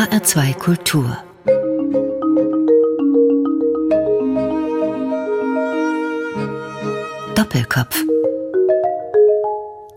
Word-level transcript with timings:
HR2 0.00 0.54
Kultur 0.54 1.18
Doppelkopf 7.34 8.02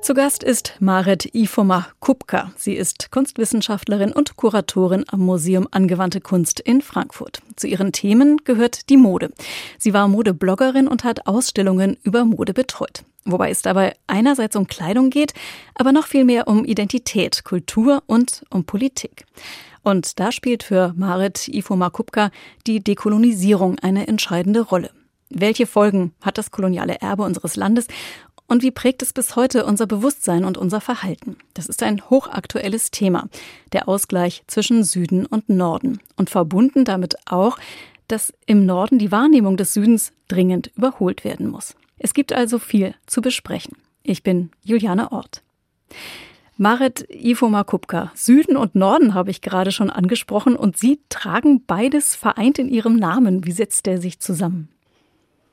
zu 0.02 0.14
Gast 0.14 0.44
ist 0.44 0.74
Marit 0.82 1.34
Ifoma 1.34 1.88
Kupka. 2.02 2.52
Sie 2.58 2.74
ist 2.74 3.12
Kunstwissenschaftlerin 3.12 4.12
und 4.12 4.36
Kuratorin 4.36 5.06
am 5.08 5.22
Museum 5.22 5.70
Angewandte 5.72 6.20
Kunst 6.20 6.60
in 6.60 6.82
Frankfurt. 6.82 7.40
Zu 7.56 7.68
ihren 7.68 7.94
Themen 7.94 8.42
gehört 8.44 8.90
die 8.90 8.98
Mode. 8.98 9.32
Sie 9.78 9.94
war 9.94 10.10
Modebloggerin 10.10 10.90
und 10.90 11.06
hat 11.06 11.28
Ausstellungen 11.28 11.96
über 12.04 12.26
Mode 12.26 12.54
betreut. 12.54 13.06
Wobei 13.24 13.52
es 13.52 13.62
dabei 13.62 13.96
einerseits 14.06 14.58
um 14.58 14.68
Kleidung 14.68 15.10
geht, 15.10 15.34
aber 15.76 15.94
noch 15.94 16.08
viel 16.08 16.26
mehr 16.26 16.50
um 16.50 16.66
Identität, 16.66 17.46
Kultur 17.46 18.04
und 18.06 18.44
um 18.50 18.66
Politik. 18.66 19.26
Und 19.84 20.20
da 20.20 20.32
spielt 20.32 20.64
für 20.64 20.94
Marit 20.96 21.48
Ifoma 21.48 21.90
Kupka 21.90 22.32
die 22.66 22.84
Dekolonisierung 22.84 23.78
eine 23.80 24.08
entscheidende 24.08 24.62
Rolle. 24.62 24.92
Welche 25.30 25.68
Folgen 25.68 26.14
hat 26.22 26.38
das 26.38 26.52
koloniale 26.52 27.02
Erbe 27.02 27.24
unseres 27.24 27.56
Landes 27.56 27.88
und 28.48 28.62
wie 28.62 28.72
prägt 28.72 29.02
es 29.02 29.14
bis 29.14 29.36
heute 29.36 29.66
unser 29.66 29.88
Bewusstsein 29.88 30.46
und 30.46 30.58
unser 30.58 30.82
Verhalten? 30.82 31.38
Das 31.54 31.68
ist 31.68 31.82
ein 31.82 32.10
hochaktuelles 32.10 32.92
Thema. 32.92 33.30
Der 33.72 33.88
Ausgleich 33.88 34.44
zwischen 34.48 34.84
Süden 34.84 35.26
und 35.26 35.50
Norden. 35.50 36.00
Und 36.18 36.30
verbunden 36.30 36.86
damit 36.86 37.16
auch, 37.26 37.58
dass 38.08 38.34
im 38.46 38.66
Norden 38.66 39.00
die 39.00 39.12
Wahrnehmung 39.12 39.58
des 39.58 39.74
Südens 39.74 40.12
dringend 40.28 40.72
überholt 40.76 41.24
werden 41.24 41.50
muss. 41.50 41.76
Es 41.98 42.14
gibt 42.14 42.34
also 42.34 42.60
viel 42.60 42.94
zu 43.08 43.22
besprechen. 43.22 43.78
Ich 44.04 44.24
bin 44.24 44.52
Juliane 44.64 45.12
Ort. 45.12 45.42
Marit 46.58 47.06
Ifoma 47.10 47.64
Kupka, 47.64 48.12
Süden 48.14 48.58
und 48.58 48.76
Norden 48.76 49.16
habe 49.16 49.32
ich 49.32 49.42
gerade 49.42 49.72
schon 49.72 49.90
angesprochen 49.90 50.56
und 50.56 50.78
Sie 50.78 51.00
tragen 51.10 51.66
beides 51.66 52.16
vereint 52.16 52.60
in 52.60 52.70
Ihrem 52.70 52.96
Namen. 52.96 53.46
Wie 53.46 53.52
setzt 53.52 53.88
der 53.88 54.00
sich 54.00 54.20
zusammen? 54.20 54.70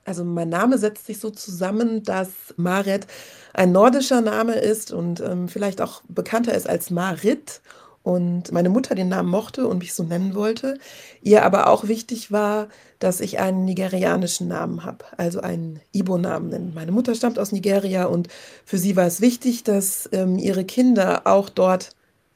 Also 0.04 0.24
mein 0.24 0.48
Name 0.48 0.76
setzt 0.76 1.06
sich 1.06 1.18
so 1.18 1.30
zusammen, 1.30 2.02
dass 2.02 2.30
Maret 2.56 3.06
ein 3.54 3.72
nordischer 3.72 4.20
Name 4.20 4.54
ist 4.54 4.92
und 4.92 5.20
ähm, 5.20 5.48
vielleicht 5.48 5.80
auch 5.80 6.02
bekannter 6.08 6.54
ist 6.54 6.68
als 6.68 6.90
Marit. 6.90 7.60
Und 8.02 8.50
meine 8.50 8.70
Mutter 8.70 8.94
den 8.94 9.08
Namen 9.08 9.28
mochte 9.28 9.66
und 9.66 9.78
mich 9.78 9.92
so 9.92 10.02
nennen 10.02 10.34
wollte. 10.34 10.78
Ihr 11.20 11.44
aber 11.44 11.68
auch 11.68 11.86
wichtig 11.86 12.32
war, 12.32 12.68
dass 12.98 13.20
ich 13.20 13.38
einen 13.38 13.66
nigerianischen 13.66 14.48
Namen 14.48 14.84
habe, 14.84 15.04
also 15.18 15.40
einen 15.40 15.80
Ibo-Namen. 15.92 16.72
Meine 16.74 16.92
Mutter 16.92 17.14
stammt 17.14 17.38
aus 17.38 17.52
Nigeria 17.52 18.04
und 18.04 18.28
für 18.64 18.78
sie 18.78 18.96
war 18.96 19.06
es 19.06 19.20
wichtig, 19.20 19.64
dass 19.64 20.08
ähm, 20.12 20.38
ihre 20.38 20.64
Kinder 20.64 21.26
auch 21.26 21.50
dort 21.50 21.90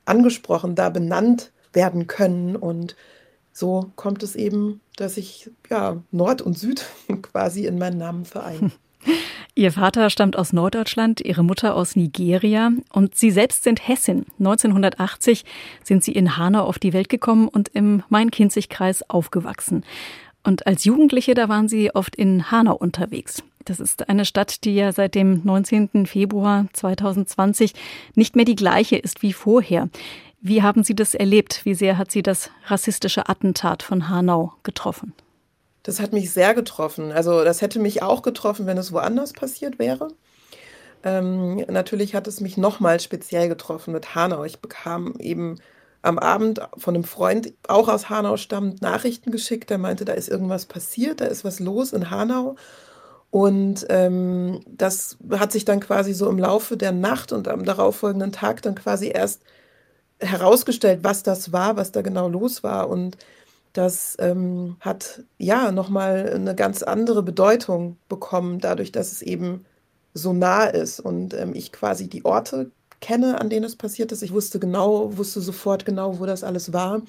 angesprochen, 0.04 0.74
da 0.74 0.90
benannt 0.90 1.52
werden 1.72 2.06
können. 2.06 2.56
Und 2.56 2.94
so 3.52 3.90
kommt 3.96 4.22
es 4.22 4.36
eben, 4.36 4.80
dass 4.96 5.16
ich 5.16 5.50
ja 5.70 6.02
Nord 6.10 6.42
und 6.42 6.58
Süd 6.58 6.84
quasi 7.22 7.66
in 7.66 7.78
meinen 7.78 7.98
Namen 7.98 8.24
vereine. 8.26 8.70
Ihr 9.56 9.70
Vater 9.70 10.10
stammt 10.10 10.36
aus 10.36 10.52
Norddeutschland, 10.52 11.20
Ihre 11.20 11.44
Mutter 11.44 11.76
aus 11.76 11.94
Nigeria 11.94 12.72
und 12.92 13.14
Sie 13.14 13.30
selbst 13.30 13.62
sind 13.62 13.86
Hessin. 13.86 14.26
1980 14.40 15.44
sind 15.84 16.02
Sie 16.02 16.10
in 16.10 16.36
Hanau 16.36 16.64
auf 16.64 16.80
die 16.80 16.92
Welt 16.92 17.08
gekommen 17.08 17.46
und 17.46 17.68
im 17.68 18.02
Main-Kinzig-Kreis 18.08 19.08
aufgewachsen. 19.08 19.84
Und 20.42 20.66
als 20.66 20.84
Jugendliche, 20.84 21.34
da 21.34 21.48
waren 21.48 21.68
Sie 21.68 21.94
oft 21.94 22.16
in 22.16 22.50
Hanau 22.50 22.74
unterwegs. 22.74 23.44
Das 23.64 23.78
ist 23.78 24.08
eine 24.08 24.24
Stadt, 24.24 24.64
die 24.64 24.74
ja 24.74 24.92
seit 24.92 25.14
dem 25.14 25.40
19. 25.44 26.06
Februar 26.06 26.66
2020 26.72 27.74
nicht 28.16 28.34
mehr 28.34 28.44
die 28.44 28.56
gleiche 28.56 28.96
ist 28.96 29.22
wie 29.22 29.32
vorher. 29.32 29.88
Wie 30.40 30.62
haben 30.62 30.82
Sie 30.82 30.96
das 30.96 31.14
erlebt? 31.14 31.60
Wie 31.64 31.74
sehr 31.74 31.96
hat 31.96 32.10
Sie 32.10 32.22
das 32.22 32.50
rassistische 32.66 33.28
Attentat 33.28 33.84
von 33.84 34.08
Hanau 34.08 34.52
getroffen? 34.64 35.14
Das 35.84 36.00
hat 36.00 36.12
mich 36.12 36.32
sehr 36.32 36.54
getroffen. 36.54 37.12
Also 37.12 37.44
das 37.44 37.62
hätte 37.62 37.78
mich 37.78 38.02
auch 38.02 38.22
getroffen, 38.22 38.66
wenn 38.66 38.78
es 38.78 38.90
woanders 38.90 39.32
passiert 39.32 39.78
wäre. 39.78 40.08
Ähm, 41.04 41.56
natürlich 41.68 42.14
hat 42.14 42.26
es 42.26 42.40
mich 42.40 42.56
nochmal 42.56 42.98
speziell 42.98 43.48
getroffen 43.48 43.92
mit 43.92 44.14
Hanau. 44.14 44.44
Ich 44.44 44.60
bekam 44.60 45.14
eben 45.20 45.56
am 46.00 46.18
Abend 46.18 46.60
von 46.76 46.94
einem 46.94 47.04
Freund, 47.04 47.52
auch 47.68 47.88
aus 47.88 48.08
Hanau 48.08 48.38
stammt, 48.38 48.80
Nachrichten 48.80 49.30
geschickt. 49.30 49.68
Der 49.68 49.78
meinte, 49.78 50.06
da 50.06 50.14
ist 50.14 50.28
irgendwas 50.28 50.64
passiert, 50.64 51.20
da 51.20 51.26
ist 51.26 51.44
was 51.44 51.60
los 51.60 51.92
in 51.92 52.10
Hanau. 52.10 52.56
Und 53.30 53.84
ähm, 53.90 54.60
das 54.66 55.18
hat 55.32 55.52
sich 55.52 55.66
dann 55.66 55.80
quasi 55.80 56.14
so 56.14 56.30
im 56.30 56.38
Laufe 56.38 56.78
der 56.78 56.92
Nacht 56.92 57.32
und 57.32 57.46
am 57.48 57.64
darauffolgenden 57.64 58.32
Tag 58.32 58.62
dann 58.62 58.74
quasi 58.74 59.08
erst 59.08 59.42
herausgestellt, 60.18 61.00
was 61.02 61.22
das 61.22 61.52
war, 61.52 61.76
was 61.76 61.92
da 61.92 62.00
genau 62.00 62.28
los 62.28 62.62
war. 62.62 62.88
Und 62.88 63.18
das 63.74 64.16
ähm, 64.20 64.76
hat 64.80 65.24
ja 65.36 65.72
nochmal 65.72 66.32
eine 66.32 66.54
ganz 66.54 66.82
andere 66.82 67.22
Bedeutung 67.22 67.98
bekommen, 68.08 68.60
dadurch, 68.60 68.92
dass 68.92 69.12
es 69.12 69.20
eben 69.20 69.66
so 70.14 70.32
nah 70.32 70.64
ist 70.66 71.00
und 71.00 71.34
ähm, 71.34 71.54
ich 71.54 71.72
quasi 71.72 72.08
die 72.08 72.24
Orte 72.24 72.70
kenne, 73.00 73.40
an 73.40 73.50
denen 73.50 73.64
es 73.64 73.76
passiert 73.76 74.12
ist. 74.12 74.22
Ich 74.22 74.32
wusste 74.32 74.58
genau, 74.60 75.16
wusste 75.18 75.40
sofort 75.40 75.84
genau, 75.84 76.20
wo 76.20 76.26
das 76.26 76.44
alles 76.44 76.72
war 76.72 77.02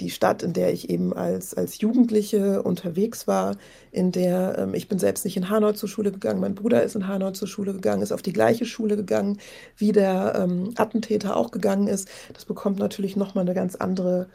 die 0.00 0.10
Stadt, 0.10 0.42
in 0.42 0.52
der 0.52 0.72
ich 0.72 0.90
eben 0.90 1.12
als, 1.12 1.54
als 1.54 1.80
Jugendliche 1.80 2.62
unterwegs 2.62 3.26
war, 3.26 3.56
in 3.90 4.12
der 4.12 4.58
ähm, 4.58 4.74
ich 4.74 4.88
bin 4.88 4.98
selbst 4.98 5.24
nicht 5.24 5.36
in 5.36 5.50
Hanau 5.50 5.72
zur 5.72 5.88
Schule 5.88 6.12
gegangen, 6.12 6.40
mein 6.40 6.54
Bruder 6.54 6.82
ist 6.82 6.96
in 6.96 7.08
Hanau 7.08 7.30
zur 7.32 7.48
Schule 7.48 7.72
gegangen, 7.72 8.02
ist 8.02 8.12
auf 8.12 8.22
die 8.22 8.32
gleiche 8.32 8.64
Schule 8.64 8.96
gegangen, 8.96 9.38
wie 9.76 9.92
der 9.92 10.34
ähm, 10.36 10.72
Attentäter 10.76 11.36
auch 11.36 11.50
gegangen 11.50 11.88
ist. 11.88 12.08
Das 12.32 12.44
bekommt 12.44 12.78
natürlich 12.78 13.16
nochmal 13.16 13.42
eine 13.42 13.54
ganz 13.54 13.76
andere 13.76 14.28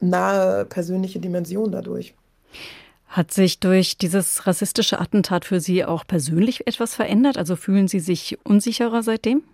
nahe 0.00 0.64
persönliche 0.64 1.20
Dimension 1.20 1.72
dadurch. 1.72 2.14
Hat 3.06 3.32
sich 3.32 3.60
durch 3.60 3.96
dieses 3.96 4.46
rassistische 4.46 4.98
Attentat 4.98 5.44
für 5.44 5.60
Sie 5.60 5.84
auch 5.84 6.04
persönlich 6.04 6.66
etwas 6.66 6.96
verändert? 6.96 7.38
Also 7.38 7.54
fühlen 7.54 7.86
Sie 7.86 8.00
sich 8.00 8.38
unsicherer 8.44 9.02
seitdem? 9.02 9.44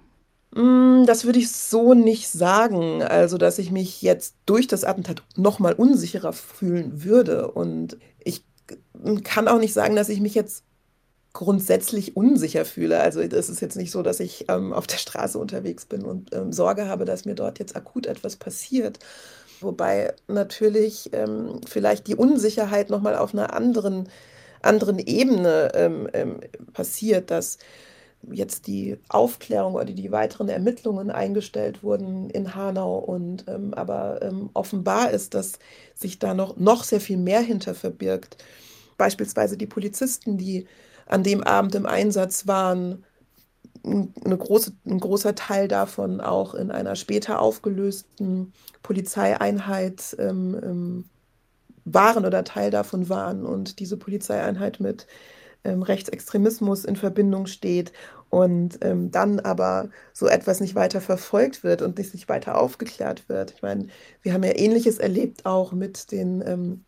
Hm, 0.55 1.05
das 1.07 1.25
würde 1.25 1.39
ich 1.39 1.53
so 1.53 1.95
nicht 1.95 2.29
sagen. 2.29 3.03
Also, 3.03 3.39
dass 3.39 3.59
ich 3.59 3.71
mich 3.71 4.03
jetzt 4.03 4.35
durch 4.47 4.67
das 4.67 4.85
Attentat 4.85 5.23
noch 5.37 5.59
mal 5.59 5.75
unsicherer 5.75 6.33
fühlen 6.33 7.05
würde. 7.05 7.51
Und 7.53 7.99
ich 8.25 8.45
kann 9.25 9.49
auch 9.49 9.59
nicht 9.59 9.73
sagen, 9.73 9.97
dass 9.97 10.09
ich 10.09 10.21
mich 10.21 10.35
jetzt 10.35 10.65
grundsätzlich 11.33 12.17
unsicher 12.17 12.65
fühle. 12.65 13.01
Also, 13.01 13.21
es 13.21 13.49
ist 13.49 13.61
jetzt 13.61 13.77
nicht 13.77 13.93
so, 13.93 14.03
dass 14.03 14.21
ich 14.21 14.47
ähm, 14.49 14.73
auf 14.73 14.87
der 14.87 14.99
Straße 14.99 15.39
unterwegs 15.39 15.87
bin 15.87 16.05
und 16.05 16.35
ähm, 16.35 16.53
Sorge 16.53 16.89
habe, 16.89 17.05
dass 17.05 17.25
mir 17.25 17.35
dort 17.37 17.59
jetzt 17.61 17.77
akut 17.77 18.07
etwas 18.07 18.37
passiert. 18.37 18.99
Wobei 19.61 20.15
natürlich 20.27 21.11
ähm, 21.13 21.61
vielleicht 21.69 22.07
die 22.09 22.17
Unsicherheit 22.17 22.91
noch 22.91 23.03
mal 23.03 23.17
auf 23.17 23.35
einer 23.35 23.53
anderen 23.55 24.09
anderen 24.63 24.99
Ebene 24.99 25.71
ähm, 25.75 26.09
ähm, 26.13 26.41
passiert, 26.73 27.31
dass 27.31 27.59
jetzt 28.31 28.67
die 28.67 28.99
Aufklärung 29.09 29.75
oder 29.75 29.87
die 29.87 30.13
weiteren 30.13 30.49
Ermittlungen 30.49 31.11
eingestellt 31.11 31.83
wurden 31.83 32.31
in 32.31 32.55
Hanau 32.55 32.99
und 32.99 33.45
ähm, 33.49 33.73
aber 33.75 34.21
ähm, 34.23 34.51
offenbar 34.53 35.11
ist, 35.11 35.35
dass 35.35 35.59
sich 35.95 36.19
da 36.19 36.35
noch, 36.35 36.57
noch 36.57 36.85
sehr 36.85 37.01
viel 37.01 37.17
mehr 37.17 37.41
hinter 37.41 37.75
verbirgt. 37.75 38.37
Beispielsweise 38.99 39.57
die 39.57 39.67
Polizisten, 39.67 40.37
die 40.37 40.67
an 41.07 41.23
dem 41.23 41.43
Abend 41.43 41.75
im 41.75 41.87
Einsatz 41.87 42.47
waren, 42.47 43.05
eine 43.83 44.37
große, 44.37 44.73
ein 44.85 45.01
großer 45.01 45.35
Teil 45.35 45.67
davon 45.67 46.21
auch 46.21 46.55
in 46.55 46.71
einer 46.71 46.97
später 46.97 47.41
aufgelösten 47.41 48.53
Polizeieinheit 48.83 50.17
ähm, 50.19 50.61
ähm 50.63 51.05
waren 51.85 52.25
oder 52.25 52.45
Teil 52.45 52.71
davon 52.71 53.09
waren 53.09 53.45
und 53.45 53.81
diese 53.81 53.97
Polizeieinheit 53.97 54.81
mit 54.81 55.07
ähm, 55.65 55.83
Rechtsextremismus 55.83 56.85
in 56.85 56.97
Verbindung 56.97 57.47
steht 57.47 57.93
und 58.31 58.79
ähm, 58.83 59.11
dann 59.11 59.41
aber 59.41 59.91
so 60.13 60.27
etwas 60.29 60.61
nicht 60.61 60.75
weiter 60.75 61.01
verfolgt 61.01 61.65
wird 61.65 61.83
und 61.83 61.99
nicht 62.15 62.29
weiter 62.29 62.59
aufgeklärt 62.61 63.29
wird. 63.29 63.53
Ich 63.53 63.63
meine, 63.63 63.89
wir 64.23 64.33
haben 64.33 64.45
ja 64.45 64.57
Ähnliches 64.57 64.99
erlebt 64.99 65.47
auch 65.47 65.73
mit 65.73 66.13
den 66.13 66.43
ähm, 66.47 66.85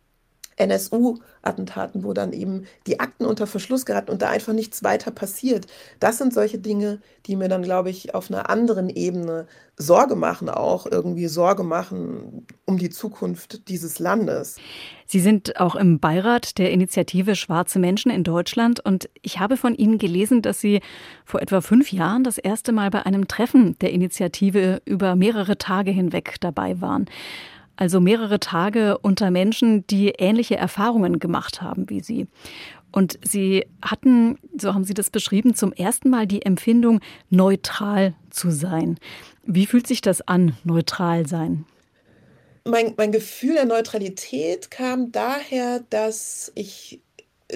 NSU-Attentaten, 0.57 2.03
wo 2.03 2.13
dann 2.13 2.33
eben 2.33 2.65
die 2.87 2.99
Akten 2.99 3.25
unter 3.25 3.47
Verschluss 3.47 3.85
geraten 3.85 4.11
und 4.11 4.21
da 4.21 4.29
einfach 4.29 4.53
nichts 4.53 4.83
weiter 4.83 5.11
passiert. 5.11 5.67
Das 5.99 6.17
sind 6.17 6.33
solche 6.33 6.59
Dinge, 6.59 6.99
die 7.25 7.35
mir 7.35 7.47
dann, 7.47 7.63
glaube 7.63 7.89
ich, 7.89 8.13
auf 8.15 8.29
einer 8.29 8.49
anderen 8.49 8.89
Ebene 8.89 9.47
Sorge 9.75 10.15
machen, 10.15 10.49
auch 10.49 10.85
irgendwie 10.85 11.27
Sorge 11.27 11.63
machen 11.63 12.45
um 12.65 12.77
die 12.77 12.91
Zukunft 12.91 13.67
dieses 13.69 13.97
Landes. 13.97 14.57
Sie 15.07 15.19
sind 15.19 15.59
auch 15.59 15.75
im 15.75 15.99
Beirat 15.99 16.57
der 16.57 16.71
Initiative 16.71 17.35
Schwarze 17.35 17.79
Menschen 17.79 18.11
in 18.11 18.23
Deutschland 18.23 18.79
und 18.79 19.09
ich 19.21 19.39
habe 19.39 19.57
von 19.57 19.75
Ihnen 19.75 19.97
gelesen, 19.97 20.41
dass 20.41 20.61
Sie 20.61 20.81
vor 21.25 21.41
etwa 21.41 21.61
fünf 21.61 21.91
Jahren 21.91 22.23
das 22.23 22.37
erste 22.37 22.71
Mal 22.71 22.89
bei 22.89 23.05
einem 23.05 23.27
Treffen 23.27 23.77
der 23.79 23.91
Initiative 23.91 24.81
über 24.85 25.15
mehrere 25.15 25.57
Tage 25.57 25.91
hinweg 25.91 26.35
dabei 26.39 26.79
waren. 26.79 27.05
Also 27.75 27.99
mehrere 27.99 28.39
Tage 28.39 28.97
unter 28.99 29.31
Menschen, 29.31 29.85
die 29.87 30.09
ähnliche 30.09 30.55
Erfahrungen 30.55 31.19
gemacht 31.19 31.61
haben 31.61 31.89
wie 31.89 32.01
Sie. 32.01 32.27
Und 32.91 33.17
Sie 33.23 33.65
hatten, 33.81 34.37
so 34.57 34.73
haben 34.73 34.83
Sie 34.83 34.93
das 34.93 35.09
beschrieben, 35.09 35.55
zum 35.55 35.73
ersten 35.73 36.09
Mal 36.09 36.27
die 36.27 36.45
Empfindung, 36.45 36.99
neutral 37.29 38.13
zu 38.29 38.51
sein. 38.51 38.99
Wie 39.45 39.65
fühlt 39.65 39.87
sich 39.87 40.01
das 40.01 40.21
an, 40.27 40.55
neutral 40.63 41.27
sein? 41.27 41.65
mein, 42.65 42.93
mein 42.97 43.11
Gefühl 43.11 43.55
der 43.55 43.65
Neutralität 43.65 44.71
kam 44.71 45.11
daher, 45.11 45.83
dass 45.89 46.51
ich 46.55 47.01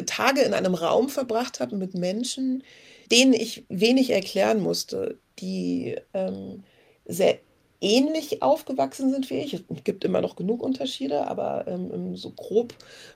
Tage 0.06 0.42
in 0.42 0.54
einem 0.54 0.76
Raum 0.76 1.10
verbracht 1.10 1.60
habe 1.60 1.76
mit 1.76 1.94
Menschen, 1.94 2.64
denen 3.12 3.34
ich 3.34 3.66
wenig 3.70 4.10
erklären 4.10 4.62
musste, 4.62 5.18
die 5.40 5.96
ähm, 6.14 6.64
sehr 7.06 7.40
ähnlich 7.82 8.42
aufgewachsen 8.42 9.12
sind 9.12 9.30
wie 9.30 9.40
ich. 9.40 9.54
Es 9.54 9.62
gibt 9.84 10.04
immer 10.04 10.22
noch 10.22 10.36
genug 10.36 10.64
Unterschiede, 10.64 11.28
aber 11.28 11.68
ähm, 11.68 12.16
so 12.16 12.32
grob 12.32 12.74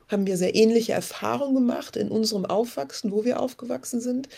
haben 0.07 0.27
wir 0.27 0.37
sehr 0.37 0.55
ähnliche 0.55 0.93
Erfahrungen 0.93 1.55
gemacht 1.55 1.95
in 1.95 2.09
unserem 2.09 2.45
Aufwachsen, 2.45 3.11
wo 3.11 3.25
wir 3.25 3.39
aufgewachsen 3.39 4.01
sind. 4.01 4.29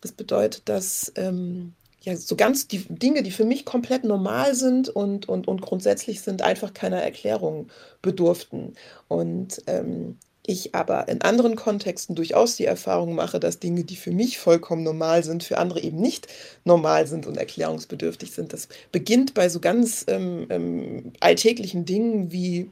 Das 0.00 0.12
bedeutet, 0.12 0.68
dass 0.68 1.12
ähm, 1.16 1.74
ja, 2.02 2.16
so 2.16 2.36
ganz 2.36 2.68
die 2.68 2.84
Dinge, 2.88 3.22
die 3.22 3.30
für 3.30 3.44
mich 3.44 3.64
komplett 3.64 4.04
normal 4.04 4.54
sind 4.54 4.88
und, 4.88 5.28
und, 5.28 5.48
und 5.48 5.60
grundsätzlich 5.60 6.20
sind, 6.20 6.42
einfach 6.42 6.72
keiner 6.72 7.02
Erklärung 7.02 7.68
bedurften. 8.00 8.74
Und 9.08 9.62
ähm, 9.66 10.18
ich 10.48 10.74
aber 10.74 11.08
in 11.08 11.20
anderen 11.20 11.54
Kontexten 11.54 12.16
durchaus 12.16 12.56
die 12.56 12.64
Erfahrung 12.64 13.14
mache, 13.14 13.38
dass 13.38 13.60
Dinge, 13.60 13.84
die 13.84 13.96
für 13.96 14.10
mich 14.10 14.38
vollkommen 14.38 14.82
normal 14.82 15.22
sind, 15.22 15.44
für 15.44 15.58
andere 15.58 15.80
eben 15.80 16.00
nicht 16.00 16.26
normal 16.64 17.06
sind 17.06 17.26
und 17.26 17.36
erklärungsbedürftig 17.36 18.32
sind. 18.32 18.52
Das 18.52 18.68
beginnt 18.90 19.34
bei 19.34 19.48
so 19.48 19.60
ganz 19.60 20.04
ähm, 20.08 20.46
ähm, 20.48 21.12
alltäglichen 21.20 21.84
Dingen 21.84 22.32
wie 22.32 22.70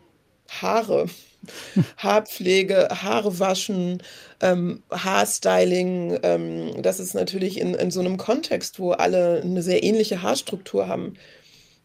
Haare, 0.48 1.06
Haarpflege, 1.98 2.88
Haare 2.90 3.38
waschen, 3.38 4.02
ähm, 4.40 4.82
Haarstyling. 4.90 6.18
Ähm, 6.22 6.82
das 6.82 6.98
ist 6.98 7.14
natürlich 7.14 7.60
in, 7.60 7.74
in 7.74 7.90
so 7.90 8.00
einem 8.00 8.16
Kontext, 8.16 8.78
wo 8.78 8.92
alle 8.92 9.42
eine 9.42 9.62
sehr 9.62 9.82
ähnliche 9.82 10.22
Haarstruktur 10.22 10.88
haben, 10.88 11.14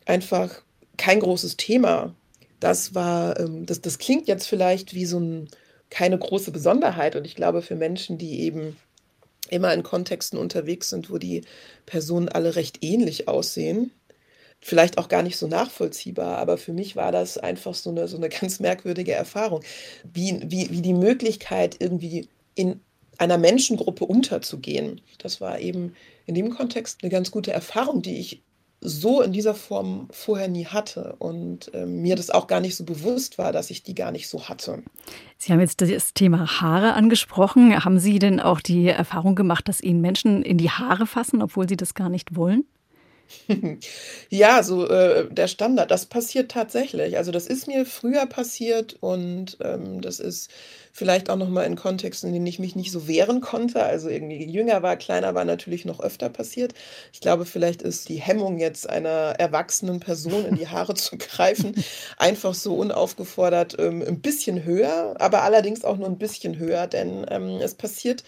einfach 0.06 0.62
kein 0.98 1.20
großes 1.20 1.58
Thema. 1.58 2.16
Das 2.62 2.96
war, 2.96 3.38
ähm, 3.40 3.66
das, 3.66 3.82
das 3.82 3.98
klingt 3.98 4.30
jetzt 4.30 4.48
vielleicht 4.48 4.94
wie 4.94 5.06
so 5.06 5.20
ein 5.20 5.50
keine 5.92 6.18
große 6.18 6.52
Besonderheit. 6.52 7.16
Und 7.16 7.26
ich 7.26 7.36
glaube, 7.36 7.62
für 7.62 7.76
Menschen, 7.76 8.18
die 8.18 8.42
eben 8.42 8.78
immer 9.50 9.72
in 9.74 9.84
Kontexten 9.84 10.40
unterwegs 10.40 10.90
sind, 10.90 11.12
wo 11.12 11.20
die 11.20 11.42
Personen 11.86 12.30
alle 12.30 12.56
recht 12.56 12.80
ähnlich 12.84 13.28
aussehen, 13.28 13.92
vielleicht 14.62 14.98
auch 14.98 15.10
gar 15.10 15.22
nicht 15.22 15.38
so 15.38 15.48
nachvollziehbar, 15.48 16.38
aber 16.38 16.58
für 16.58 16.72
mich 16.72 16.96
war 16.96 17.12
das 17.12 17.38
einfach 17.38 17.74
so 17.76 17.90
eine, 17.90 18.08
so 18.08 18.18
eine 18.18 18.30
ganz 18.42 18.60
merkwürdige 18.60 19.14
Erfahrung, 19.14 19.62
wie, 20.12 20.40
wie, 20.46 20.72
wie 20.72 20.82
die 20.82 20.94
Möglichkeit, 20.94 21.76
irgendwie 21.80 22.28
in 22.56 22.80
einer 23.18 23.38
Menschengruppe 23.38 24.06
unterzugehen. 24.06 25.02
Das 25.20 25.42
war 25.42 25.60
eben 25.60 25.96
in 26.26 26.36
dem 26.36 26.50
Kontext 26.52 27.00
eine 27.04 27.12
ganz 27.12 27.30
gute 27.30 27.52
Erfahrung, 27.52 28.02
die 28.02 28.18
ich 28.18 28.42
so 28.82 29.22
in 29.22 29.32
dieser 29.32 29.54
Form 29.54 30.08
vorher 30.12 30.48
nie 30.48 30.66
hatte 30.66 31.16
und 31.20 31.74
äh, 31.74 31.86
mir 31.86 32.16
das 32.16 32.32
auch 32.32 32.48
gar 32.48 32.60
nicht 32.60 32.76
so 32.76 32.84
bewusst 32.84 33.38
war, 33.38 33.52
dass 33.52 33.70
ich 33.70 33.84
die 33.84 33.94
gar 33.94 34.12
nicht 34.12 34.28
so 34.28 34.50
hatte. 34.50 34.82
Sie 35.38 35.54
haben 35.54 35.60
jetzt 35.60 35.82
das 35.82 36.14
Thema 36.14 36.62
Haare 36.62 36.94
angesprochen. 36.94 37.84
Haben 37.84 38.00
Sie 38.00 38.18
denn 38.18 38.40
auch 38.40 38.60
die 38.60 38.88
Erfahrung 38.88 39.36
gemacht, 39.36 39.68
dass 39.68 39.82
Ihnen 39.82 40.02
Menschen 40.02 40.42
in 40.42 40.58
die 40.58 40.72
Haare 40.72 41.06
fassen, 41.06 41.42
obwohl 41.44 41.70
sie 41.70 41.78
das 41.78 41.94
gar 41.94 42.10
nicht 42.10 42.36
wollen? 42.36 42.66
Ja, 44.30 44.64
so 44.64 44.88
äh, 44.88 45.28
der 45.32 45.48
Standard, 45.48 45.92
das 45.92 46.06
passiert 46.06 46.52
tatsächlich. 46.52 47.18
Also 47.18 47.32
das 47.32 47.48
ist 47.48 47.68
mir 47.68 47.86
früher 47.86 48.26
passiert 48.26 48.96
und 49.02 49.58
ähm, 49.64 50.02
das 50.02 50.20
ist 50.20 50.50
vielleicht 50.94 51.30
auch 51.30 51.36
noch 51.38 51.50
mal 51.50 51.64
in 51.64 51.76
Kontexten, 51.76 52.28
in 52.30 52.34
denen 52.34 52.48
ich 52.48 52.60
mich 52.60 52.76
nicht 52.76 52.92
so 52.92 53.08
wehren 53.08 53.42
konnte. 53.42 53.84
Also 53.84 54.10
irgendwie 54.10 54.46
jünger 54.46 54.82
war, 54.84 54.98
kleiner 54.98 55.36
war 55.36 55.46
natürlich 55.46 55.86
noch 55.86 56.00
öfter 56.02 56.30
passiert. 56.30 56.74
Ich 57.14 57.20
glaube, 57.22 57.46
vielleicht 57.46 57.82
ist 57.82 58.10
die 58.10 58.22
Hemmung 58.22 58.58
jetzt 58.60 58.90
einer 58.90 59.36
erwachsenen 59.40 60.00
Person 60.00 60.46
in 60.46 60.56
die 60.56 60.68
Haare 60.68 60.94
zu 60.96 61.18
greifen 61.18 61.76
einfach 62.18 62.54
so 62.54 62.76
unaufgefordert 62.76 63.76
ähm, 63.80 64.02
ein 64.06 64.22
bisschen 64.22 64.64
höher, 64.64 65.16
aber 65.20 65.44
allerdings 65.44 65.84
auch 65.84 65.98
nur 65.98 66.08
ein 66.08 66.18
bisschen 66.18 66.58
höher, 66.58 66.88
denn 66.88 67.26
ähm, 67.30 67.60
es 67.62 67.76
passiert 67.76 68.24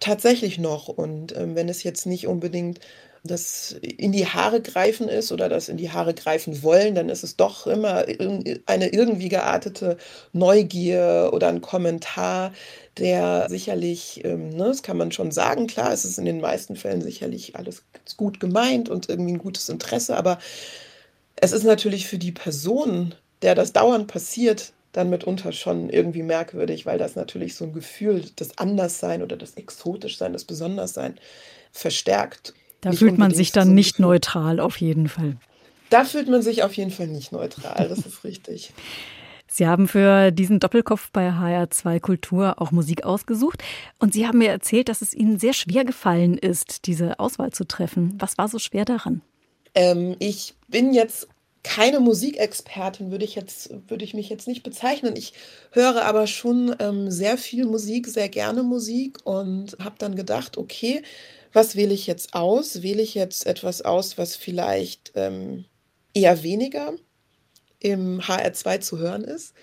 tatsächlich 0.00 0.58
noch 0.58 0.88
und 0.88 1.36
ähm, 1.36 1.54
wenn 1.54 1.68
es 1.68 1.82
jetzt 1.82 2.06
nicht 2.06 2.26
unbedingt 2.26 2.80
das 3.24 3.72
in 3.80 4.12
die 4.12 4.26
Haare 4.26 4.60
greifen 4.60 5.08
ist 5.08 5.32
oder 5.32 5.48
das 5.48 5.68
in 5.70 5.78
die 5.78 5.90
Haare 5.90 6.12
greifen 6.14 6.62
wollen, 6.62 6.94
dann 6.94 7.08
ist 7.08 7.24
es 7.24 7.36
doch 7.36 7.66
immer 7.66 8.04
eine 8.66 8.88
irgendwie 8.88 9.30
geartete 9.30 9.96
Neugier 10.32 11.30
oder 11.32 11.48
ein 11.48 11.62
Kommentar, 11.62 12.52
der 12.98 13.46
sicherlich, 13.48 14.22
ähm, 14.24 14.50
ne, 14.50 14.64
das 14.66 14.82
kann 14.82 14.98
man 14.98 15.10
schon 15.10 15.30
sagen, 15.32 15.66
klar, 15.66 15.92
es 15.92 16.04
ist 16.04 16.18
in 16.18 16.26
den 16.26 16.40
meisten 16.40 16.76
Fällen 16.76 17.00
sicherlich 17.02 17.56
alles 17.56 17.82
gut 18.16 18.40
gemeint 18.40 18.88
und 18.90 19.08
irgendwie 19.08 19.32
ein 19.32 19.38
gutes 19.38 19.68
Interesse, 19.70 20.16
aber 20.16 20.38
es 21.36 21.52
ist 21.52 21.64
natürlich 21.64 22.06
für 22.06 22.18
die 22.18 22.32
Person, 22.32 23.14
der 23.42 23.54
das 23.54 23.72
dauernd 23.72 24.06
passiert, 24.08 24.72
dann 24.92 25.10
mitunter 25.10 25.52
schon 25.52 25.90
irgendwie 25.90 26.22
merkwürdig, 26.22 26.86
weil 26.86 26.98
das 26.98 27.16
natürlich 27.16 27.56
so 27.56 27.64
ein 27.64 27.72
Gefühl 27.72 28.22
des 28.38 28.58
Anderssein 28.58 29.22
oder 29.22 29.36
des 29.36 29.54
Exotischsein, 29.54 30.32
des 30.32 30.44
Besonderssein 30.44 31.18
verstärkt. 31.72 32.54
Da 32.84 32.92
fühlt 32.92 33.18
man 33.18 33.32
sich 33.32 33.50
dann 33.50 33.68
so 33.68 33.74
nicht 33.74 33.98
neutral 33.98 34.60
auf 34.60 34.80
jeden 34.80 35.08
Fall. 35.08 35.36
Da 35.90 36.04
fühlt 36.04 36.28
man 36.28 36.42
sich 36.42 36.62
auf 36.62 36.74
jeden 36.74 36.90
Fall 36.90 37.06
nicht 37.08 37.32
neutral, 37.32 37.88
das 37.88 37.98
ist 38.00 38.24
richtig. 38.24 38.72
Sie 39.46 39.68
haben 39.68 39.86
für 39.86 40.32
diesen 40.32 40.58
Doppelkopf 40.58 41.10
bei 41.12 41.30
HR2 41.30 42.00
Kultur 42.00 42.60
auch 42.60 42.72
Musik 42.72 43.04
ausgesucht 43.04 43.62
und 44.00 44.12
Sie 44.12 44.26
haben 44.26 44.38
mir 44.38 44.50
erzählt, 44.50 44.88
dass 44.88 45.00
es 45.00 45.14
Ihnen 45.14 45.38
sehr 45.38 45.52
schwer 45.52 45.84
gefallen 45.84 46.36
ist, 46.36 46.86
diese 46.86 47.20
Auswahl 47.20 47.52
zu 47.52 47.64
treffen. 47.64 48.14
Was 48.18 48.36
war 48.36 48.48
so 48.48 48.58
schwer 48.58 48.84
daran? 48.84 49.22
Ähm, 49.76 50.16
ich 50.18 50.54
bin 50.66 50.92
jetzt 50.92 51.28
keine 51.62 52.00
Musikexpertin, 52.00 53.10
würde 53.10 53.24
ich 53.24 53.36
jetzt, 53.36 53.70
würde 53.88 54.04
ich 54.04 54.12
mich 54.12 54.28
jetzt 54.28 54.48
nicht 54.48 54.64
bezeichnen. 54.64 55.14
Ich 55.16 55.32
höre 55.70 56.04
aber 56.04 56.26
schon 56.26 56.74
ähm, 56.80 57.10
sehr 57.10 57.38
viel 57.38 57.64
Musik, 57.64 58.08
sehr 58.08 58.28
gerne 58.28 58.64
Musik 58.64 59.18
und 59.24 59.76
habe 59.82 59.94
dann 59.98 60.14
gedacht, 60.16 60.58
okay, 60.58 61.02
was 61.54 61.76
wähle 61.76 61.94
ich 61.94 62.06
jetzt 62.06 62.34
aus? 62.34 62.82
Wähle 62.82 63.00
ich 63.00 63.14
jetzt 63.14 63.46
etwas 63.46 63.80
aus, 63.80 64.18
was 64.18 64.36
vielleicht 64.36 65.12
ähm, 65.14 65.64
eher 66.12 66.42
weniger 66.42 66.94
im 67.78 68.20
HR2 68.20 68.80
zu 68.80 68.98
hören 68.98 69.24
ist? 69.24 69.54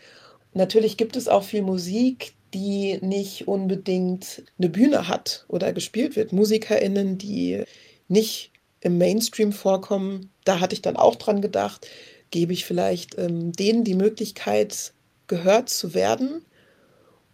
Natürlich 0.54 0.98
gibt 0.98 1.16
es 1.16 1.28
auch 1.28 1.44
viel 1.44 1.62
Musik, 1.62 2.34
die 2.54 2.98
nicht 3.02 3.48
unbedingt 3.48 4.44
eine 4.58 4.70
Bühne 4.70 5.08
hat 5.08 5.46
oder 5.50 5.74
gespielt 5.74 6.16
wird. 6.16 6.32
MusikerInnen, 6.32 7.18
die 7.18 7.64
nicht 8.08 8.52
im 8.80 8.98
Mainstream 8.98 9.52
vorkommen, 9.52 10.32
da 10.46 10.60
hatte 10.60 10.74
ich 10.74 10.82
dann 10.82 10.98
auch 10.98 11.16
dran 11.16 11.42
gedacht, 11.42 11.88
gebe 12.32 12.54
ich 12.54 12.66
vielleicht 12.66 13.18
ähm, 13.18 13.52
denen 13.52 13.84
die 13.84 13.96
Möglichkeit, 13.96 14.94
gehört 15.28 15.70
zu 15.70 15.94
werden 15.94 16.46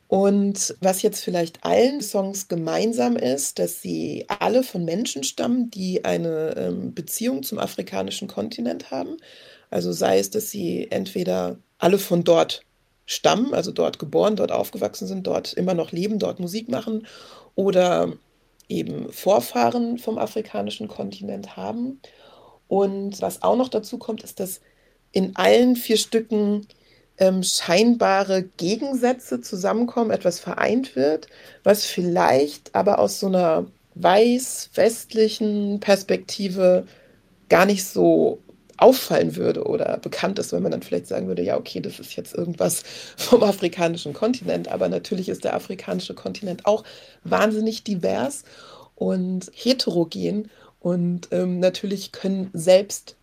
und 0.07 0.75
was 0.79 1.01
jetzt 1.01 1.21
vielleicht 1.23 1.65
allen 1.65 2.01
Songs 2.01 2.47
gemeinsam 2.47 3.17
ist, 3.17 3.59
dass 3.59 3.81
sie 3.81 4.25
alle 4.39 4.63
von 4.63 4.85
Menschen 4.85 5.23
stammen, 5.23 5.69
die 5.69 6.05
eine 6.05 6.55
ähm, 6.55 6.93
Beziehung 6.93 7.43
zum 7.43 7.59
afrikanischen 7.59 8.29
Kontinent 8.29 8.89
haben. 8.89 9.17
Also 9.69 9.91
sei 9.91 10.19
es, 10.19 10.29
dass 10.29 10.49
sie 10.49 10.87
entweder 10.91 11.57
alle 11.77 11.97
von 11.99 12.23
dort 12.23 12.61
stammen, 13.05 13.53
also 13.53 13.71
dort 13.71 13.99
geboren, 13.99 14.37
dort 14.37 14.51
aufgewachsen 14.51 15.07
sind, 15.07 15.27
dort 15.27 15.53
immer 15.53 15.73
noch 15.73 15.91
leben, 15.91 16.19
dort 16.19 16.39
Musik 16.39 16.69
machen 16.69 17.05
oder 17.55 18.13
eben 18.69 19.11
Vorfahren 19.11 19.97
vom 19.97 20.17
afrikanischen 20.17 20.87
Kontinent 20.87 21.57
haben. 21.57 21.99
Und 22.69 23.21
was 23.21 23.43
auch 23.43 23.57
noch 23.57 23.69
dazu 23.69 23.97
kommt, 23.97 24.23
ist, 24.23 24.39
dass 24.39 24.61
in 25.11 25.35
allen 25.35 25.75
vier 25.75 25.97
Stücken 25.97 26.67
ähm, 27.17 27.43
scheinbare 27.43 28.43
Gegensätze 28.57 29.41
zusammenkommen, 29.41 30.12
etwas 30.12 30.39
vereint 30.39 30.95
wird, 30.95 31.27
was 31.63 31.86
vielleicht 31.86 32.75
aber 32.75 33.00
aus 33.00 33.19
so 33.19 33.27
einer 33.27 33.65
weiß-westlichen 33.95 35.79
Perspektive 35.79 36.86
gar 37.50 37.65
nicht 37.65 37.86
so 37.86 38.39
auffallen 38.77 39.36
würde 39.36 39.63
oder 39.65 39.97
bekannt 39.97 40.38
ist, 40.38 40.53
wenn 40.53 40.62
man 40.62 40.71
dann 40.71 40.83
vielleicht 40.83 41.07
sagen 41.07 41.27
würde, 41.27 41.41
ja, 41.41 41.57
okay, 41.57 41.79
das 41.79 42.00
ist 42.00 42.15
jetzt 42.15 42.36
irgendwas 42.36 42.83
vom 43.17 43.43
afrikanischen 43.43 44.13
Kontinent, 44.13 44.67
aber 44.67 44.88
natürlich 44.88 45.29
ist 45.29 45.43
der 45.43 45.55
afrikanische 45.55 46.13
Kontinent 46.13 46.65
auch 46.65 46.83
wahnsinnig 47.24 47.83
divers 47.83 48.43
und 48.95 49.51
heterogen 49.53 50.50
und 50.79 51.29
ähm, 51.31 51.59
natürlich 51.59 52.12
können 52.12 52.50
selbst 52.53 53.16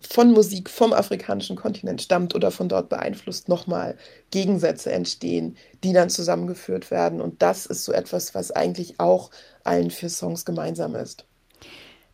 von 0.00 0.32
Musik 0.32 0.70
vom 0.70 0.92
afrikanischen 0.92 1.56
Kontinent 1.56 2.02
stammt 2.02 2.34
oder 2.34 2.50
von 2.50 2.68
dort 2.68 2.88
beeinflusst, 2.88 3.48
nochmal 3.48 3.96
Gegensätze 4.30 4.92
entstehen, 4.92 5.56
die 5.82 5.92
dann 5.92 6.10
zusammengeführt 6.10 6.90
werden. 6.90 7.20
Und 7.20 7.42
das 7.42 7.66
ist 7.66 7.84
so 7.84 7.92
etwas, 7.92 8.34
was 8.34 8.50
eigentlich 8.50 9.00
auch 9.00 9.30
allen 9.64 9.90
vier 9.90 10.10
Songs 10.10 10.44
gemeinsam 10.44 10.94
ist. 10.94 11.24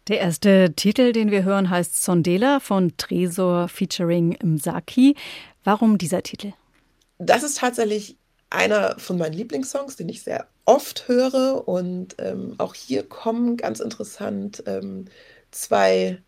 Der 0.09 0.21
erste 0.21 0.73
Titel, 0.75 1.13
den 1.13 1.31
wir 1.31 1.45
hören, 1.45 1.71
heißt 1.71 2.03
Sondela 2.03 2.59
von 2.59 2.97
Tresor 2.97 3.69
featuring 3.69 4.37
Msaki. 4.43 5.15
Warum 5.63 5.97
dieser 5.97 6.23
Titel? 6.23 6.53
Das 7.19 7.45
ist 7.45 7.59
tatsächlich 7.59 8.17
einer 8.51 8.99
von 8.99 9.17
meinen 9.17 9.33
Lieblingssongs, 9.33 9.97
den 9.97 10.09
ich 10.09 10.23
sehr 10.23 10.49
oft 10.65 11.07
höre. 11.07 11.67
Und 11.69 12.17
ähm, 12.19 12.55
auch 12.59 12.75
hier 12.75 13.05
kommen 13.05 13.57
ganz 13.57 13.79
interessant 13.79 14.65
ähm, 14.67 15.05
zwei 15.53 16.21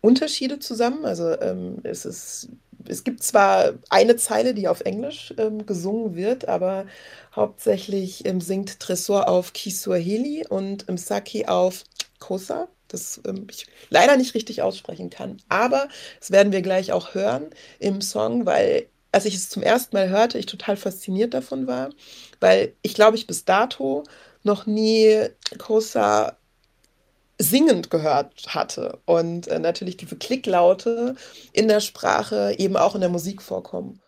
Unterschiede 0.00 0.58
zusammen. 0.58 1.04
Also 1.04 1.38
ähm, 1.40 1.78
es 1.84 2.04
ist 2.04 2.48
es 2.88 3.04
gibt 3.04 3.22
zwar 3.22 3.74
eine 3.88 4.16
Zeile, 4.16 4.54
die 4.54 4.68
auf 4.68 4.80
Englisch 4.82 5.34
ähm, 5.38 5.66
gesungen 5.66 6.14
wird, 6.16 6.48
aber 6.48 6.86
hauptsächlich 7.34 8.26
ähm, 8.26 8.40
singt 8.40 8.80
Tresor 8.80 9.28
auf 9.28 9.52
Kiswahili 9.52 10.46
und 10.48 10.88
im 10.88 10.96
Saki 10.96 11.46
auf 11.46 11.84
Kosa, 12.18 12.68
das 12.88 13.20
ähm, 13.26 13.46
ich 13.50 13.66
leider 13.90 14.16
nicht 14.16 14.34
richtig 14.34 14.62
aussprechen 14.62 15.10
kann. 15.10 15.38
Aber 15.48 15.88
das 16.18 16.30
werden 16.30 16.52
wir 16.52 16.62
gleich 16.62 16.92
auch 16.92 17.14
hören 17.14 17.50
im 17.78 18.00
Song, 18.00 18.46
weil 18.46 18.86
als 19.12 19.24
ich 19.24 19.34
es 19.34 19.48
zum 19.48 19.62
ersten 19.62 19.96
Mal 19.96 20.08
hörte, 20.08 20.38
ich 20.38 20.46
total 20.46 20.76
fasziniert 20.76 21.34
davon 21.34 21.66
war, 21.66 21.90
weil 22.38 22.74
ich 22.82 22.94
glaube, 22.94 23.16
ich 23.16 23.26
bis 23.26 23.44
dato 23.44 24.04
noch 24.42 24.66
nie 24.66 25.26
Kosa 25.58 26.36
singend 27.40 27.90
gehört 27.90 28.46
hatte 28.48 28.98
und 29.06 29.48
äh, 29.48 29.58
natürlich 29.58 29.96
diese 29.96 30.16
Klicklaute 30.16 31.16
in 31.52 31.68
der 31.68 31.80
Sprache 31.80 32.54
eben 32.58 32.76
auch 32.76 32.94
in 32.94 33.00
der 33.00 33.10
Musik 33.10 33.40
vorkommen. 33.40 34.00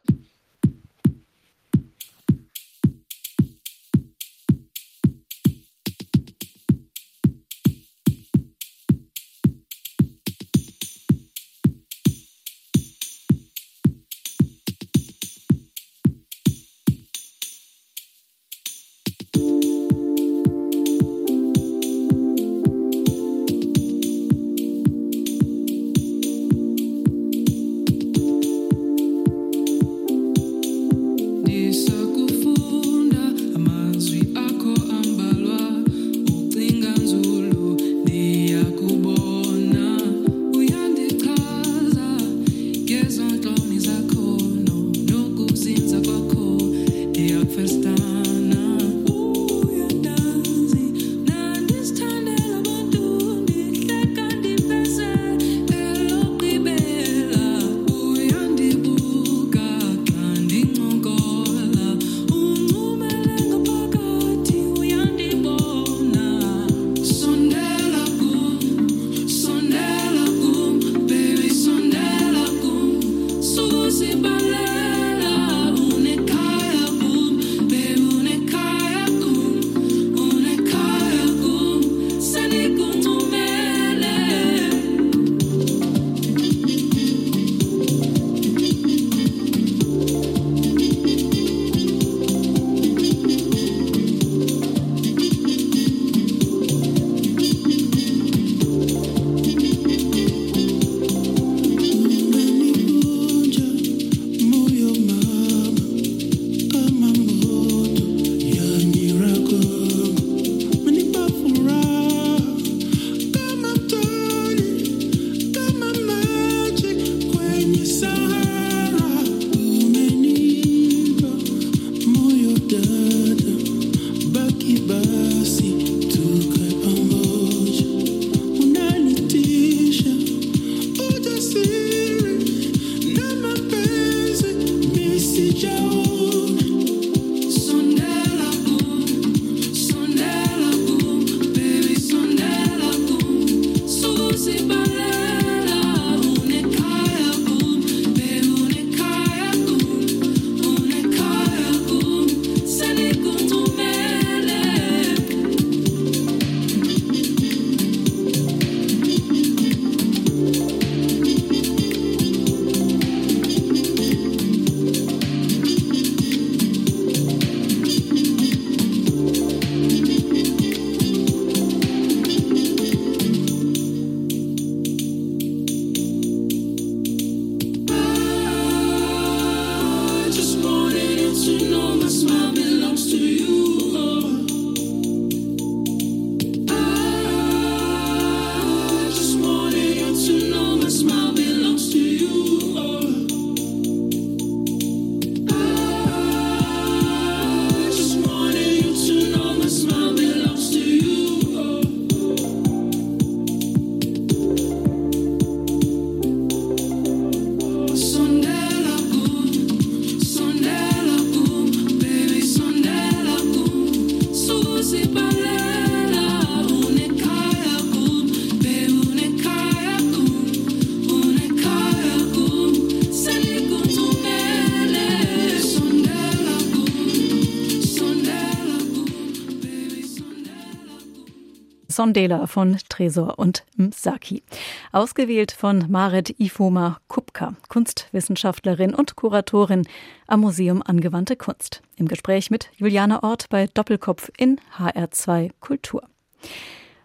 Sondela 232.02 232.48
von 232.48 232.76
Tresor 232.88 233.38
und 233.38 233.64
Msaki. 233.76 234.42
Ausgewählt 234.90 235.52
von 235.52 235.86
Marit 235.88 236.34
Ifoma 236.40 236.98
Kupka, 237.06 237.54
Kunstwissenschaftlerin 237.68 238.92
und 238.92 239.14
Kuratorin 239.14 239.86
am 240.26 240.40
Museum 240.40 240.82
Angewandte 240.84 241.36
Kunst. 241.36 241.80
Im 241.94 242.08
Gespräch 242.08 242.50
mit 242.50 242.70
Juliane 242.74 243.22
Ort 243.22 243.48
bei 243.50 243.68
Doppelkopf 243.68 244.32
in 244.36 244.60
HR2 244.76 245.52
Kultur. 245.60 246.02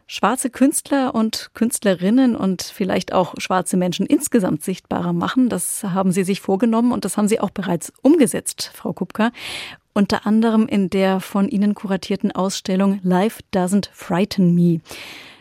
Schwarze 0.08 0.50
Künstler 0.50 1.14
und 1.14 1.52
Künstlerinnen 1.54 2.36
und 2.36 2.64
vielleicht 2.64 3.14
auch 3.14 3.36
schwarze 3.38 3.78
Menschen 3.78 4.08
insgesamt 4.08 4.64
sichtbarer 4.64 5.14
machen. 5.14 5.48
Das 5.48 5.84
haben 5.84 6.12
Sie 6.12 6.24
sich 6.24 6.42
vorgenommen 6.42 6.92
und 6.92 7.06
das 7.06 7.18
haben 7.18 7.28
Sie 7.28 7.40
auch 7.40 7.52
bereits 7.52 7.94
umgesetzt, 8.02 8.72
Frau 8.74 8.94
Kupka 8.94 9.30
unter 9.98 10.28
anderem 10.28 10.68
in 10.68 10.92
der 10.92 11.20
von 11.20 11.50
Ihnen 11.50 11.74
kuratierten 11.74 12.32
Ausstellung 12.32 13.00
Life 13.02 13.42
Doesn't 13.52 13.90
Frighten 13.92 14.54
Me. 14.54 14.80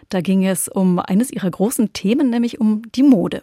Da 0.09 0.23
ging 0.23 0.47
es 0.47 0.67
um 0.67 0.99
eines 0.99 1.31
Ihrer 1.31 1.51
großen 1.51 1.93
Themen, 1.93 2.31
nämlich 2.31 2.59
um 2.59 2.81
die 2.93 3.03
Mode. 3.03 3.43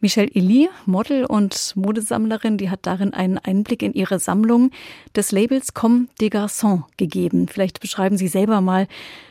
Michelle 0.00 0.30
Elie, 0.34 0.68
Model 0.84 1.24
und 1.24 1.72
Modesammlerin, 1.74 2.58
die 2.58 2.68
hat 2.68 2.80
darin 2.82 3.14
einen 3.14 3.38
Einblick 3.38 3.82
in 3.82 3.94
ihre 3.94 4.18
Sammlung 4.18 4.72
des 5.16 5.32
Labels 5.32 5.72
Comme 5.72 6.08
des 6.20 6.28
Garçons 6.30 6.82
gegeben. 6.98 7.48
Vielleicht 7.48 7.80
beschreiben 7.80 8.18
Sie 8.18 8.28
selber 8.28 8.60
mal 8.60 8.88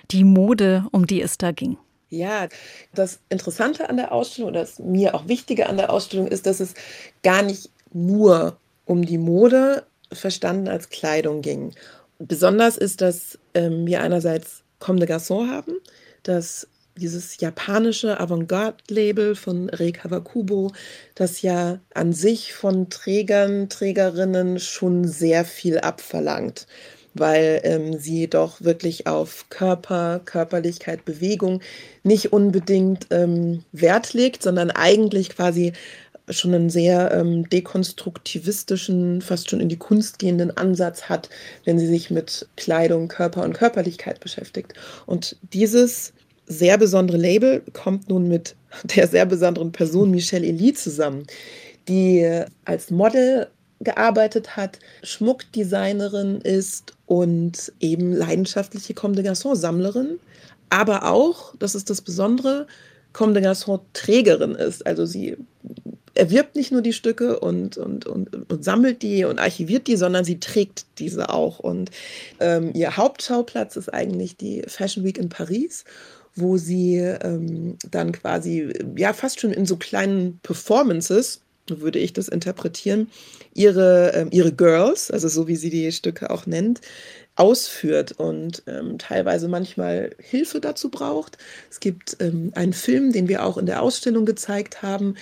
die 0.09 0.23
Mode, 0.23 0.85
um 0.91 1.05
die 1.05 1.21
es 1.21 1.37
da 1.37 1.51
ging. 1.51 1.77
Ja, 2.09 2.47
das 2.95 3.19
Interessante 3.29 3.89
an 3.89 3.97
der 3.97 4.11
Ausstellung 4.11 4.49
oder 4.49 4.61
das 4.61 4.79
mir 4.79 5.13
auch 5.13 5.27
Wichtige 5.27 5.69
an 5.69 5.77
der 5.77 5.91
Ausstellung 5.91 6.27
ist, 6.27 6.47
dass 6.47 6.59
es 6.59 6.73
gar 7.21 7.43
nicht 7.43 7.69
nur 7.93 8.57
um 8.85 9.05
die 9.05 9.19
Mode 9.19 9.85
verstanden 10.13 10.67
als 10.67 10.89
Kleidung 10.89 11.41
ging. 11.41 11.73
Besonders 12.19 12.77
ist, 12.77 13.01
dass 13.01 13.39
ähm, 13.53 13.85
wir 13.85 14.01
einerseits 14.01 14.63
Comme 14.79 14.99
des 14.99 15.09
Garçons 15.09 15.49
haben, 15.49 15.73
das 16.23 16.67
dieses 16.97 17.39
japanische 17.39 18.19
Avantgarde-Label 18.19 19.35
von 19.35 19.69
Rei 19.69 19.91
Kawakubo, 19.91 20.71
das 21.15 21.41
ja 21.41 21.79
an 21.93 22.13
sich 22.13 22.53
von 22.53 22.89
Trägern, 22.89 23.69
Trägerinnen 23.69 24.59
schon 24.59 25.07
sehr 25.07 25.45
viel 25.45 25.79
abverlangt, 25.79 26.67
weil 27.13 27.61
ähm, 27.63 27.97
sie 27.97 28.29
doch 28.29 28.61
wirklich 28.61 29.07
auf 29.07 29.45
Körper, 29.49 30.21
Körperlichkeit, 30.23 31.05
Bewegung 31.05 31.61
nicht 32.03 32.33
unbedingt 32.33 33.07
ähm, 33.09 33.63
Wert 33.71 34.13
legt, 34.13 34.43
sondern 34.43 34.69
eigentlich 34.69 35.29
quasi 35.29 35.73
schon 36.31 36.53
einen 36.53 36.69
sehr 36.69 37.11
ähm, 37.11 37.49
dekonstruktivistischen, 37.49 39.21
fast 39.21 39.49
schon 39.49 39.59
in 39.59 39.69
die 39.69 39.77
Kunst 39.77 40.19
gehenden 40.19 40.55
Ansatz 40.55 41.03
hat, 41.03 41.29
wenn 41.65 41.79
sie 41.79 41.87
sich 41.87 42.11
mit 42.11 42.47
Kleidung, 42.57 43.07
Körper 43.07 43.43
und 43.43 43.53
Körperlichkeit 43.53 44.19
beschäftigt. 44.19 44.73
Und 45.05 45.37
dieses 45.53 46.13
sehr 46.47 46.77
besondere 46.77 47.17
Label 47.17 47.63
kommt 47.73 48.09
nun 48.09 48.27
mit 48.27 48.55
der 48.95 49.07
sehr 49.07 49.25
besonderen 49.25 49.71
Person 49.71 50.11
Michelle 50.11 50.47
Elie 50.47 50.73
zusammen, 50.73 51.25
die 51.87 52.43
als 52.65 52.91
Model 52.91 53.47
gearbeitet 53.79 54.55
hat, 54.55 54.79
Schmuckdesignerin 55.03 56.39
ist 56.41 56.93
und 57.07 57.73
eben 57.79 58.13
leidenschaftliche 58.13 58.93
Comme 58.93 59.15
des 59.15 59.25
Garçons 59.25 59.55
Sammlerin, 59.55 60.19
aber 60.69 61.09
auch, 61.09 61.55
das 61.57 61.75
ist 61.75 61.89
das 61.89 62.01
Besondere, 62.01 62.67
Comme 63.11 63.33
des 63.33 63.43
Garçons 63.43 63.81
Trägerin 63.93 64.55
ist. 64.55 64.85
Also 64.85 65.05
sie 65.05 65.35
erwirbt 66.13 66.55
nicht 66.55 66.71
nur 66.71 66.81
die 66.81 66.93
Stücke 66.93 67.39
und, 67.39 67.77
und, 67.77 68.05
und, 68.05 68.51
und 68.51 68.63
sammelt 68.63 69.01
die 69.01 69.25
und 69.25 69.39
archiviert 69.39 69.87
die, 69.87 69.95
sondern 69.95 70.25
sie 70.25 70.39
trägt 70.39 70.85
diese 70.99 71.29
auch. 71.29 71.59
Und 71.59 71.91
ähm, 72.39 72.71
ihr 72.73 72.97
Hauptschauplatz 72.97 73.75
ist 73.75 73.89
eigentlich 73.89 74.37
die 74.37 74.63
Fashion 74.67 75.03
Week 75.03 75.17
in 75.17 75.29
Paris 75.29 75.85
wo 76.35 76.57
sie 76.57 76.95
ähm, 76.97 77.77
dann 77.89 78.11
quasi, 78.11 78.71
ja, 78.95 79.13
fast 79.13 79.41
schon 79.41 79.51
in 79.51 79.65
so 79.65 79.75
kleinen 79.75 80.39
Performances, 80.43 81.41
würde 81.67 81.99
ich 81.99 82.13
das 82.13 82.27
interpretieren, 82.27 83.09
ihre, 83.53 84.11
ähm, 84.13 84.29
ihre 84.31 84.51
Girls, 84.51 85.11
also 85.11 85.27
so 85.27 85.47
wie 85.47 85.55
sie 85.55 85.69
die 85.69 85.91
Stücke 85.91 86.29
auch 86.29 86.45
nennt, 86.45 86.81
ausführt 87.35 88.13
und 88.13 88.63
ähm, 88.67 88.97
teilweise 88.97 89.47
manchmal 89.47 90.15
Hilfe 90.19 90.59
dazu 90.59 90.89
braucht. 90.89 91.37
Es 91.69 91.79
gibt 91.79 92.17
ähm, 92.19 92.51
einen 92.55 92.73
Film, 92.73 93.13
den 93.13 93.29
wir 93.29 93.45
auch 93.45 93.57
in 93.57 93.65
der 93.65 93.81
Ausstellung 93.81 94.25
gezeigt 94.25 94.81
haben, 94.81 95.15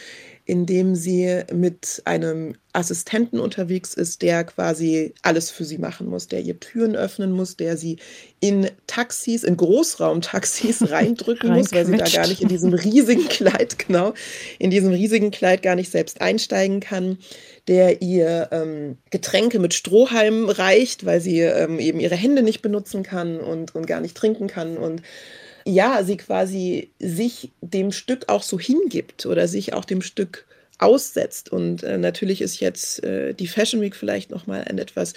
indem 0.49 0.95
sie 0.95 1.43
mit 1.53 2.01
einem 2.05 2.55
Assistenten 2.73 3.39
unterwegs 3.39 3.93
ist, 3.93 4.23
der 4.23 4.43
quasi 4.43 5.13
alles 5.21 5.51
für 5.51 5.63
sie 5.63 5.77
machen 5.77 6.07
muss, 6.07 6.27
der 6.27 6.41
ihr 6.41 6.59
Türen 6.59 6.95
öffnen 6.95 7.31
muss, 7.31 7.55
der 7.55 7.77
sie 7.77 7.97
in 8.39 8.67
Taxis, 8.87 9.43
in 9.43 9.57
Großraumtaxis 9.57 10.89
reindrücken 10.91 11.53
muss, 11.53 11.71
weil 11.71 11.85
sie 11.85 11.97
da 11.97 12.05
gar 12.05 12.27
nicht 12.27 12.41
in 12.41 12.47
diesem 12.47 12.73
riesigen 12.73 13.27
Kleid, 13.27 13.77
genau, 13.77 14.13
in 14.57 14.71
diesem 14.71 14.91
riesigen 14.91 15.29
Kleid 15.29 15.61
gar 15.61 15.75
nicht 15.75 15.91
selbst 15.91 16.19
einsteigen 16.19 16.79
kann, 16.79 17.19
der 17.67 18.01
ihr 18.01 18.49
ähm, 18.51 18.97
Getränke 19.11 19.59
mit 19.59 19.75
Strohhalmen 19.75 20.49
reicht, 20.49 21.05
weil 21.05 21.21
sie 21.21 21.41
ähm, 21.41 21.77
eben 21.77 21.99
ihre 21.99 22.15
Hände 22.15 22.41
nicht 22.41 22.63
benutzen 22.63 23.03
kann 23.03 23.39
und, 23.39 23.75
und 23.75 23.85
gar 23.85 24.01
nicht 24.01 24.17
trinken 24.17 24.47
kann 24.47 24.77
und 24.77 25.03
ja, 25.69 26.03
sie 26.03 26.17
quasi 26.17 26.89
sich 26.99 27.51
dem 27.61 27.91
Stück 27.91 28.29
auch 28.29 28.43
so 28.43 28.59
hingibt 28.59 29.25
oder 29.25 29.47
sich 29.47 29.73
auch 29.73 29.85
dem 29.85 30.01
Stück 30.01 30.45
aussetzt. 30.79 31.51
Und 31.51 31.83
äh, 31.83 31.97
natürlich 31.97 32.41
ist 32.41 32.59
jetzt 32.59 33.03
äh, 33.03 33.33
die 33.33 33.47
Fashion 33.47 33.81
Week 33.81 33.95
vielleicht 33.95 34.31
nochmal 34.31 34.65
ein 34.67 34.77
etwas 34.77 35.13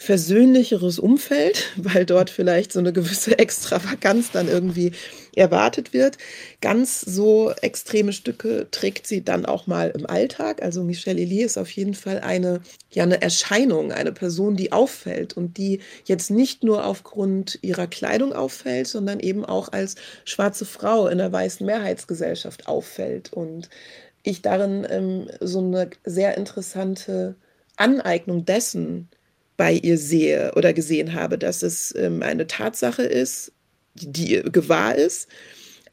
versöhnlicheres 0.00 1.00
Umfeld, 1.00 1.72
weil 1.76 2.06
dort 2.06 2.30
vielleicht 2.30 2.72
so 2.72 2.78
eine 2.78 2.92
gewisse 2.92 3.38
Extravaganz 3.38 4.30
dann 4.30 4.48
irgendwie 4.48 4.92
erwartet 5.34 5.92
wird. 5.92 6.18
Ganz 6.60 7.00
so 7.00 7.50
extreme 7.50 8.12
Stücke 8.12 8.68
trägt 8.70 9.06
sie 9.06 9.24
dann 9.24 9.44
auch 9.44 9.66
mal 9.66 9.90
im 9.90 10.06
Alltag. 10.06 10.62
Also 10.62 10.82
Michelle 10.84 11.20
Elie 11.20 11.44
ist 11.44 11.58
auf 11.58 11.70
jeden 11.70 11.94
Fall 11.94 12.20
eine, 12.20 12.60
ja, 12.90 13.02
eine 13.02 13.20
Erscheinung, 13.20 13.92
eine 13.92 14.12
Person, 14.12 14.56
die 14.56 14.72
auffällt 14.72 15.36
und 15.36 15.58
die 15.58 15.80
jetzt 16.04 16.30
nicht 16.30 16.62
nur 16.62 16.86
aufgrund 16.86 17.58
ihrer 17.62 17.88
Kleidung 17.88 18.32
auffällt, 18.32 18.86
sondern 18.86 19.20
eben 19.20 19.44
auch 19.44 19.72
als 19.72 19.96
schwarze 20.24 20.64
Frau 20.64 21.08
in 21.08 21.18
der 21.18 21.32
weißen 21.32 21.66
Mehrheitsgesellschaft 21.66 22.68
auffällt. 22.68 23.32
Und 23.32 23.68
ich 24.22 24.42
darin 24.42 24.86
ähm, 24.88 25.28
so 25.40 25.58
eine 25.58 25.90
sehr 26.04 26.36
interessante 26.36 27.34
Aneignung 27.76 28.44
dessen 28.44 29.08
bei 29.58 29.72
ihr 29.72 29.98
sehe 29.98 30.52
oder 30.54 30.72
gesehen 30.72 31.12
habe, 31.12 31.36
dass 31.36 31.62
es 31.62 31.94
ähm, 31.96 32.22
eine 32.22 32.46
Tatsache 32.46 33.02
ist, 33.02 33.52
die, 33.94 34.40
gewahr 34.50 34.94
ist, 34.94 35.28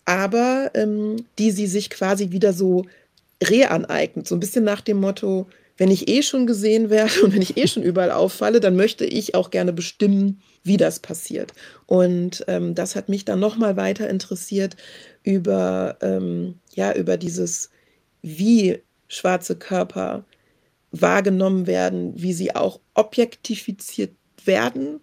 aber 0.05 0.71
ähm, 0.75 1.25
die 1.39 1.51
sie 1.51 1.67
sich 1.67 1.89
quasi 1.89 2.31
wieder 2.31 2.53
so 2.53 2.85
reaneignet. 3.43 4.27
So 4.27 4.35
ein 4.35 4.39
bisschen 4.39 4.63
nach 4.63 4.81
dem 4.81 4.97
Motto, 4.97 5.47
wenn 5.77 5.89
ich 5.89 6.07
eh 6.07 6.21
schon 6.21 6.45
gesehen 6.45 6.91
werde 6.91 7.19
und 7.23 7.33
wenn 7.33 7.41
ich 7.41 7.57
eh 7.57 7.67
schon 7.67 7.81
überall 7.81 8.11
auffalle, 8.11 8.59
dann 8.59 8.75
möchte 8.75 9.03
ich 9.03 9.33
auch 9.33 9.49
gerne 9.49 9.73
bestimmen, 9.73 10.41
wie 10.63 10.77
das 10.77 10.99
passiert. 10.99 11.51
Und 11.87 12.45
ähm, 12.47 12.75
das 12.75 12.95
hat 12.95 13.09
mich 13.09 13.25
dann 13.25 13.39
nochmal 13.39 13.77
weiter 13.77 14.07
interessiert 14.07 14.77
über, 15.23 15.97
ähm, 16.01 16.59
ja, 16.75 16.93
über 16.93 17.17
dieses 17.17 17.71
wie 18.21 18.79
schwarze 19.07 19.55
Körper 19.55 20.23
wahrgenommen 21.01 21.67
werden, 21.67 22.13
wie 22.15 22.33
sie 22.33 22.55
auch 22.55 22.79
objektifiziert 22.93 24.15
werden 24.43 25.01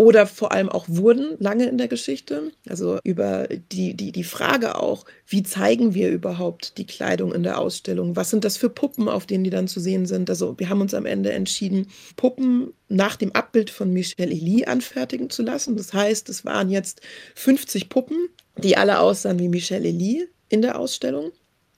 oder 0.00 0.26
vor 0.26 0.52
allem 0.52 0.70
auch 0.70 0.86
wurden 0.88 1.36
lange 1.40 1.66
in 1.66 1.76
der 1.76 1.86
Geschichte. 1.86 2.52
Also 2.66 2.98
über 3.04 3.46
die, 3.70 3.92
die, 3.92 4.12
die 4.12 4.24
Frage 4.24 4.76
auch, 4.76 5.04
wie 5.26 5.42
zeigen 5.42 5.92
wir 5.92 6.08
überhaupt 6.08 6.78
die 6.78 6.86
Kleidung 6.86 7.34
in 7.34 7.42
der 7.42 7.58
Ausstellung? 7.58 8.16
Was 8.16 8.30
sind 8.30 8.44
das 8.44 8.56
für 8.56 8.70
Puppen, 8.70 9.10
auf 9.10 9.26
denen 9.26 9.44
die 9.44 9.50
dann 9.50 9.68
zu 9.68 9.78
sehen 9.78 10.06
sind? 10.06 10.30
Also 10.30 10.58
wir 10.58 10.70
haben 10.70 10.80
uns 10.80 10.94
am 10.94 11.04
Ende 11.04 11.32
entschieden, 11.32 11.88
Puppen 12.16 12.72
nach 12.88 13.16
dem 13.16 13.32
Abbild 13.32 13.68
von 13.68 13.92
Michel 13.92 14.32
Elie 14.32 14.66
anfertigen 14.66 15.28
zu 15.28 15.42
lassen. 15.42 15.76
Das 15.76 15.92
heißt, 15.92 16.30
es 16.30 16.46
waren 16.46 16.70
jetzt 16.70 17.02
50 17.34 17.90
Puppen, 17.90 18.30
die 18.56 18.78
alle 18.78 19.00
aussahen 19.00 19.38
wie 19.38 19.50
Michel 19.50 19.84
Elie 19.84 20.28
in 20.48 20.62
der 20.62 20.78
Ausstellung. 20.78 21.30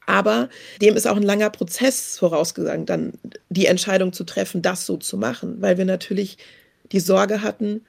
Aber 0.07 0.49
dem 0.81 0.97
ist 0.97 1.07
auch 1.07 1.17
ein 1.17 1.23
langer 1.23 1.51
Prozess 1.51 2.19
vorausgegangen, 2.19 2.87
dann 2.87 3.12
die 3.51 3.67
Entscheidung 3.67 4.12
zu 4.12 4.25
treffen, 4.25 4.62
das 4.62 4.87
so 4.87 4.97
zu 4.97 5.17
machen, 5.17 5.61
weil 5.61 5.79
wir 5.79 5.85
natürlich 5.85 6.38
die 6.91 7.01
Sorge 7.01 7.43
hatten, 7.43 7.83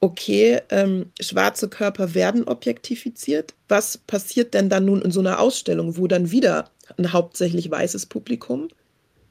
okay, 0.00 0.60
ähm, 0.70 1.10
schwarze 1.20 1.68
Körper 1.68 2.14
werden 2.14 2.44
objektifiziert. 2.44 3.54
Was 3.68 3.98
passiert 3.98 4.54
denn 4.54 4.68
dann 4.68 4.84
nun 4.84 5.02
in 5.02 5.10
so 5.10 5.20
einer 5.20 5.40
Ausstellung, 5.40 5.96
wo 5.96 6.06
dann 6.06 6.30
wieder 6.30 6.70
ein 6.96 7.12
hauptsächlich 7.12 7.70
weißes 7.70 8.06
Publikum 8.06 8.68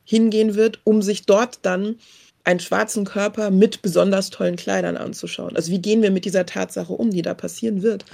hingehen 0.04 0.56
wird, 0.56 0.80
um 0.84 1.02
sich 1.02 1.26
dort 1.26 1.60
dann 1.64 1.96
einen 2.44 2.60
schwarzen 2.60 3.04
Körper 3.04 3.50
mit 3.52 3.82
besonders 3.82 4.30
tollen 4.30 4.56
Kleidern 4.56 4.98
anzuschauen? 4.98 5.56
Also 5.56 5.72
wie 5.72 5.82
gehen 5.82 6.02
wir 6.02 6.12
mit 6.12 6.26
dieser 6.26 6.46
Tatsache 6.46 6.94
um, 6.94 7.12
die 7.12 7.22
da 7.22 7.34
passieren 7.34 7.82
wird? 7.82 8.06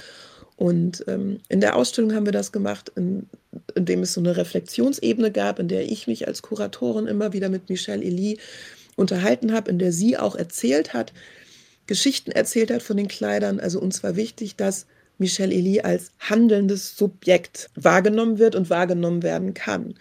Und 0.56 1.04
ähm, 1.08 1.40
in 1.48 1.60
der 1.60 1.76
Ausstellung 1.76 2.14
haben 2.14 2.26
wir 2.26 2.32
das 2.32 2.52
gemacht, 2.52 2.92
in, 2.94 3.26
indem 3.74 4.02
es 4.02 4.12
so 4.12 4.20
eine 4.20 4.36
Reflexionsebene 4.36 5.32
gab, 5.32 5.58
in 5.58 5.68
der 5.68 5.90
ich 5.90 6.06
mich 6.06 6.28
als 6.28 6.42
Kuratorin 6.42 7.06
immer 7.06 7.32
wieder 7.32 7.48
mit 7.48 7.68
Michelle 7.68 8.04
Elie 8.04 8.36
unterhalten 8.96 9.52
habe, 9.52 9.70
in 9.70 9.78
der 9.78 9.92
sie 9.92 10.16
auch 10.16 10.36
erzählt 10.36 10.94
hat, 10.94 11.12
Geschichten 11.86 12.30
erzählt 12.30 12.70
hat 12.70 12.82
von 12.82 12.96
den 12.96 13.08
Kleidern. 13.08 13.58
Also 13.58 13.80
uns 13.80 14.02
war 14.02 14.16
wichtig, 14.16 14.56
dass 14.56 14.86
Michelle 15.18 15.52
Elie 15.52 15.84
als 15.84 16.12
handelndes 16.18 16.96
Subjekt 16.96 17.70
wahrgenommen 17.74 18.38
wird 18.38 18.54
und 18.54 18.70
wahrgenommen 18.70 19.22
werden 19.22 19.54
kann. 19.54 19.94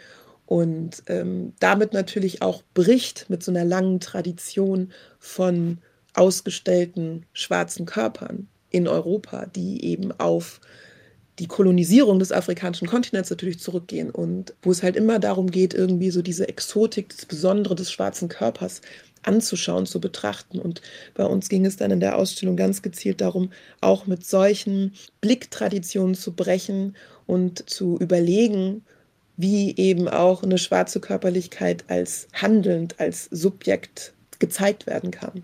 Und 0.45 1.03
ähm, 1.07 1.53
damit 1.59 1.93
natürlich 1.93 2.41
auch 2.41 2.61
bricht 2.73 3.29
mit 3.29 3.43
so 3.43 3.51
einer 3.51 3.65
langen 3.65 3.99
Tradition 3.99 4.91
von 5.17 5.79
ausgestellten 6.13 7.25
schwarzen 7.33 7.85
Körpern 7.85 8.47
in 8.73 8.89
Europa, 8.89 9.45
die 9.45 9.85
eben 9.85 10.11
auf 10.19 10.59
die 11.39 11.47
Kolonisierung 11.47 12.19
des 12.19 12.31
afrikanischen 12.31 12.87
Kontinents 12.87 13.29
natürlich 13.29 13.59
zurückgehen 13.59 14.11
und 14.11 14.53
wo 14.61 14.71
es 14.71 14.83
halt 14.83 14.95
immer 14.95 15.19
darum 15.19 15.49
geht, 15.49 15.73
irgendwie 15.73 16.11
so 16.11 16.21
diese 16.21 16.47
Exotik, 16.47 17.09
das 17.09 17.25
Besondere 17.25 17.75
des 17.75 17.91
schwarzen 17.91 18.29
Körpers 18.29 18.81
anzuschauen, 19.23 19.85
zu 19.85 19.99
betrachten. 19.99 20.59
Und 20.59 20.81
bei 21.15 21.25
uns 21.25 21.49
ging 21.49 21.65
es 21.65 21.77
dann 21.77 21.91
in 21.91 22.01
der 22.01 22.17
Ausstellung 22.17 22.57
ganz 22.57 22.81
gezielt 22.81 23.21
darum, 23.21 23.51
auch 23.81 24.05
mit 24.05 24.25
solchen 24.25 24.93
Blicktraditionen 25.21 26.13
zu 26.13 26.33
brechen 26.33 26.95
und 27.25 27.67
zu 27.69 27.97
überlegen, 27.99 28.83
wie 29.37 29.75
eben 29.77 30.07
auch 30.07 30.43
eine 30.43 30.57
schwarze 30.57 30.99
Körperlichkeit 30.99 31.85
als 31.87 32.27
handelnd, 32.33 32.99
als 32.99 33.25
Subjekt 33.31 34.13
gezeigt 34.39 34.85
werden 34.85 35.09
kann. 35.09 35.43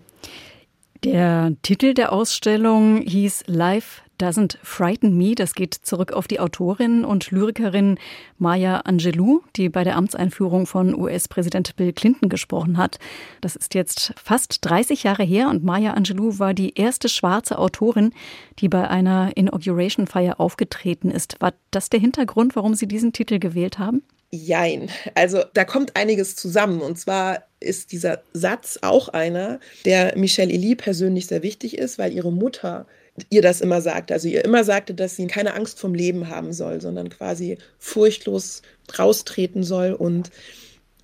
Der 1.04 1.54
Titel 1.62 1.94
der 1.94 2.12
Ausstellung 2.12 3.00
hieß 3.00 3.44
Life 3.46 4.02
Doesn't 4.20 4.58
Frighten 4.62 5.16
Me. 5.16 5.34
Das 5.34 5.54
geht 5.54 5.72
zurück 5.72 6.12
auf 6.12 6.28
die 6.28 6.40
Autorin 6.40 7.06
und 7.06 7.30
Lyrikerin 7.30 7.98
Maya 8.36 8.80
Angelou, 8.80 9.40
die 9.56 9.70
bei 9.70 9.82
der 9.82 9.96
Amtseinführung 9.96 10.66
von 10.66 10.94
US-Präsident 10.94 11.74
Bill 11.76 11.94
Clinton 11.94 12.28
gesprochen 12.28 12.76
hat. 12.76 12.98
Das 13.40 13.56
ist 13.56 13.74
jetzt 13.74 14.12
fast 14.22 14.58
30 14.60 15.04
Jahre 15.04 15.22
her 15.22 15.48
und 15.48 15.64
Maya 15.64 15.94
Angelou 15.94 16.38
war 16.38 16.52
die 16.52 16.74
erste 16.74 17.08
schwarze 17.08 17.58
Autorin, 17.58 18.12
die 18.58 18.68
bei 18.68 18.86
einer 18.86 19.34
Inauguration-Feier 19.34 20.38
aufgetreten 20.38 21.10
ist. 21.10 21.40
War 21.40 21.54
das 21.70 21.88
der 21.88 22.00
Hintergrund, 22.00 22.56
warum 22.56 22.74
Sie 22.74 22.86
diesen 22.86 23.14
Titel 23.14 23.38
gewählt 23.38 23.78
haben? 23.78 24.02
Jein. 24.32 24.90
Also 25.14 25.42
da 25.54 25.64
kommt 25.64 25.96
einiges 25.96 26.36
zusammen. 26.36 26.80
Und 26.80 26.98
zwar 26.98 27.44
ist 27.58 27.90
dieser 27.90 28.22
Satz 28.32 28.78
auch 28.82 29.08
einer, 29.08 29.58
der 29.84 30.16
Michelle 30.16 30.52
Elie 30.52 30.76
persönlich 30.76 31.26
sehr 31.26 31.42
wichtig 31.42 31.76
ist, 31.76 31.98
weil 31.98 32.12
ihre 32.12 32.32
Mutter 32.32 32.86
ihr 33.28 33.42
das 33.42 33.60
immer 33.60 33.80
sagte. 33.80 34.14
Also 34.14 34.28
ihr 34.28 34.44
immer 34.44 34.62
sagte, 34.62 34.94
dass 34.94 35.16
sie 35.16 35.26
keine 35.26 35.54
Angst 35.54 35.80
vom 35.80 35.94
Leben 35.94 36.28
haben 36.28 36.52
soll, 36.52 36.80
sondern 36.80 37.10
quasi 37.10 37.58
furchtlos 37.78 38.62
raustreten 38.96 39.64
soll. 39.64 39.92
Und 39.92 40.30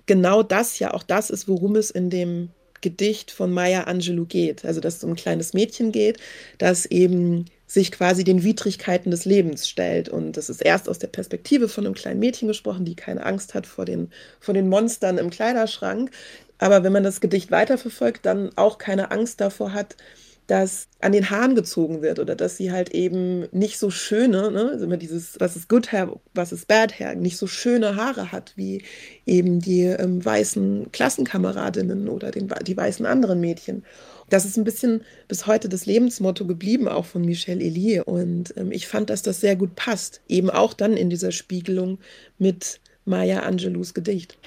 genau 0.05 0.41
das 0.41 0.79
ja 0.79 0.93
auch 0.93 1.03
das 1.03 1.29
ist, 1.29 1.49
worum 1.49 1.75
es 1.75 1.91
in 1.91 2.09
dem 2.09 2.49
Gedicht 2.79 3.31
von 3.31 3.51
Maya 3.51 3.83
Angelou 3.83 4.25
geht. 4.25 4.63
Also 4.63 4.79
dass 4.79 4.97
es 4.97 5.03
um 5.03 5.11
ein 5.11 5.15
kleines 5.17 5.53
Mädchen 5.53 5.91
geht, 5.91 6.17
das 6.59 6.85
eben 6.85 7.45
sich 7.77 7.91
quasi 7.91 8.23
den 8.23 8.43
Widrigkeiten 8.43 9.11
des 9.11 9.25
Lebens 9.25 9.69
stellt. 9.69 10.09
Und 10.09 10.35
das 10.35 10.49
ist 10.49 10.61
erst 10.61 10.89
aus 10.89 10.97
der 10.97 11.07
Perspektive 11.07 11.69
von 11.69 11.85
einem 11.85 11.93
kleinen 11.93 12.19
Mädchen 12.19 12.47
gesprochen, 12.47 12.85
die 12.85 12.95
keine 12.95 13.23
Angst 13.23 13.53
hat 13.53 13.67
vor 13.67 13.85
den, 13.85 14.09
vor 14.39 14.55
den 14.55 14.67
Monstern 14.67 15.19
im 15.19 15.29
Kleiderschrank. 15.29 16.09
Aber 16.57 16.83
wenn 16.83 16.91
man 16.91 17.03
das 17.03 17.21
Gedicht 17.21 17.51
weiterverfolgt, 17.51 18.25
dann 18.25 18.49
auch 18.55 18.79
keine 18.79 19.11
Angst 19.11 19.41
davor 19.41 19.73
hat, 19.73 19.95
dass 20.47 20.87
an 21.01 21.11
den 21.11 21.29
Haaren 21.29 21.53
gezogen 21.53 22.01
wird 22.01 22.19
oder 22.19 22.33
dass 22.33 22.57
sie 22.57 22.71
halt 22.71 22.89
eben 22.95 23.47
nicht 23.51 23.77
so 23.77 23.91
schöne, 23.91 24.49
ne, 24.49 24.69
also 24.71 24.85
immer 24.85 24.97
dieses, 24.97 25.39
was 25.39 25.55
ist 25.55 25.69
good 25.69 25.91
hair, 25.91 26.19
was 26.33 26.53
ist 26.53 26.67
bad 26.67 26.97
hair, 26.97 27.15
nicht 27.15 27.37
so 27.37 27.47
schöne 27.47 27.95
Haare 27.97 28.31
hat 28.31 28.53
wie 28.55 28.83
eben 29.25 29.59
die 29.59 29.83
ähm, 29.83 30.23
weißen 30.23 30.91
Klassenkameradinnen 30.93 32.07
oder 32.07 32.31
den, 32.31 32.51
die 32.65 32.77
weißen 32.77 33.05
anderen 33.05 33.41
Mädchen. 33.41 33.83
Das 34.29 34.45
ist 34.45 34.57
ein 34.57 34.63
bisschen 34.63 35.01
bis 35.27 35.47
heute 35.47 35.69
das 35.69 35.85
Lebensmotto 35.85 36.45
geblieben, 36.45 36.87
auch 36.87 37.05
von 37.05 37.23
Michelle 37.23 37.63
Elie. 37.63 38.03
Und 38.03 38.53
ähm, 38.57 38.71
ich 38.71 38.87
fand, 38.87 39.09
dass 39.09 39.21
das 39.21 39.39
sehr 39.39 39.55
gut 39.55 39.75
passt. 39.75 40.21
Eben 40.27 40.49
auch 40.49 40.73
dann 40.73 40.97
in 40.97 41.09
dieser 41.09 41.31
Spiegelung 41.31 41.99
mit 42.37 42.79
Maya 43.05 43.39
Angelous 43.39 43.93
Gedicht. 43.93 44.37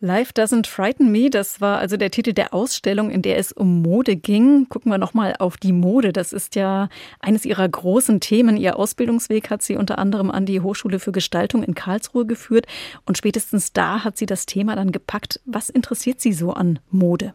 Life 0.00 0.32
Doesn't 0.32 0.68
Frighten 0.68 1.10
Me, 1.10 1.28
das 1.28 1.60
war 1.60 1.78
also 1.78 1.96
der 1.96 2.12
Titel 2.12 2.32
der 2.32 2.54
Ausstellung, 2.54 3.10
in 3.10 3.20
der 3.20 3.36
es 3.36 3.50
um 3.50 3.82
Mode 3.82 4.14
ging. 4.14 4.68
Gucken 4.68 4.92
wir 4.92 4.98
nochmal 4.98 5.34
auf 5.40 5.56
die 5.56 5.72
Mode. 5.72 6.12
Das 6.12 6.32
ist 6.32 6.54
ja 6.54 6.88
eines 7.18 7.44
ihrer 7.44 7.68
großen 7.68 8.20
Themen. 8.20 8.56
Ihr 8.56 8.78
Ausbildungsweg 8.78 9.50
hat 9.50 9.62
sie 9.62 9.74
unter 9.74 9.98
anderem 9.98 10.30
an 10.30 10.46
die 10.46 10.60
Hochschule 10.60 11.00
für 11.00 11.10
Gestaltung 11.10 11.64
in 11.64 11.74
Karlsruhe 11.74 12.26
geführt. 12.26 12.66
Und 13.06 13.18
spätestens 13.18 13.72
da 13.72 14.04
hat 14.04 14.16
sie 14.16 14.26
das 14.26 14.46
Thema 14.46 14.76
dann 14.76 14.92
gepackt. 14.92 15.40
Was 15.46 15.68
interessiert 15.68 16.20
Sie 16.20 16.32
so 16.32 16.52
an 16.52 16.78
Mode? 16.90 17.34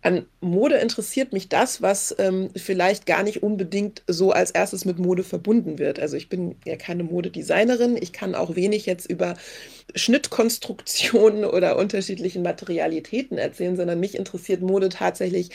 An 0.00 0.26
Mode 0.40 0.76
interessiert 0.76 1.32
mich 1.32 1.48
das, 1.48 1.82
was 1.82 2.14
ähm, 2.18 2.50
vielleicht 2.54 3.04
gar 3.04 3.24
nicht 3.24 3.42
unbedingt 3.42 4.04
so 4.06 4.30
als 4.30 4.52
erstes 4.52 4.84
mit 4.84 5.00
Mode 5.00 5.24
verbunden 5.24 5.80
wird. 5.80 5.98
Also 5.98 6.16
ich 6.16 6.28
bin 6.28 6.54
ja 6.64 6.76
keine 6.76 7.02
Modedesignerin. 7.02 7.96
Ich 8.00 8.12
kann 8.12 8.36
auch 8.36 8.54
wenig 8.54 8.86
jetzt 8.86 9.10
über 9.10 9.34
Schnittkonstruktionen 9.96 11.44
oder 11.44 11.76
unterschiedlichen 11.76 12.42
Materialitäten 12.42 13.38
erzählen, 13.38 13.76
sondern 13.76 13.98
mich 13.98 14.16
interessiert 14.16 14.60
Mode 14.60 14.88
tatsächlich 14.88 15.50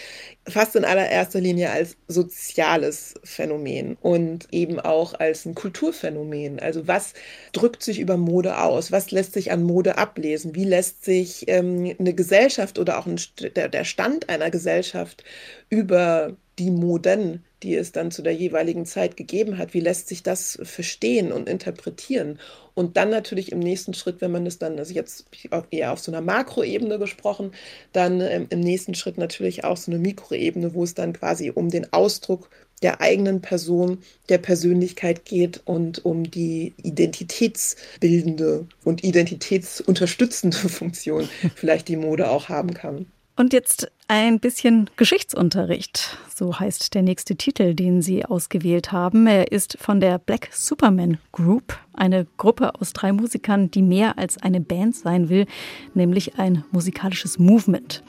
fast 0.45 0.75
in 0.75 0.84
allererster 0.84 1.39
Linie 1.39 1.71
als 1.71 1.95
soziales 2.10 3.13
Phänomen 3.23 3.97
und 4.01 4.47
eben 4.51 4.79
auch 4.82 5.13
als 5.13 5.45
ein 5.45 5.56
Kulturphänomen. 5.56 6.60
Also 6.60 6.86
was 6.86 7.13
drückt 7.53 7.82
sich 7.82 7.99
über 7.99 8.17
Mode 8.17 8.58
aus? 8.58 8.91
Was 8.91 9.12
lässt 9.12 9.34
sich 9.34 9.51
an 9.51 9.63
Mode 9.63 9.97
ablesen? 9.97 10.53
Wie 10.53 10.65
lässt 10.65 11.06
sich 11.06 11.45
ähm, 11.47 11.95
eine 11.97 12.13
Gesellschaft 12.13 12.77
oder 12.77 12.99
auch 12.99 13.06
ein, 13.06 13.19
der, 13.56 13.69
der 13.69 13.86
Stand 13.86 14.29
einer 14.33 14.51
Gesellschaft 14.51 15.23
über 15.69 16.35
die 16.59 16.71
Moden, 16.71 17.43
die 17.63 17.75
es 17.75 17.91
dann 17.91 18.11
zu 18.11 18.21
der 18.21 18.33
jeweiligen 18.33 18.85
Zeit 18.85 19.17
gegeben 19.17 19.57
hat, 19.57 19.73
wie 19.73 19.79
lässt 19.79 20.07
sich 20.07 20.21
das 20.21 20.59
verstehen 20.63 21.31
und 21.31 21.49
interpretieren? 21.49 22.39
Und 22.75 22.97
dann 22.97 23.09
natürlich 23.09 23.51
im 23.51 23.59
nächsten 23.59 23.93
Schritt, 23.93 24.21
wenn 24.21 24.31
man 24.31 24.45
es 24.45 24.59
dann, 24.59 24.77
also 24.77 24.93
jetzt 24.93 25.25
eher 25.71 25.91
auf 25.93 25.99
so 25.99 26.11
einer 26.11 26.21
Makroebene 26.21 26.99
gesprochen, 26.99 27.51
dann 27.91 28.21
ähm, 28.21 28.47
im 28.49 28.59
nächsten 28.59 28.95
Schritt 28.95 29.17
natürlich 29.17 29.63
auch 29.63 29.77
so 29.77 29.91
eine 29.91 29.99
Mikroebene, 29.99 30.73
wo 30.73 30.83
es 30.83 30.93
dann 30.93 31.13
quasi 31.13 31.51
um 31.51 31.69
den 31.69 31.91
Ausdruck 31.93 32.49
der 32.81 32.99
eigenen 32.99 33.41
Person, 33.41 33.99
der 34.29 34.39
Persönlichkeit 34.39 35.23
geht 35.23 35.61
und 35.65 36.03
um 36.05 36.29
die 36.29 36.73
identitätsbildende 36.83 38.67
und 38.83 39.03
identitätsunterstützende 39.03 40.57
Funktion 40.69 41.29
vielleicht 41.55 41.87
die 41.87 41.95
Mode 41.95 42.29
auch 42.29 42.49
haben 42.49 42.73
kann. 42.73 43.05
Und 43.35 43.51
jetzt 43.51 43.91
ein 44.07 44.39
bisschen 44.39 44.91
Geschichtsunterricht. 44.95 46.17
So 46.35 46.59
heißt 46.59 46.93
der 46.93 47.01
nächste 47.01 47.35
Titel, 47.35 47.73
den 47.73 48.03
Sie 48.03 48.25
ausgewählt 48.25 48.91
haben. 48.91 49.25
Er 49.25 49.51
ist 49.51 49.77
von 49.79 49.99
der 49.99 50.19
Black 50.19 50.49
Superman 50.51 51.17
Group, 51.31 51.79
eine 51.93 52.27
Gruppe 52.37 52.75
aus 52.79 52.93
drei 52.93 53.11
Musikern, 53.11 53.71
die 53.71 53.81
mehr 53.81 54.19
als 54.19 54.37
eine 54.37 54.61
Band 54.61 54.95
sein 54.95 55.29
will, 55.29 55.47
nämlich 55.95 56.37
ein 56.37 56.63
musikalisches 56.71 57.39
Movement. 57.39 58.03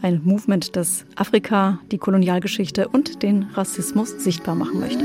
Ein 0.00 0.20
Movement, 0.22 0.76
das 0.76 1.04
Afrika, 1.16 1.80
die 1.90 1.98
Kolonialgeschichte 1.98 2.86
und 2.86 3.24
den 3.24 3.44
Rassismus 3.54 4.10
sichtbar 4.10 4.54
machen 4.54 4.78
möchte. 4.78 5.04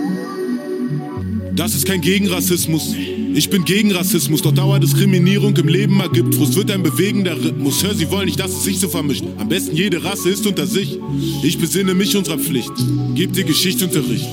Das 1.56 1.76
ist 1.76 1.86
kein 1.86 2.02
Gegenrassismus. 2.02 2.96
Ich 3.36 3.50
bin 3.50 3.64
gegen 3.64 3.92
Rassismus, 3.92 4.42
doch 4.42 4.52
Dauerdiskriminierung 4.52 5.56
im 5.58 5.68
Leben 5.68 6.00
ergibt 6.00 6.36
Frust, 6.36 6.56
wird 6.56 6.72
ein 6.72 6.82
bewegender 6.82 7.36
Rhythmus. 7.36 7.84
Hör, 7.84 7.94
sie 7.94 8.10
wollen 8.10 8.26
nicht, 8.26 8.40
dass 8.40 8.52
es 8.52 8.64
sich 8.64 8.80
so 8.80 8.90
vermischt. 8.90 9.24
Am 9.38 9.50
besten 9.50 9.76
jede 9.76 10.04
Rasse 10.04 10.30
ist 10.30 10.48
unter 10.48 10.66
sich. 10.66 10.98
Ich 11.44 11.60
besinne 11.60 11.94
mich 11.94 12.16
unserer 12.16 12.40
Pflicht. 12.40 12.72
Gebt 13.16 13.38
ihr 13.38 13.44
Geschichtsunterricht. 13.44 14.28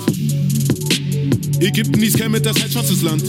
Ägypten 1.60 2.02
ist 2.02 2.18
kein 2.18 2.30
mit 2.30 2.46
das 2.46 2.58
heißt 2.58 2.72
schwarzes 2.72 3.02
Land. 3.02 3.22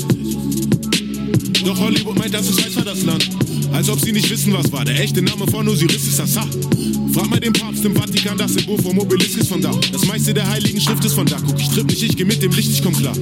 Doch 1.65 1.79
Hollywood 1.79 2.17
meint, 2.17 2.33
das 2.33 2.49
ist 2.49 2.65
weiß 2.65 2.75
war 2.77 2.85
das 2.85 3.03
Land. 3.03 3.29
Als 3.73 3.89
ob 3.89 3.99
sie 3.99 4.13
nicht 4.13 4.29
wissen, 4.29 4.53
was 4.53 4.71
war. 4.71 4.85
Der 4.85 4.99
echte 4.99 5.21
Name 5.21 5.45
von 5.47 5.67
Osiris 5.67 6.07
ist 6.07 6.19
Assah. 6.19 6.47
Frag 7.13 7.29
mal 7.29 7.39
den 7.39 7.53
Papst 7.53 7.83
im 7.83 7.93
Vatikan, 7.93 8.37
das 8.37 8.53
Symbol 8.53 8.77
vom 8.81 8.97
Obelisk 8.99 9.37
ist 9.37 9.49
von 9.49 9.61
da. 9.61 9.71
Das 9.91 10.05
meiste 10.05 10.33
der 10.33 10.49
heiligen 10.49 10.79
Schrift 10.79 11.03
ist 11.03 11.13
von 11.13 11.25
da. 11.25 11.37
Guck, 11.45 11.59
ich 11.59 11.69
tripp 11.69 11.87
nicht, 11.87 12.03
ich 12.03 12.15
geh 12.15 12.23
mit 12.23 12.41
dem 12.41 12.51
Licht, 12.51 12.71
ich 12.71 12.81
komm 12.81 12.95
klar. 12.95 13.13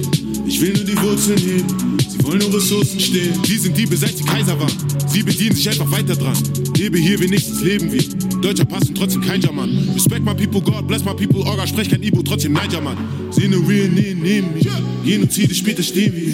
Ich 0.46 0.60
will 0.60 0.72
nur 0.72 0.84
die 0.84 0.96
Wurzeln 1.00 1.38
heben, 1.38 1.98
sie 2.08 2.24
wollen 2.24 2.38
nur 2.38 2.54
Ressourcen 2.54 2.98
stehlen. 3.00 3.40
Die 3.46 3.58
sind 3.58 3.76
Diebe, 3.76 3.96
seit 3.96 4.16
sie 4.16 4.24
Kaiser 4.24 4.58
waren. 4.58 4.72
Sie 5.08 5.22
bedienen 5.22 5.54
sich 5.54 5.68
einfach 5.68 5.90
weiter 5.90 6.16
dran. 6.16 6.36
Lebe 6.76 6.98
hier, 6.98 7.18
wenigstens 7.20 7.60
leben 7.62 7.92
wir. 7.92 8.02
Deutscher 8.40 8.64
Pass 8.64 8.88
und 8.88 8.96
trotzdem 8.96 9.22
kein 9.22 9.40
German. 9.40 9.88
Respect 9.94 10.24
my 10.24 10.34
people, 10.34 10.60
God 10.60 10.86
bless 10.86 11.04
my 11.04 11.14
people. 11.14 11.42
Orga, 11.44 11.66
sprech 11.66 11.90
kein 11.90 12.02
Ibo, 12.02 12.22
trotzdem 12.22 12.52
Niger, 12.52 12.80
Mann. 12.80 12.96
Sehen 13.30 13.50
nur 13.50 13.68
real, 13.68 13.88
nee, 13.88 14.14
neben 14.14 14.54
mir. 14.54 14.70
Genozide, 15.04 15.54
später 15.54 15.82
stehen 15.82 16.14
wir. 16.14 16.32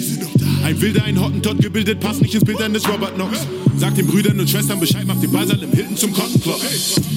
Ein 0.63 0.81
Wilder, 0.81 1.03
ein 1.03 1.19
Hottentot 1.19 1.59
gebildet, 1.59 1.99
passt 1.99 2.21
nicht 2.21 2.33
ins 2.33 2.43
Bild 2.43 2.61
eines 2.61 2.87
Robert 2.87 3.15
Knox. 3.15 3.39
Sagt 3.77 3.97
den 3.97 4.07
Brüdern 4.07 4.39
und 4.39 4.49
Schwestern 4.49 4.79
Bescheid, 4.79 5.05
macht 5.05 5.21
den 5.21 5.31
Basal 5.31 5.61
im 5.61 5.71
Hilton 5.71 5.97
zum 5.97 6.11
Cotton 6.11 6.41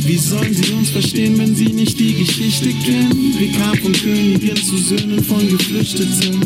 Wie 0.04 0.16
sollen 0.16 0.54
sie 0.54 0.72
uns 0.72 0.90
verstehen, 0.90 1.38
wenn 1.38 1.54
sie 1.54 1.72
nicht 1.72 1.98
die 1.98 2.14
Geschichte 2.14 2.68
kennen? 2.68 3.34
Wir 3.38 3.52
kamen 3.52 3.78
von 3.78 3.92
Königen 3.92 4.56
zu 4.56 4.76
Söhnen 4.76 5.24
von 5.24 5.48
Geflüchteten. 5.48 6.40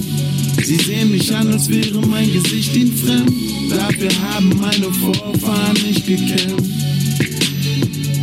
Sie 0.63 0.77
sehen 0.77 1.11
mich 1.11 1.35
an, 1.35 1.53
als 1.53 1.69
wäre 1.69 2.01
mein 2.07 2.33
Gesicht 2.33 2.75
ihnen 2.77 2.97
fremd. 2.97 3.33
Dafür 3.71 4.11
haben 4.31 4.49
meine 4.61 4.93
Vorfahren 4.93 5.75
nicht 5.87 6.07
gekämpft. 6.07 6.71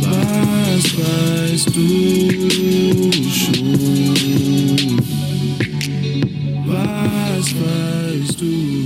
Was 0.00 0.84
weißt 0.98 1.76
du 1.76 3.12
schon? 3.30 4.98
Was 6.66 7.54
weißt 7.54 8.40
du? 8.40 8.82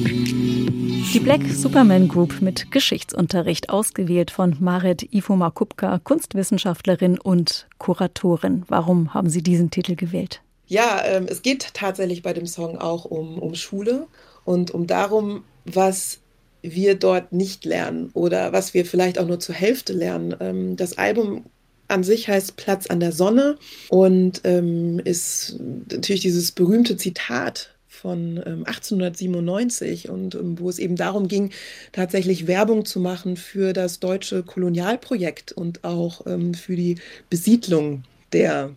Die 1.15 1.21
Black 1.21 1.43
Superman 1.51 2.09
Group 2.09 2.43
mit 2.43 2.71
Geschichtsunterricht, 2.71 3.71
ausgewählt 3.71 4.31
von 4.31 4.57
Marit 4.61 5.15
Ifoma 5.15 5.51
Kupka, 5.51 5.99
Kunstwissenschaftlerin 5.99 7.19
und 7.19 7.69
Kuratorin. 7.79 8.65
Warum 8.69 9.15
haben 9.15 9.31
Sie 9.31 9.43
diesen 9.43 9.71
Titel 9.71 9.97
gewählt? 9.97 10.43
Ja, 10.67 11.03
ähm, 11.05 11.27
es 11.29 11.43
geht 11.43 11.75
tatsächlich 11.75 12.23
bei 12.23 12.33
dem 12.33 12.47
Song 12.47 12.79
auch 12.79 13.05
um, 13.05 13.39
um 13.39 13.55
Schule 13.55 14.07
und 14.45 14.73
um 14.73 14.87
darum, 14.87 15.45
was 15.65 16.21
wir 16.63 16.97
dort 16.97 17.33
nicht 17.33 17.65
lernen 17.65 18.11
oder 18.15 18.53
was 18.53 18.75
wir 18.75 18.85
vielleicht 18.85 19.19
auch 19.19 19.27
nur 19.27 19.39
zur 19.39 19.55
Hälfte 19.55 19.93
lernen. 19.93 20.35
Ähm, 20.41 20.77
das 20.77 20.99
Album 20.99 21.45
an 21.89 22.03
sich 22.03 22.29
heißt 22.29 22.57
Platz 22.57 22.89
an 22.89 23.01
der 23.01 23.13
Sonne 23.13 23.57
und 23.89 24.41
ähm, 24.45 25.01
ist 25.05 25.59
natürlich 25.61 26.23
dieses 26.23 26.53
berühmte 26.53 26.97
Zitat 26.97 27.77
von 27.89 28.37
ähm, 28.45 28.65
1897 28.67 30.09
und 30.09 30.35
ähm, 30.35 30.59
wo 30.59 30.69
es 30.69 30.79
eben 30.79 30.97
darum 30.97 31.29
ging, 31.29 31.51
tatsächlich 31.93 32.47
Werbung 32.47 32.85
zu 32.85 33.01
machen 33.01 33.37
für 33.37 33.73
das 33.73 34.01
deutsche 34.01 34.43
Kolonialprojekt 34.43 35.53
und 35.53 35.85
auch 35.85 36.27
ähm, 36.27 36.55
für 36.55 36.77
die 36.77 36.97
Besiedlung 37.31 38.03
der 38.33 38.75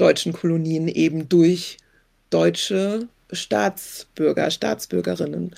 deutschen 0.00 0.32
Kolonien 0.32 0.88
eben 0.88 1.28
durch 1.28 1.78
deutsche 2.30 3.08
Staatsbürger, 3.32 4.50
Staatsbürgerinnen. 4.50 5.54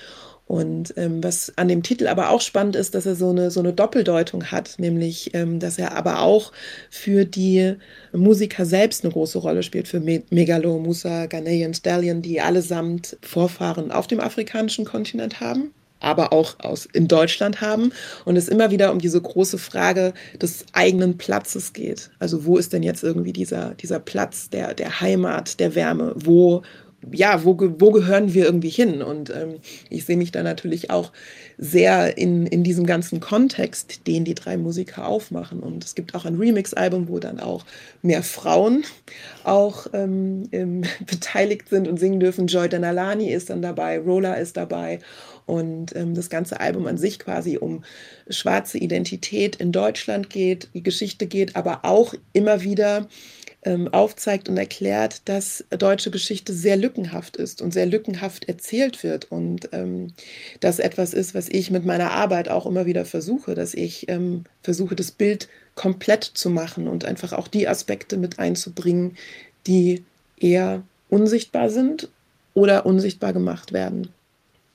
Und 0.46 0.92
ähm, 0.96 1.22
was 1.22 1.52
an 1.56 1.68
dem 1.68 1.82
Titel 1.82 2.06
aber 2.08 2.28
auch 2.28 2.42
spannend 2.42 2.76
ist, 2.76 2.94
dass 2.94 3.06
er 3.06 3.14
so 3.14 3.30
eine, 3.30 3.50
so 3.50 3.60
eine 3.60 3.72
Doppeldeutung 3.72 4.50
hat, 4.50 4.74
nämlich, 4.78 5.34
ähm, 5.34 5.60
dass 5.60 5.78
er 5.78 5.96
aber 5.96 6.20
auch 6.20 6.52
für 6.90 7.24
die 7.24 7.76
Musiker 8.12 8.66
selbst 8.66 9.04
eine 9.04 9.12
große 9.12 9.38
Rolle 9.38 9.62
spielt, 9.62 9.88
für 9.88 10.00
Me 10.00 10.22
Megalo, 10.28 10.78
Musa, 10.78 11.26
Ghanaian 11.26 11.72
Stallion, 11.72 12.20
die 12.20 12.40
allesamt 12.40 13.16
Vorfahren 13.22 13.90
auf 13.92 14.08
dem 14.08 14.20
afrikanischen 14.20 14.84
Kontinent 14.84 15.40
haben 15.40 15.72
aber 16.02 16.32
auch 16.32 16.58
aus, 16.58 16.86
in 16.86 17.08
Deutschland 17.08 17.60
haben 17.60 17.92
und 18.24 18.36
es 18.36 18.48
immer 18.48 18.70
wieder 18.70 18.92
um 18.92 18.98
diese 18.98 19.20
große 19.20 19.58
Frage 19.58 20.12
des 20.40 20.64
eigenen 20.72 21.16
Platzes 21.16 21.72
geht. 21.72 22.10
Also 22.18 22.44
wo 22.44 22.58
ist 22.58 22.72
denn 22.72 22.82
jetzt 22.82 23.02
irgendwie 23.02 23.32
dieser, 23.32 23.74
dieser 23.74 24.00
Platz 24.00 24.50
der, 24.50 24.74
der 24.74 25.00
Heimat, 25.00 25.60
der 25.60 25.74
Wärme? 25.74 26.12
Wo 26.16 26.62
ja, 27.10 27.44
wo, 27.44 27.56
wo 27.58 27.90
gehören 27.90 28.32
wir 28.32 28.44
irgendwie 28.44 28.68
hin? 28.68 29.02
Und 29.02 29.30
ähm, 29.30 29.56
ich 29.90 30.04
sehe 30.04 30.16
mich 30.16 30.30
da 30.30 30.42
natürlich 30.42 30.90
auch 30.90 31.10
sehr 31.64 32.18
in, 32.18 32.44
in 32.48 32.64
diesem 32.64 32.86
ganzen 32.86 33.20
Kontext, 33.20 34.08
den 34.08 34.24
die 34.24 34.34
drei 34.34 34.56
Musiker 34.56 35.06
aufmachen. 35.06 35.60
Und 35.60 35.84
es 35.84 35.94
gibt 35.94 36.12
auch 36.16 36.24
ein 36.24 36.34
Remix-Album, 36.34 37.08
wo 37.08 37.20
dann 37.20 37.38
auch 37.38 37.64
mehr 38.02 38.24
Frauen 38.24 38.82
auch 39.44 39.86
ähm, 39.92 40.48
ähm, 40.50 40.82
beteiligt 41.06 41.68
sind 41.68 41.86
und 41.86 42.00
singen 42.00 42.18
dürfen. 42.18 42.48
Joy 42.48 42.68
Denalani 42.68 43.32
ist 43.32 43.48
dann 43.48 43.62
dabei, 43.62 44.00
Rola 44.00 44.34
ist 44.34 44.56
dabei. 44.56 44.98
Und 45.46 45.94
ähm, 45.94 46.14
das 46.14 46.30
ganze 46.30 46.58
Album 46.58 46.88
an 46.88 46.98
sich 46.98 47.20
quasi 47.20 47.58
um 47.58 47.84
schwarze 48.28 48.78
Identität 48.78 49.54
in 49.54 49.70
Deutschland 49.70 50.30
geht, 50.30 50.68
die 50.74 50.82
Geschichte 50.82 51.28
geht, 51.28 51.54
aber 51.54 51.84
auch 51.84 52.14
immer 52.32 52.62
wieder 52.62 53.06
ähm, 53.64 53.88
aufzeigt 53.92 54.48
und 54.48 54.56
erklärt, 54.56 55.28
dass 55.28 55.64
deutsche 55.70 56.10
Geschichte 56.10 56.52
sehr 56.52 56.76
lückenhaft 56.76 57.36
ist 57.36 57.62
und 57.62 57.72
sehr 57.72 57.86
lückenhaft 57.86 58.48
erzählt 58.48 59.02
wird. 59.04 59.30
Und 59.30 59.68
ähm, 59.72 60.08
das 60.60 60.78
etwas 60.78 61.14
ist, 61.14 61.34
was 61.34 61.48
ich 61.52 61.70
mit 61.70 61.84
meiner 61.84 62.12
Arbeit 62.12 62.48
auch 62.48 62.66
immer 62.66 62.86
wieder 62.86 63.04
versuche, 63.04 63.54
dass 63.54 63.74
ich 63.74 64.08
ähm, 64.08 64.44
versuche, 64.62 64.96
das 64.96 65.10
Bild 65.10 65.48
komplett 65.74 66.24
zu 66.24 66.50
machen 66.50 66.88
und 66.88 67.04
einfach 67.04 67.32
auch 67.32 67.48
die 67.48 67.68
Aspekte 67.68 68.16
mit 68.16 68.38
einzubringen, 68.38 69.16
die 69.66 70.02
eher 70.38 70.82
unsichtbar 71.08 71.68
sind 71.68 72.08
oder 72.54 72.86
unsichtbar 72.86 73.32
gemacht 73.32 73.72
werden. 73.72 74.08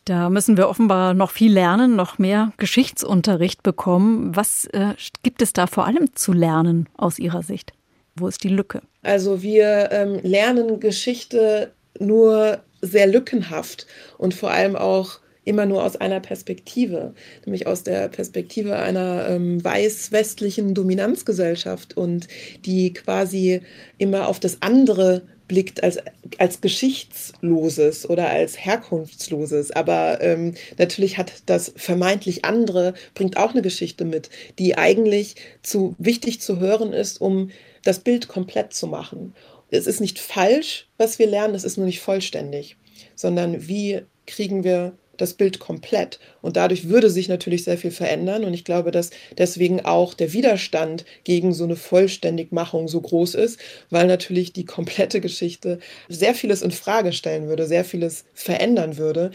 Da 0.06 0.30
müssen 0.30 0.56
wir 0.56 0.70
offenbar 0.70 1.14
noch 1.14 1.32
viel 1.32 1.52
lernen, 1.52 1.96
noch 1.96 2.18
mehr 2.18 2.54
Geschichtsunterricht 2.58 3.62
bekommen. 3.62 4.36
Was 4.36 4.66
äh, 4.68 4.94
gibt 5.22 5.42
es 5.42 5.52
da 5.52 5.68
vor 5.68 5.86
allem 5.86 6.16
zu 6.16 6.32
lernen 6.32 6.88
aus 6.96 7.20
Ihrer 7.20 7.44
Sicht? 7.44 7.74
Wo 8.16 8.28
ist 8.28 8.44
die 8.44 8.50
Lücke? 8.50 8.82
Also 9.04 9.42
wir 9.42 9.90
ähm, 9.92 10.20
lernen 10.24 10.80
Geschichte 10.80 11.72
nur 12.00 12.60
sehr 12.82 13.08
lückenhaft 13.08 13.86
und 14.18 14.34
vor 14.34 14.52
allem 14.52 14.76
auch 14.76 15.20
immer 15.48 15.66
nur 15.66 15.84
aus 15.84 15.96
einer 15.96 16.20
Perspektive, 16.20 17.14
nämlich 17.46 17.68
aus 17.68 17.84
der 17.84 18.10
Perspektive 18.10 18.76
einer 18.76 19.30
ähm, 19.30 19.64
weiß-westlichen 19.64 20.74
Dominanzgesellschaft 20.74 21.96
und 21.96 22.28
die 22.66 22.94
quasi 22.94 23.62
immer 23.98 24.28
auf 24.28 24.40
das 24.40 24.62
andere 24.62 25.24
blickt 25.48 25.82
als, 25.82 26.00
als 26.38 26.60
Geschichtsloses 26.60 28.10
oder 28.10 28.30
als 28.30 28.58
Herkunftsloses. 28.58 29.72
Aber 29.72 30.20
ähm, 30.22 30.56
natürlich 30.78 31.18
hat 31.18 31.32
das 31.46 31.72
vermeintlich 31.78 32.44
andere, 32.44 32.94
bringt 33.14 33.38
auch 33.38 33.52
eine 33.52 33.62
Geschichte 33.62 34.04
mit, 34.04 34.30
die 34.60 34.78
eigentlich 34.78 35.36
zu 35.64 35.96
wichtig 35.98 36.42
zu 36.42 36.60
hören 36.60 36.92
ist, 36.92 37.22
um 37.22 37.52
das 37.84 38.00
Bild 38.00 38.28
komplett 38.28 38.74
zu 38.74 38.88
machen. 38.88 39.34
Es 39.72 39.88
ist 39.88 40.02
nicht 40.02 40.20
falsch, 40.20 40.88
was 40.98 41.20
wir 41.20 41.28
lernen, 41.28 41.56
es 41.56 41.64
ist 41.64 41.78
nur 41.78 41.86
nicht 41.86 42.02
vollständig, 42.02 42.76
sondern 43.16 43.68
wie 43.68 44.02
kriegen 44.26 44.66
wir 44.66 44.98
das 45.18 45.34
Bild 45.34 45.60
komplett. 45.60 46.20
Und 46.42 46.58
dadurch 46.58 46.90
würde 46.90 47.10
sich 47.10 47.28
natürlich 47.28 47.64
sehr 47.64 47.78
viel 47.78 47.92
verändern. 47.92 48.44
Und 48.44 48.54
ich 48.54 48.64
glaube, 48.64 48.92
dass 48.92 49.12
deswegen 49.38 49.84
auch 49.86 50.14
der 50.14 50.34
Widerstand 50.34 51.06
gegen 51.24 51.54
so 51.54 51.64
eine 51.64 51.76
Vollständigmachung 51.76 52.88
so 52.88 53.02
groß 53.02 53.36
ist, 53.36 53.60
weil 53.90 54.08
natürlich 54.08 54.54
die 54.54 54.66
komplette 54.66 55.22
Geschichte 55.22 55.80
sehr 56.08 56.34
vieles 56.34 56.62
in 56.62 56.72
Frage 56.72 57.14
stellen 57.14 57.48
würde, 57.48 57.68
sehr 57.68 57.86
vieles 57.86 58.26
verändern 58.34 58.98
würde. 58.98 59.32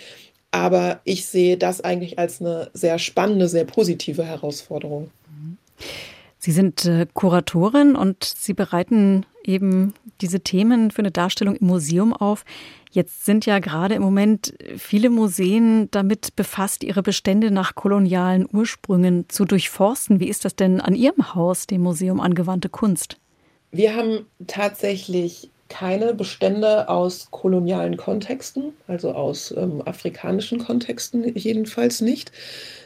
Aber 0.50 1.00
ich 1.04 1.26
sehe 1.26 1.56
das 1.56 1.80
eigentlich 1.80 2.18
als 2.18 2.40
eine 2.40 2.70
sehr 2.74 2.98
spannende, 2.98 3.48
sehr 3.48 3.64
positive 3.64 4.24
Herausforderung. 4.24 5.10
Sie 6.38 6.52
sind 6.52 6.84
äh, 6.84 7.06
Kuratorin 7.12 7.96
und 7.96 8.24
Sie 8.24 8.52
bereiten 8.52 9.24
eben 9.44 9.94
diese 10.20 10.40
Themen 10.40 10.90
für 10.90 11.00
eine 11.00 11.10
Darstellung 11.10 11.56
im 11.56 11.66
Museum 11.66 12.12
auf. 12.12 12.44
Jetzt 12.90 13.24
sind 13.24 13.46
ja 13.46 13.58
gerade 13.58 13.94
im 13.94 14.02
Moment 14.02 14.54
viele 14.76 15.08
Museen 15.08 15.90
damit 15.90 16.36
befasst, 16.36 16.84
ihre 16.84 17.02
Bestände 17.02 17.50
nach 17.50 17.74
kolonialen 17.74 18.46
Ursprüngen 18.52 19.28
zu 19.28 19.44
durchforsten. 19.44 20.20
Wie 20.20 20.28
ist 20.28 20.44
das 20.44 20.56
denn 20.56 20.80
an 20.80 20.94
Ihrem 20.94 21.34
Haus, 21.34 21.66
dem 21.66 21.80
Museum 21.82 22.20
Angewandte 22.20 22.68
Kunst? 22.68 23.16
Wir 23.70 23.96
haben 23.96 24.26
tatsächlich 24.46 25.50
keine 25.72 26.12
Bestände 26.12 26.90
aus 26.90 27.28
kolonialen 27.30 27.96
Kontexten, 27.96 28.74
also 28.86 29.12
aus 29.12 29.54
ähm, 29.56 29.80
afrikanischen 29.86 30.58
Kontexten 30.58 31.34
jedenfalls 31.34 32.02
nicht. 32.02 32.30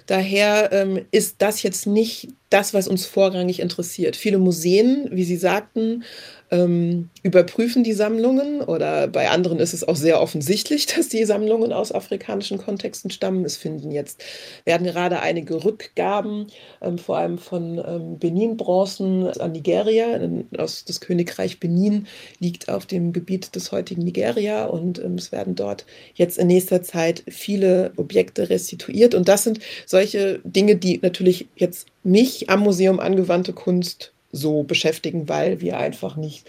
Daher 0.07 0.71
ähm, 0.71 1.05
ist 1.11 1.43
das 1.43 1.65
jetzt 1.65 1.89
nicht 1.89 2.29
das, 2.49 2.75
was 2.75 2.87
uns 2.87 3.05
vorrangig 3.05 3.59
interessiert. 3.59 4.15
Viele 4.15 4.39
Museen, 4.39 5.09
wie 5.11 5.25
Sie 5.25 5.37
sagten, 5.37 6.05
ähm, 6.51 7.11
überprüfen 7.23 7.83
die 7.83 7.93
Sammlungen 7.93 8.61
oder 8.61 9.09
bei 9.09 9.31
anderen 9.31 9.59
ist 9.59 9.75
es 9.75 9.87
auch 9.87 9.97
sehr 9.97 10.21
offensichtlich, 10.21 10.87
dass 10.97 11.09
die 11.09 11.25
Sammlungen 11.25 11.73
aus 11.73 11.93
afrikanischen 11.93 12.59
Kontexten 12.59 13.11
stammen. 13.11 13.45
Es 13.45 13.57
finden 13.57 13.91
jetzt, 13.91 14.23
werden 14.65 14.87
gerade 14.87 15.21
einige 15.21 15.65
Rückgaben, 15.65 16.47
ähm, 16.81 16.99
vor 16.99 17.19
allem 17.19 17.39
von 17.39 17.79
ähm, 17.79 18.19
Benin-Bronzen 18.19 19.29
an 19.41 19.53
Nigeria. 19.53 20.21
Aus, 20.59 20.85
das 20.85 21.01
Königreich 21.01 21.59
Benin 21.59 22.07
liegt 22.39 22.69
auf 22.69 22.87
dem 22.87 23.13
Gebiet 23.13 23.55
des 23.57 23.73
heutigen 23.73 24.03
Nigeria 24.03 24.67
und 24.67 24.99
ähm, 24.99 25.15
es 25.15 25.33
werden 25.33 25.57
dort 25.57 25.85
jetzt 26.15 26.39
in 26.39 26.47
nächster 26.47 26.83
Zeit 26.83 27.25
viele 27.29 27.93
Objekte 27.97 28.51
restituiert. 28.51 29.15
Und 29.15 29.29
das 29.29 29.45
sind 29.45 29.59
solche 29.85 30.41
Dinge, 30.45 30.77
die 30.77 31.01
natürlich 31.03 31.49
jetzt 31.57 31.89
mich 32.05 32.49
am 32.51 32.61
Museum 32.61 33.01
angewandte 33.01 33.53
Kunst 33.53 34.13
so 34.33 34.63
beschäftigen, 34.63 35.29
weil 35.29 35.61
wir 35.61 35.79
einfach 35.79 36.17
nicht 36.17 36.47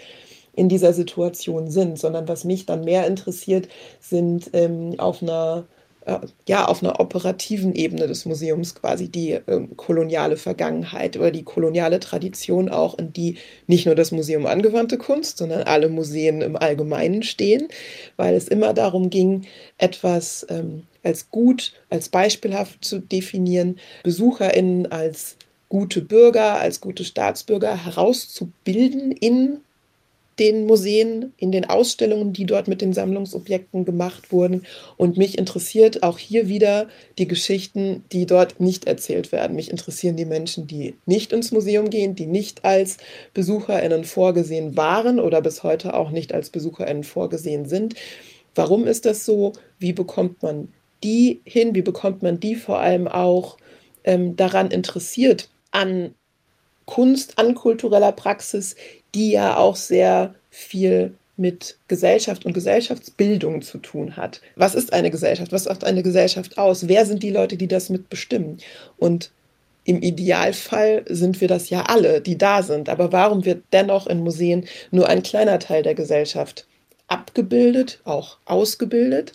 in 0.56 0.70
dieser 0.70 0.94
Situation 0.94 1.70
sind, 1.70 2.00
sondern 2.00 2.28
was 2.28 2.44
mich 2.44 2.66
dann 2.66 2.84
mehr 2.84 3.06
interessiert, 3.06 3.68
sind 4.00 4.50
ähm, 4.54 4.96
auf 4.98 5.22
einer 5.22 5.66
äh, 6.08 6.20
ja, 6.48 6.66
auf 6.66 6.82
einer 6.82 7.00
operativen 7.02 7.76
Ebene 7.76 8.08
des 8.08 8.26
Museums 8.26 8.74
quasi 8.74 9.10
die 9.10 9.34
äh, 9.34 9.68
koloniale 9.76 10.38
Vergangenheit 10.38 11.18
oder 11.18 11.32
die 11.32 11.44
koloniale 11.44 12.00
Tradition 12.00 12.70
auch, 12.70 12.98
in 12.98 13.12
die 13.12 13.38
nicht 13.68 13.86
nur 13.86 13.94
das 13.94 14.12
Museum 14.12 14.46
angewandte 14.46 14.98
Kunst, 14.98 15.38
sondern 15.38 15.64
alle 15.64 15.90
Museen 15.90 16.42
im 16.42 16.56
Allgemeinen 16.56 17.24
stehen, 17.24 17.68
weil 18.16 18.36
es 18.36 18.48
immer 18.48 18.74
darum 18.74 19.10
ging, 19.10 19.46
etwas 19.78 20.48
ähm, 20.50 20.84
als 21.04 21.30
gut, 21.30 21.74
als 21.90 22.10
beispielhaft 22.10 22.86
zu 22.86 23.00
definieren, 23.00 23.78
BesucherInnen 24.04 24.90
als 24.92 25.36
gute 25.70 26.02
Bürger, 26.02 26.60
als 26.60 26.82
gute 26.82 27.04
Staatsbürger 27.04 27.86
herauszubilden 27.86 29.12
in 29.12 29.60
den 30.40 30.68
Museen, 30.68 31.34
in 31.38 31.52
den 31.52 31.66
Ausstellungen, 31.66 32.32
die 32.32 32.46
dort 32.46 32.68
mit 32.68 32.82
den 32.82 32.94
Sammlungsobjekten 32.94 33.86
gemacht 33.86 34.32
wurden. 34.32 34.64
Und 34.96 35.18
mich 35.18 35.38
interessiert 35.38 36.04
auch 36.04 36.20
hier 36.20 36.48
wieder 36.48 36.88
die 37.18 37.28
Geschichten, 37.28 38.04
die 38.12 38.28
dort 38.28 38.60
nicht 38.60 38.86
erzählt 38.86 39.32
werden. 39.32 39.56
Mich 39.56 39.72
interessieren 39.72 40.16
die 40.16 40.26
Menschen, 40.26 40.68
die 40.68 40.96
nicht 41.06 41.34
ins 41.34 41.52
Museum 41.52 41.90
gehen, 41.90 42.14
die 42.14 42.28
nicht 42.28 42.66
als 42.66 42.98
Besucherinnen 43.34 44.04
vorgesehen 44.04 44.78
waren 44.78 45.20
oder 45.20 45.42
bis 45.42 45.64
heute 45.64 45.96
auch 45.96 46.12
nicht 46.12 46.34
als 46.34 46.52
Besucherinnen 46.52 47.04
vorgesehen 47.04 47.66
sind. 47.66 47.96
Warum 48.54 48.86
ist 48.86 49.06
das 49.06 49.26
so? 49.26 49.54
Wie 49.80 49.94
bekommt 49.94 50.44
man 50.44 50.72
die 51.04 51.42
hin? 51.46 51.74
Wie 51.74 51.82
bekommt 51.82 52.22
man 52.22 52.40
die 52.40 52.56
vor 52.56 52.80
allem 52.80 53.08
auch 53.08 53.58
ähm, 54.04 54.36
daran 54.36 54.72
interessiert, 54.72 55.50
an 55.72 56.14
Kunst, 56.86 57.38
an 57.38 57.56
kultureller 57.56 58.12
Praxis, 58.12 58.76
die 59.14 59.32
ja 59.32 59.58
auch 59.58 59.76
sehr 59.76 60.36
viel 60.50 61.14
mit 61.38 61.78
Gesellschaft 61.88 62.46
und 62.46 62.54
Gesellschaftsbildung 62.54 63.62
zu 63.62 63.78
tun 63.78 64.18
hat. 64.18 64.42
Was 64.56 64.74
ist 64.74 64.92
eine 64.92 65.12
Gesellschaft? 65.12 65.52
Was 65.52 65.66
macht 65.66 65.84
eine 65.84 66.02
Gesellschaft 66.02 66.58
aus? 66.58 66.88
Wer 66.88 67.06
sind 67.06 67.22
die 67.22 67.30
Leute, 67.30 67.58
die 67.58 67.68
das 67.68 67.90
mitbestimmen? 67.90 68.58
Und 68.98 69.32
im 69.86 70.02
Idealfall 70.02 71.06
sind 71.08 71.40
wir 71.40 71.48
das 71.48 71.70
ja 71.70 71.84
alle, 71.84 72.22
die 72.22 72.38
da 72.38 72.64
sind. 72.64 72.90
Aber 72.90 73.12
warum 73.12 73.46
wird 73.46 73.64
dennoch 73.72 74.08
in 74.08 74.22
Museen 74.22 74.66
nur 74.92 75.08
ein 75.08 75.24
kleiner 75.24 75.60
Teil 75.60 75.84
der 75.84 75.96
Gesellschaft 75.96 76.66
abgebildet, 77.08 78.02
auch 78.04 78.38
ausgebildet? 78.46 79.34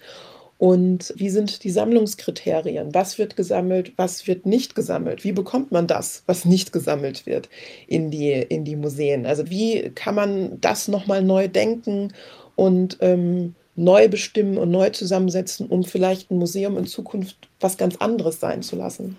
Und 0.62 1.12
wie 1.16 1.28
sind 1.28 1.64
die 1.64 1.72
Sammlungskriterien? 1.72 2.94
Was 2.94 3.18
wird 3.18 3.34
gesammelt, 3.34 3.94
was 3.96 4.28
wird 4.28 4.46
nicht 4.46 4.76
gesammelt? 4.76 5.24
Wie 5.24 5.32
bekommt 5.32 5.72
man 5.72 5.88
das, 5.88 6.22
was 6.26 6.44
nicht 6.44 6.72
gesammelt 6.72 7.26
wird, 7.26 7.48
in 7.88 8.12
die, 8.12 8.30
in 8.30 8.64
die 8.64 8.76
Museen? 8.76 9.26
Also 9.26 9.50
wie 9.50 9.90
kann 9.96 10.14
man 10.14 10.60
das 10.60 10.86
nochmal 10.86 11.20
neu 11.20 11.48
denken 11.48 12.12
und 12.54 12.98
ähm, 13.00 13.56
neu 13.74 14.06
bestimmen 14.06 14.56
und 14.56 14.70
neu 14.70 14.90
zusammensetzen, 14.90 15.66
um 15.66 15.82
vielleicht 15.82 16.30
ein 16.30 16.38
Museum 16.38 16.78
in 16.78 16.86
Zukunft 16.86 17.48
was 17.58 17.76
ganz 17.76 17.96
anderes 17.96 18.38
sein 18.38 18.62
zu 18.62 18.76
lassen? 18.76 19.16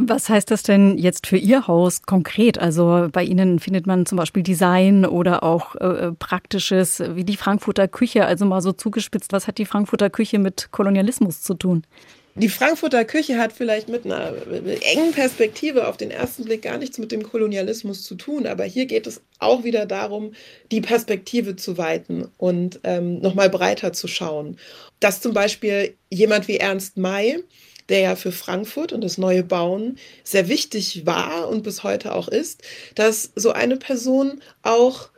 Was 0.00 0.28
heißt 0.28 0.52
das 0.52 0.62
denn 0.62 0.96
jetzt 0.96 1.26
für 1.26 1.36
Ihr 1.36 1.66
Haus 1.66 2.02
konkret? 2.02 2.56
Also 2.56 3.08
bei 3.10 3.24
Ihnen 3.24 3.58
findet 3.58 3.88
man 3.88 4.06
zum 4.06 4.16
Beispiel 4.16 4.44
Design 4.44 5.04
oder 5.04 5.42
auch 5.42 5.74
äh, 5.74 6.12
Praktisches 6.12 7.02
wie 7.16 7.24
die 7.24 7.36
Frankfurter 7.36 7.88
Küche. 7.88 8.24
Also 8.24 8.44
mal 8.44 8.60
so 8.60 8.70
zugespitzt, 8.70 9.32
was 9.32 9.48
hat 9.48 9.58
die 9.58 9.66
Frankfurter 9.66 10.08
Küche 10.08 10.38
mit 10.38 10.68
Kolonialismus 10.70 11.42
zu 11.42 11.54
tun? 11.54 11.82
Die 12.38 12.48
Frankfurter 12.48 13.04
Küche 13.04 13.36
hat 13.36 13.52
vielleicht 13.52 13.88
mit 13.88 14.04
einer 14.04 14.32
engen 14.82 15.10
Perspektive 15.10 15.88
auf 15.88 15.96
den 15.96 16.12
ersten 16.12 16.44
Blick 16.44 16.62
gar 16.62 16.78
nichts 16.78 16.96
mit 16.96 17.10
dem 17.10 17.24
Kolonialismus 17.24 18.04
zu 18.04 18.14
tun, 18.14 18.46
aber 18.46 18.62
hier 18.62 18.86
geht 18.86 19.08
es 19.08 19.20
auch 19.40 19.64
wieder 19.64 19.86
darum, 19.86 20.32
die 20.70 20.80
Perspektive 20.80 21.56
zu 21.56 21.78
weiten 21.78 22.28
und 22.36 22.78
ähm, 22.84 23.18
nochmal 23.18 23.50
breiter 23.50 23.92
zu 23.92 24.06
schauen. 24.06 24.56
Dass 25.00 25.20
zum 25.20 25.34
Beispiel 25.34 25.96
jemand 26.10 26.46
wie 26.46 26.58
Ernst 26.58 26.96
May, 26.96 27.42
der 27.88 28.00
ja 28.00 28.14
für 28.14 28.30
Frankfurt 28.30 28.92
und 28.92 29.02
das 29.02 29.18
neue 29.18 29.42
Bauen 29.42 29.98
sehr 30.22 30.46
wichtig 30.46 31.06
war 31.06 31.48
und 31.48 31.64
bis 31.64 31.82
heute 31.82 32.14
auch 32.14 32.28
ist, 32.28 32.62
dass 32.94 33.32
so 33.34 33.50
eine 33.50 33.78
Person 33.78 34.40
auch 34.62 35.08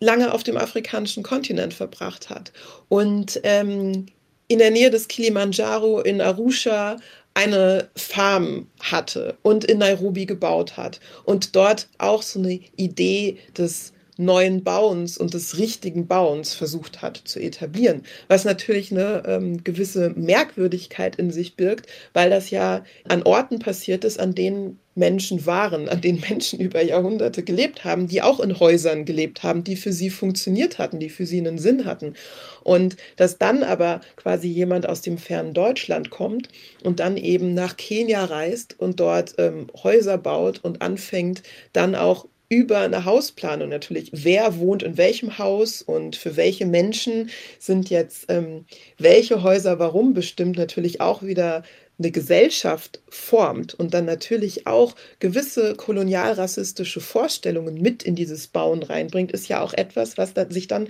lange 0.00 0.32
auf 0.32 0.42
dem 0.42 0.56
afrikanischen 0.56 1.22
Kontinent 1.22 1.74
verbracht 1.74 2.30
hat 2.30 2.50
und 2.88 3.40
ähm, 3.42 4.06
in 4.52 4.58
der 4.58 4.70
Nähe 4.70 4.90
des 4.90 5.08
Kilimanjaro 5.08 6.00
in 6.00 6.20
Arusha 6.20 6.96
eine 7.34 7.88
Farm 7.96 8.66
hatte 8.80 9.36
und 9.42 9.64
in 9.64 9.78
Nairobi 9.78 10.26
gebaut 10.26 10.76
hat 10.76 11.00
und 11.24 11.56
dort 11.56 11.88
auch 11.98 12.22
so 12.22 12.38
eine 12.38 12.60
Idee 12.76 13.38
des 13.56 13.92
neuen 14.18 14.62
Bauens 14.62 15.16
und 15.16 15.34
des 15.34 15.58
richtigen 15.58 16.06
Bauens 16.06 16.54
versucht 16.54 17.00
hat 17.02 17.16
zu 17.24 17.40
etablieren, 17.40 18.02
was 18.28 18.44
natürlich 18.44 18.92
eine 18.92 19.22
ähm, 19.26 19.64
gewisse 19.64 20.10
Merkwürdigkeit 20.10 21.16
in 21.16 21.30
sich 21.30 21.56
birgt, 21.56 21.86
weil 22.12 22.30
das 22.30 22.50
ja 22.50 22.84
an 23.08 23.22
Orten 23.22 23.58
passiert 23.58 24.04
ist, 24.04 24.20
an 24.20 24.34
denen 24.34 24.78
Menschen 24.94 25.46
waren, 25.46 25.88
an 25.88 26.00
denen 26.00 26.20
Menschen 26.28 26.60
über 26.60 26.82
Jahrhunderte 26.82 27.42
gelebt 27.42 27.84
haben, 27.84 28.08
die 28.08 28.22
auch 28.22 28.40
in 28.40 28.58
Häusern 28.58 29.04
gelebt 29.04 29.42
haben, 29.42 29.64
die 29.64 29.76
für 29.76 29.92
sie 29.92 30.10
funktioniert 30.10 30.78
hatten, 30.78 31.00
die 31.00 31.10
für 31.10 31.26
sie 31.26 31.38
einen 31.38 31.58
Sinn 31.58 31.84
hatten. 31.84 32.14
Und 32.62 32.96
dass 33.16 33.38
dann 33.38 33.62
aber 33.62 34.00
quasi 34.16 34.48
jemand 34.48 34.88
aus 34.88 35.00
dem 35.00 35.18
fernen 35.18 35.54
Deutschland 35.54 36.10
kommt 36.10 36.48
und 36.84 37.00
dann 37.00 37.16
eben 37.16 37.54
nach 37.54 37.76
Kenia 37.76 38.24
reist 38.24 38.78
und 38.78 39.00
dort 39.00 39.34
ähm, 39.38 39.66
Häuser 39.82 40.18
baut 40.18 40.60
und 40.62 40.82
anfängt, 40.82 41.42
dann 41.72 41.94
auch 41.94 42.26
über 42.52 42.80
eine 42.80 43.06
Hausplanung 43.06 43.70
natürlich, 43.70 44.10
wer 44.12 44.58
wohnt 44.58 44.82
in 44.82 44.98
welchem 44.98 45.38
Haus 45.38 45.80
und 45.80 46.16
für 46.16 46.36
welche 46.36 46.66
Menschen 46.66 47.30
sind 47.58 47.88
jetzt 47.88 48.26
ähm, 48.28 48.66
welche 48.98 49.42
Häuser 49.42 49.78
warum 49.78 50.12
bestimmt, 50.12 50.58
natürlich 50.58 51.00
auch 51.00 51.22
wieder 51.22 51.62
eine 51.98 52.10
Gesellschaft 52.10 53.00
formt 53.08 53.74
und 53.74 53.94
dann 53.94 54.04
natürlich 54.04 54.66
auch 54.66 54.94
gewisse 55.20 55.74
kolonialrassistische 55.74 57.00
Vorstellungen 57.00 57.80
mit 57.80 58.02
in 58.02 58.14
dieses 58.14 58.48
Bauen 58.48 58.82
reinbringt, 58.82 59.32
ist 59.32 59.48
ja 59.48 59.60
auch 59.60 59.72
etwas, 59.72 60.18
was 60.18 60.34
sich 60.50 60.68
dann 60.68 60.88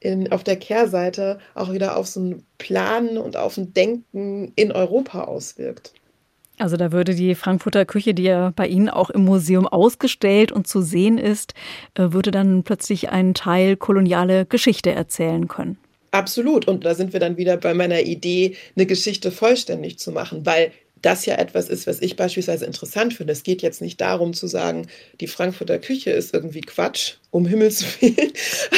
in, 0.00 0.32
auf 0.32 0.44
der 0.44 0.56
Kehrseite 0.56 1.38
auch 1.54 1.72
wieder 1.72 1.96
auf 1.96 2.06
so 2.06 2.20
ein 2.20 2.46
Planen 2.58 3.18
und 3.18 3.36
auf 3.36 3.56
ein 3.56 3.72
Denken 3.72 4.52
in 4.56 4.72
Europa 4.72 5.24
auswirkt. 5.24 5.92
Also 6.58 6.76
da 6.76 6.92
würde 6.92 7.14
die 7.14 7.34
Frankfurter 7.34 7.86
Küche, 7.86 8.12
die 8.12 8.24
ja 8.24 8.52
bei 8.54 8.66
Ihnen 8.66 8.90
auch 8.90 9.08
im 9.08 9.24
Museum 9.24 9.66
ausgestellt 9.66 10.52
und 10.52 10.66
zu 10.66 10.82
sehen 10.82 11.16
ist, 11.16 11.54
äh, 11.94 12.12
würde 12.12 12.30
dann 12.30 12.64
plötzlich 12.64 13.08
einen 13.08 13.32
Teil 13.32 13.76
koloniale 13.76 14.44
Geschichte 14.44 14.92
erzählen 14.92 15.48
können. 15.48 15.78
Absolut. 16.10 16.66
Und 16.66 16.84
da 16.84 16.94
sind 16.94 17.12
wir 17.12 17.20
dann 17.20 17.36
wieder 17.36 17.56
bei 17.56 17.74
meiner 17.74 18.00
Idee, 18.00 18.56
eine 18.76 18.86
Geschichte 18.86 19.30
vollständig 19.30 19.98
zu 19.98 20.10
machen, 20.10 20.44
weil 20.44 20.72
das 21.02 21.24
ja 21.24 21.36
etwas 21.36 21.68
ist, 21.68 21.86
was 21.86 22.00
ich 22.02 22.16
beispielsweise 22.16 22.66
interessant 22.66 23.14
finde. 23.14 23.32
Es 23.32 23.42
geht 23.42 23.62
jetzt 23.62 23.80
nicht 23.80 24.00
darum 24.00 24.34
zu 24.34 24.46
sagen, 24.46 24.86
die 25.20 25.28
Frankfurter 25.28 25.78
Küche 25.78 26.10
ist 26.10 26.34
irgendwie 26.34 26.60
Quatsch, 26.60 27.14
um 27.30 27.46
Himmels 27.46 27.84
Willen. 28.00 28.32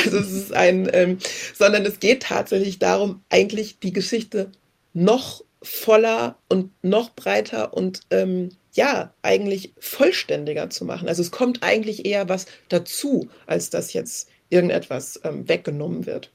Also 0.05 0.18
es 0.18 0.31
ist 0.31 0.53
ein, 0.53 0.88
ähm, 0.92 1.18
sondern 1.59 1.85
es 1.85 2.01
geht 2.01 2.25
tatsächlich 2.25 2.79
darum, 2.79 3.23
eigentlich 3.29 3.79
die 3.81 3.92
Geschichte 3.92 4.53
noch 4.92 5.42
voller 5.62 6.37
und 6.49 6.71
noch 6.83 7.14
breiter 7.14 7.75
und 7.75 8.01
ähm, 8.11 8.51
ja, 8.75 9.12
eigentlich 9.23 9.73
vollständiger 9.79 10.71
zu 10.71 10.85
machen. 10.85 11.09
Also 11.09 11.23
es 11.23 11.31
kommt 11.31 11.62
eigentlich 11.62 12.07
eher 12.07 12.29
was 12.29 12.47
dazu, 12.68 13.29
als 13.47 13.71
dass 13.71 13.92
jetzt 13.92 14.29
irgendetwas 14.49 15.21
ähm, 15.25 15.49
weggenommen 15.49 16.07
wird. 16.07 16.31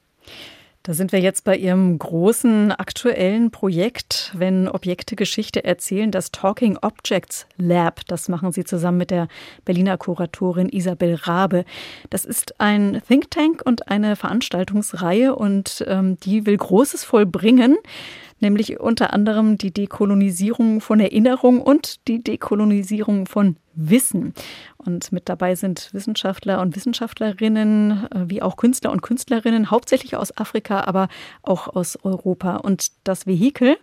Da 0.88 0.94
sind 0.94 1.12
wir 1.12 1.20
jetzt 1.20 1.44
bei 1.44 1.54
Ihrem 1.54 1.98
großen 1.98 2.72
aktuellen 2.72 3.50
Projekt, 3.50 4.32
wenn 4.34 4.68
Objekte 4.68 5.16
Geschichte 5.16 5.62
erzählen, 5.62 6.10
das 6.10 6.30
Talking 6.32 6.78
Objects 6.80 7.46
Lab. 7.58 8.00
Das 8.06 8.30
machen 8.30 8.52
Sie 8.52 8.64
zusammen 8.64 8.96
mit 8.96 9.10
der 9.10 9.28
Berliner 9.66 9.98
Kuratorin 9.98 10.70
Isabel 10.70 11.16
Rabe. 11.16 11.66
Das 12.08 12.24
ist 12.24 12.58
ein 12.58 13.02
Think 13.06 13.30
Tank 13.30 13.60
und 13.66 13.88
eine 13.88 14.16
Veranstaltungsreihe 14.16 15.36
und 15.36 15.84
ähm, 15.86 16.18
die 16.20 16.46
will 16.46 16.56
Großes 16.56 17.04
vollbringen 17.04 17.76
nämlich 18.40 18.80
unter 18.80 19.12
anderem 19.12 19.58
die 19.58 19.72
Dekolonisierung 19.72 20.80
von 20.80 21.00
Erinnerung 21.00 21.60
und 21.60 22.06
die 22.08 22.22
Dekolonisierung 22.22 23.26
von 23.26 23.56
Wissen. 23.74 24.34
Und 24.76 25.12
mit 25.12 25.28
dabei 25.28 25.54
sind 25.54 25.90
Wissenschaftler 25.92 26.60
und 26.60 26.74
Wissenschaftlerinnen, 26.74 28.06
äh, 28.10 28.24
wie 28.26 28.42
auch 28.42 28.56
Künstler 28.56 28.90
und 28.90 29.02
Künstlerinnen, 29.02 29.70
hauptsächlich 29.70 30.16
aus 30.16 30.36
Afrika, 30.36 30.80
aber 30.84 31.08
auch 31.42 31.68
aus 31.68 31.96
Europa. 32.04 32.56
Und 32.56 32.88
das 33.04 33.26
Vehikel, 33.26 33.76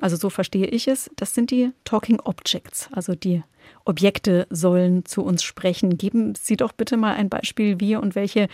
also 0.00 0.16
so 0.16 0.30
verstehe 0.30 0.66
ich 0.66 0.88
es, 0.88 1.10
das 1.16 1.34
sind 1.34 1.50
die 1.50 1.72
Talking 1.84 2.20
Objects, 2.20 2.88
also 2.92 3.14
die 3.14 3.42
Objekte 3.84 4.46
sollen 4.50 5.04
zu 5.04 5.24
uns 5.24 5.42
sprechen. 5.42 5.98
Geben 5.98 6.34
Sie 6.34 6.56
doch 6.56 6.72
bitte 6.72 6.96
mal 6.96 7.14
ein 7.14 7.28
Beispiel, 7.28 7.80
wie 7.80 7.96
und 7.96 8.14
welche 8.14 8.48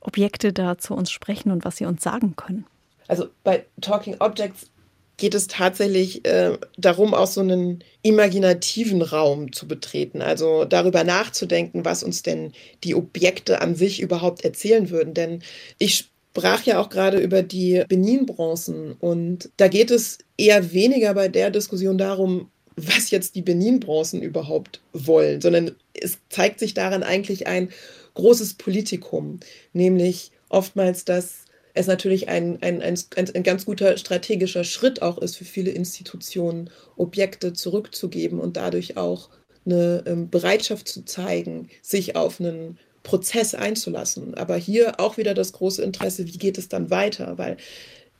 Objekte 0.00 0.52
da 0.52 0.78
zu 0.78 0.94
uns 0.94 1.10
sprechen 1.10 1.52
und 1.52 1.64
was 1.64 1.76
sie 1.76 1.86
uns 1.86 2.02
sagen 2.02 2.34
können. 2.36 2.66
Also 3.08 3.28
bei 3.44 3.66
Talking 3.80 4.16
Objects 4.20 4.70
geht 5.16 5.34
es 5.34 5.46
tatsächlich 5.46 6.24
äh, 6.26 6.58
darum, 6.76 7.14
auch 7.14 7.26
so 7.26 7.40
einen 7.40 7.84
imaginativen 8.02 9.02
Raum 9.02 9.52
zu 9.52 9.68
betreten, 9.68 10.22
also 10.22 10.64
darüber 10.64 11.04
nachzudenken, 11.04 11.84
was 11.84 12.02
uns 12.02 12.22
denn 12.22 12.52
die 12.82 12.94
Objekte 12.94 13.60
an 13.60 13.74
sich 13.74 14.00
überhaupt 14.00 14.44
erzählen 14.44 14.90
würden. 14.90 15.14
Denn 15.14 15.42
ich 15.78 16.08
sprach 16.34 16.64
ja 16.64 16.80
auch 16.80 16.88
gerade 16.88 17.18
über 17.18 17.42
die 17.42 17.84
Benin-Bronzen 17.88 18.92
und 18.98 19.50
da 19.58 19.68
geht 19.68 19.90
es 19.90 20.18
eher 20.36 20.72
weniger 20.72 21.14
bei 21.14 21.28
der 21.28 21.50
Diskussion 21.50 21.98
darum, 21.98 22.50
was 22.76 23.10
jetzt 23.10 23.34
die 23.34 23.42
Benin-Bronzen 23.42 24.22
überhaupt 24.22 24.80
wollen, 24.92 25.40
sondern 25.40 25.72
es 25.92 26.18
zeigt 26.30 26.58
sich 26.58 26.74
daran 26.74 27.02
eigentlich 27.02 27.46
ein 27.46 27.68
großes 28.14 28.54
Politikum, 28.54 29.40
nämlich 29.72 30.32
oftmals, 30.48 31.04
dass 31.04 31.44
es 31.74 31.86
natürlich 31.86 32.28
ein, 32.28 32.58
ein, 32.62 32.82
ein, 32.82 32.98
ein, 33.16 33.42
ganz 33.42 33.64
guter 33.64 33.96
strategischer 33.96 34.64
Schritt 34.64 35.02
auch 35.02 35.18
ist 35.18 35.36
für 35.36 35.44
viele 35.44 35.70
Institutionen, 35.70 36.70
Objekte 36.96 37.52
zurückzugeben 37.52 38.38
und 38.38 38.56
dadurch 38.56 38.96
auch 38.96 39.30
eine 39.64 40.02
ähm, 40.06 40.28
Bereitschaft 40.28 40.88
zu 40.88 41.04
zeigen, 41.04 41.68
sich 41.80 42.16
auf 42.16 42.40
einen 42.40 42.78
Prozess 43.02 43.54
einzulassen. 43.54 44.34
Aber 44.34 44.56
hier 44.56 45.00
auch 45.00 45.16
wieder 45.16 45.34
das 45.34 45.52
große 45.52 45.82
Interesse, 45.82 46.26
wie 46.26 46.38
geht 46.38 46.58
es 46.58 46.68
dann 46.68 46.90
weiter? 46.90 47.38
Weil 47.38 47.56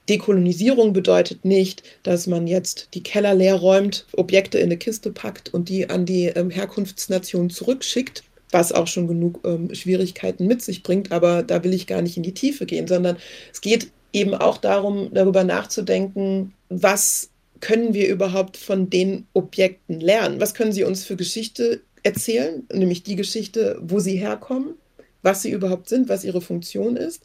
Dekolonisierung 0.09 0.93
bedeutet 0.93 1.45
nicht, 1.45 1.83
dass 2.03 2.27
man 2.27 2.47
jetzt 2.47 2.89
die 2.95 3.03
Keller 3.03 3.35
leer 3.35 3.55
räumt, 3.55 4.07
Objekte 4.13 4.59
in 4.59 4.65
eine 4.65 4.77
Kiste 4.77 5.13
packt 5.13 5.53
und 5.55 5.69
die 5.69 5.91
an 5.91 6.07
die 6.07 6.27
ähm, 6.27 6.51
Herkunftsnation 6.51 7.51
zurückschickt, 7.51 8.25
was 8.53 8.73
auch 8.73 8.87
schon 8.87 9.09
genug 9.09 9.41
ähm, 9.45 9.75
Schwierigkeiten 9.75 10.47
mit 10.47 10.63
sich 10.63 10.83
bringt. 10.83 11.11
Aber 11.11 11.43
da 11.43 11.65
will 11.65 11.75
ich 11.75 11.87
gar 11.87 12.03
nicht 12.03 12.17
in 12.17 12.23
die 12.23 12.35
Tiefe 12.35 12.67
gehen, 12.67 12.87
sondern 12.87 13.17
es 13.53 13.61
geht 13.61 13.91
eben 14.13 14.35
auch 14.35 14.59
darum, 14.59 15.09
darüber 15.13 15.43
nachzudenken, 15.43 16.53
was 16.69 17.31
können 17.61 17.95
wir 17.95 18.09
überhaupt 18.09 18.57
von 18.57 18.91
den 18.91 19.27
Objekten 19.33 20.01
lernen? 20.01 20.41
Was 20.41 20.55
können 20.55 20.73
sie 20.73 20.85
uns 20.85 21.05
für 21.05 21.17
Geschichte 21.17 21.81
erzählen? 22.03 22.67
Nämlich 22.73 23.03
die 23.03 23.17
Geschichte, 23.17 23.79
wo 23.81 24.01
sie 24.01 24.17
herkommen, 24.17 24.75
was 25.23 25.43
sie 25.43 25.51
überhaupt 25.51 25.89
sind, 25.89 26.09
was 26.09 26.25
ihre 26.25 26.41
Funktion 26.41 26.97
ist, 26.97 27.23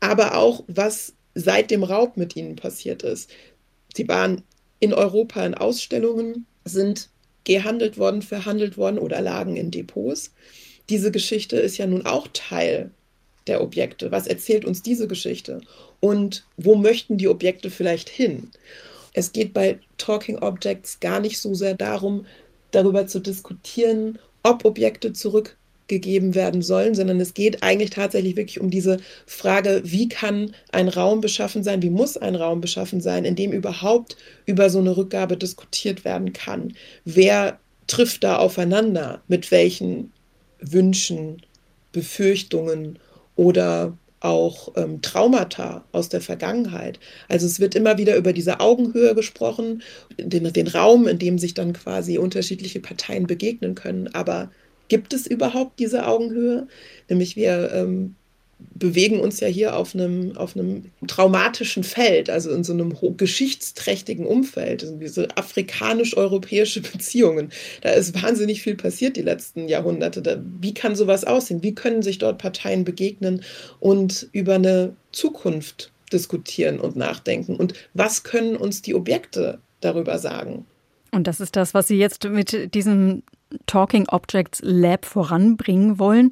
aber 0.00 0.36
auch, 0.36 0.64
was 0.66 1.14
seit 1.34 1.70
dem 1.70 1.84
Raub 1.84 2.16
mit 2.16 2.36
ihnen 2.36 2.56
passiert 2.56 3.02
ist. 3.02 3.30
Sie 3.94 4.08
waren 4.08 4.42
in 4.80 4.92
Europa 4.92 5.44
in 5.44 5.54
Ausstellungen, 5.54 6.46
sind 6.64 7.08
gehandelt 7.44 7.98
worden, 7.98 8.22
verhandelt 8.22 8.76
worden 8.76 8.98
oder 8.98 9.20
lagen 9.20 9.56
in 9.56 9.70
Depots. 9.70 10.32
Diese 10.88 11.10
Geschichte 11.10 11.56
ist 11.56 11.78
ja 11.78 11.86
nun 11.86 12.06
auch 12.06 12.28
Teil 12.32 12.90
der 13.46 13.62
Objekte? 13.62 14.10
Was 14.10 14.26
erzählt 14.26 14.64
uns 14.64 14.82
diese 14.82 15.08
Geschichte? 15.08 15.60
Und 16.00 16.44
wo 16.56 16.74
möchten 16.76 17.18
die 17.18 17.28
Objekte 17.28 17.70
vielleicht 17.70 18.08
hin? 18.08 18.50
Es 19.12 19.32
geht 19.32 19.52
bei 19.52 19.78
Talking 19.98 20.38
Objects 20.38 21.00
gar 21.00 21.20
nicht 21.20 21.38
so 21.38 21.54
sehr 21.54 21.74
darum, 21.74 22.26
darüber 22.70 23.06
zu 23.06 23.18
diskutieren, 23.18 24.18
ob 24.42 24.64
Objekte 24.64 25.12
zurückgegeben 25.90 26.34
werden 26.34 26.62
sollen, 26.62 26.94
sondern 26.94 27.20
es 27.20 27.34
geht 27.34 27.62
eigentlich 27.62 27.90
tatsächlich 27.90 28.36
wirklich 28.36 28.60
um 28.60 28.70
diese 28.70 28.98
Frage, 29.26 29.82
wie 29.84 30.08
kann 30.08 30.52
ein 30.72 30.88
Raum 30.88 31.20
beschaffen 31.20 31.64
sein, 31.64 31.82
wie 31.82 31.90
muss 31.90 32.16
ein 32.16 32.36
Raum 32.36 32.60
beschaffen 32.60 33.00
sein, 33.00 33.24
in 33.24 33.34
dem 33.34 33.52
überhaupt 33.52 34.16
über 34.46 34.70
so 34.70 34.78
eine 34.78 34.96
Rückgabe 34.96 35.36
diskutiert 35.36 36.04
werden 36.04 36.32
kann. 36.32 36.74
Wer 37.04 37.58
trifft 37.88 38.22
da 38.22 38.36
aufeinander? 38.36 39.22
Mit 39.26 39.50
welchen 39.50 40.12
Wünschen, 40.60 41.42
Befürchtungen 41.92 42.98
oder 43.34 43.96
auch 44.20 44.72
ähm, 44.76 45.00
Traumata 45.00 45.84
aus 45.92 46.10
der 46.10 46.20
Vergangenheit. 46.20 47.00
Also 47.28 47.46
es 47.46 47.58
wird 47.58 47.74
immer 47.74 47.96
wieder 47.96 48.16
über 48.16 48.32
diese 48.34 48.60
Augenhöhe 48.60 49.14
gesprochen, 49.14 49.82
den, 50.18 50.52
den 50.52 50.68
Raum, 50.68 51.08
in 51.08 51.18
dem 51.18 51.38
sich 51.38 51.54
dann 51.54 51.72
quasi 51.72 52.18
unterschiedliche 52.18 52.80
Parteien 52.80 53.26
begegnen 53.26 53.74
können. 53.74 54.08
Aber 54.14 54.50
gibt 54.90 55.14
es 55.14 55.26
überhaupt 55.26 55.78
diese 55.78 56.06
Augenhöhe? 56.06 56.66
Nämlich 57.08 57.36
wir 57.36 57.72
ähm, 57.72 58.16
bewegen 58.74 59.20
uns 59.20 59.40
ja 59.40 59.48
hier 59.48 59.76
auf 59.76 59.94
einem, 59.94 60.36
auf 60.36 60.54
einem 60.54 60.90
traumatischen 61.06 61.82
Feld, 61.84 62.28
also 62.28 62.50
in 62.50 62.64
so 62.64 62.72
einem 62.72 62.94
geschichtsträchtigen 63.16 64.26
Umfeld, 64.26 64.82
also 64.82 64.96
diese 64.96 65.34
afrikanisch-europäische 65.36 66.80
Beziehungen. 66.92 67.50
Da 67.80 67.90
ist 67.90 68.22
wahnsinnig 68.22 68.62
viel 68.62 68.74
passiert 68.74 69.16
die 69.16 69.22
letzten 69.22 69.68
Jahrhunderte. 69.68 70.20
Da, 70.20 70.42
wie 70.60 70.74
kann 70.74 70.94
sowas 70.94 71.24
aussehen? 71.24 71.62
Wie 71.62 71.74
können 71.74 72.02
sich 72.02 72.18
dort 72.18 72.38
Parteien 72.38 72.84
begegnen 72.84 73.42
und 73.78 74.28
über 74.32 74.56
eine 74.56 74.94
Zukunft 75.12 75.90
diskutieren 76.12 76.80
und 76.80 76.96
nachdenken? 76.96 77.56
Und 77.56 77.74
was 77.94 78.24
können 78.24 78.56
uns 78.56 78.82
die 78.82 78.94
Objekte 78.94 79.58
darüber 79.80 80.18
sagen? 80.18 80.66
Und 81.12 81.26
das 81.26 81.40
ist 81.40 81.56
das, 81.56 81.74
was 81.74 81.88
Sie 81.88 81.98
jetzt 81.98 82.24
mit 82.24 82.74
diesem 82.74 83.22
Talking 83.66 84.08
Objects 84.08 84.60
Lab 84.62 85.04
voranbringen 85.04 85.98
wollen 85.98 86.30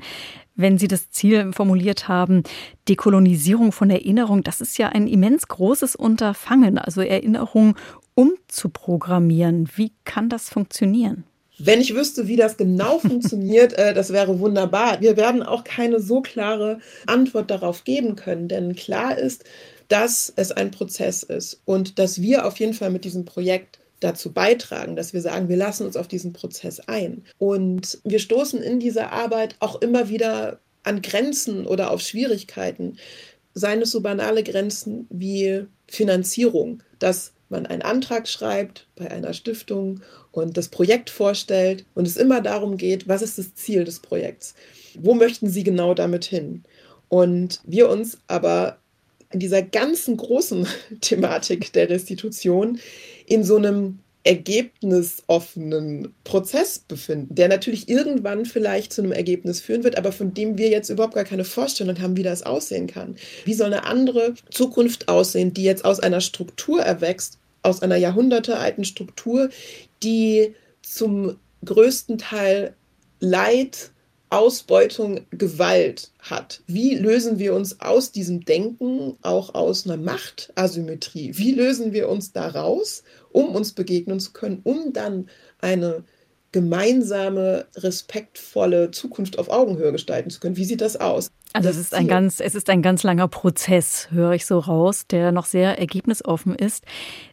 wenn 0.59 0.77
Sie 0.77 0.89
das 0.89 1.11
Ziel 1.11 1.53
formuliert 1.53 2.09
haben, 2.09 2.43
Dekolonisierung 2.89 3.73
von 3.73 3.91
Erinnerung, 3.91 4.43
das 4.43 4.61
ist 4.61 4.77
ja 4.77 4.89
ein 4.89 5.07
immens 5.07 5.47
großes 5.47 5.95
Unterfangen, 5.95 6.79
also 6.79 7.01
Erinnerung 7.01 7.77
umzuprogrammieren. 8.15 9.71
Wie 9.77 9.93
kann 10.05 10.29
das 10.29 10.51
funktionieren? 10.51 11.23
Wenn 11.61 11.81
ich 11.81 11.95
wüsste, 11.95 12.27
wie 12.27 12.37
das 12.37 12.57
genau 12.57 12.99
funktioniert, 12.99 13.73
äh, 13.75 13.95
das 13.95 14.13
wäre 14.13 14.41
wunderbar. 14.41 15.01
Wir 15.01 15.17
werden 15.17 15.45
auch 15.45 15.63
keine 15.63 16.01
so 16.01 16.21
klare 16.21 16.81
Antwort 17.07 17.51
darauf 17.51 17.85
geben 17.85 18.17
können, 18.17 18.49
denn 18.49 18.75
klar 18.75 19.17
ist, 19.17 19.45
dass 19.87 20.33
es 20.35 20.51
ein 20.51 20.73
Prozess 20.73 21.23
ist 21.23 21.63
und 21.65 22.01
dass 22.01 22.21
wir 22.21 22.47
auf 22.47 22.59
jeden 22.59 22.75
Fall 22.75 22.91
mit 22.91 23.05
diesem 23.05 23.25
Projekt 23.25 23.78
dazu 24.01 24.33
beitragen, 24.33 24.97
dass 24.97 25.13
wir 25.13 25.21
sagen, 25.21 25.49
wir 25.49 25.57
lassen 25.57 25.87
uns 25.87 25.97
auf 25.97 26.09
diesen 26.09 26.33
Prozess 26.33 26.81
ein. 26.81 27.25
Und 27.39 27.99
wir 28.05 28.19
stoßen 28.19 28.63
in 28.63 28.81
dieser 28.81 29.13
Arbeit 29.13 29.57
auch 29.61 29.81
immer 29.81 30.09
wieder 30.09 30.61
an 30.85 31.03
Grenzen 31.03 31.67
oder 31.67 31.91
auf 31.91 32.01
Schwierigkeiten. 32.01 32.97
Seien 33.55 33.83
es 33.83 33.91
so 33.91 34.01
banale 34.01 34.43
Grenzen 34.45 35.07
wie 35.11 35.67
Finanzierung, 35.89 36.83
dass 36.99 37.33
man 37.49 37.67
einen 37.67 37.83
Antrag 37.83 38.29
schreibt 38.29 38.87
bei 38.95 39.11
einer 39.11 39.33
Stiftung 39.33 40.01
und 40.33 40.57
das 40.57 40.69
Projekt 40.69 41.11
vorstellt 41.11 41.85
und 41.95 42.07
es 42.07 42.17
immer 42.17 42.41
darum 42.41 42.77
geht, 42.77 43.09
was 43.09 43.23
ist 43.23 43.39
das 43.39 43.55
Ziel 43.55 43.85
des 43.85 44.01
Projekts? 44.01 44.55
Wo 44.95 45.15
möchten 45.15 45.49
Sie 45.49 45.65
genau 45.65 45.95
damit 45.95 46.25
hin? 46.25 46.65
Und 47.09 47.61
wir 47.65 47.89
uns 47.89 48.19
aber 48.27 48.79
in 49.31 49.41
dieser 49.41 49.63
ganzen 49.63 50.17
großen 50.17 50.67
Thematik 51.01 51.73
der 51.73 51.89
Restitution 51.89 52.79
in 53.29 53.45
so 53.45 53.57
einem 53.57 53.99
ergebnisoffenen 54.25 56.13
Prozess 56.25 56.81
befinden, 56.81 57.35
der 57.35 57.49
natürlich 57.49 57.89
irgendwann 57.89 58.45
vielleicht 58.45 58.93
zu 58.93 59.01
einem 59.01 59.13
Ergebnis 59.13 59.61
führen 59.61 59.85
wird, 59.85 59.97
aber 59.97 60.13
von 60.13 60.35
dem 60.35 60.59
wir 60.59 60.69
jetzt 60.69 60.91
überhaupt 60.91 61.15
gar 61.15 61.25
keine 61.25 61.45
Vorstellung 61.45 61.99
haben, 62.01 62.17
wie 62.17 62.23
das 62.23 62.43
aussehen 62.43 62.89
kann. 62.89 63.17
Wie 63.45 63.55
soll 63.55 63.69
eine 63.69 63.85
andere 63.85 64.35
Zukunft 64.51 65.09
aussehen, 65.09 65.55
die 65.55 65.63
jetzt 65.63 65.85
aus 65.85 66.01
einer 66.01 66.21
Struktur 66.21 66.83
erwächst, 66.83 67.39
aus 67.63 67.81
einer 67.81 67.97
jahrhundertealten 67.97 68.85
Struktur, 68.85 69.49
die 70.03 70.55
zum 70.83 71.37
größten 71.65 72.19
Teil 72.19 72.75
Leid, 73.21 73.93
Ausbeutung, 74.31 75.21
Gewalt 75.31 76.11
hat. 76.19 76.63
Wie 76.67 76.95
lösen 76.95 77.39
wir 77.39 77.55
uns 77.55 77.81
aus 77.81 78.13
diesem 78.13 78.45
Denken, 78.45 79.17
auch 79.23 79.55
aus 79.55 79.87
einer 79.87 79.97
Machtasymmetrie? 79.97 81.33
Wie 81.37 81.53
lösen 81.53 81.93
wir 81.93 82.09
uns 82.09 82.33
da 82.33 82.49
raus, 82.49 83.03
um 83.31 83.55
uns 83.55 83.73
begegnen 83.73 84.21
zu 84.21 84.33
können, 84.33 84.61
um 84.65 84.93
dann 84.93 85.29
eine 85.61 86.05
gemeinsame, 86.53 87.67
respektvolle 87.77 88.91
Zukunft 88.91 89.39
auf 89.39 89.51
Augenhöhe 89.51 89.93
gestalten 89.93 90.31
zu 90.31 90.41
können. 90.41 90.57
Wie 90.57 90.65
sieht 90.65 90.81
das 90.81 90.97
aus? 90.97 91.31
Also 91.53 91.69
das 91.69 91.77
es 91.77 91.83
ist 91.87 91.95
ein 91.95 92.07
ganz, 92.09 92.41
es 92.41 92.55
ist 92.55 92.69
ein 92.69 92.83
ganz 92.83 93.03
langer 93.03 93.27
Prozess, 93.27 94.09
höre 94.11 94.33
ich 94.33 94.45
so 94.45 94.59
raus, 94.59 95.07
der 95.09 95.33
noch 95.33 95.47
sehr 95.47 95.79
ergebnisoffen 95.79 96.55
ist. 96.55 96.85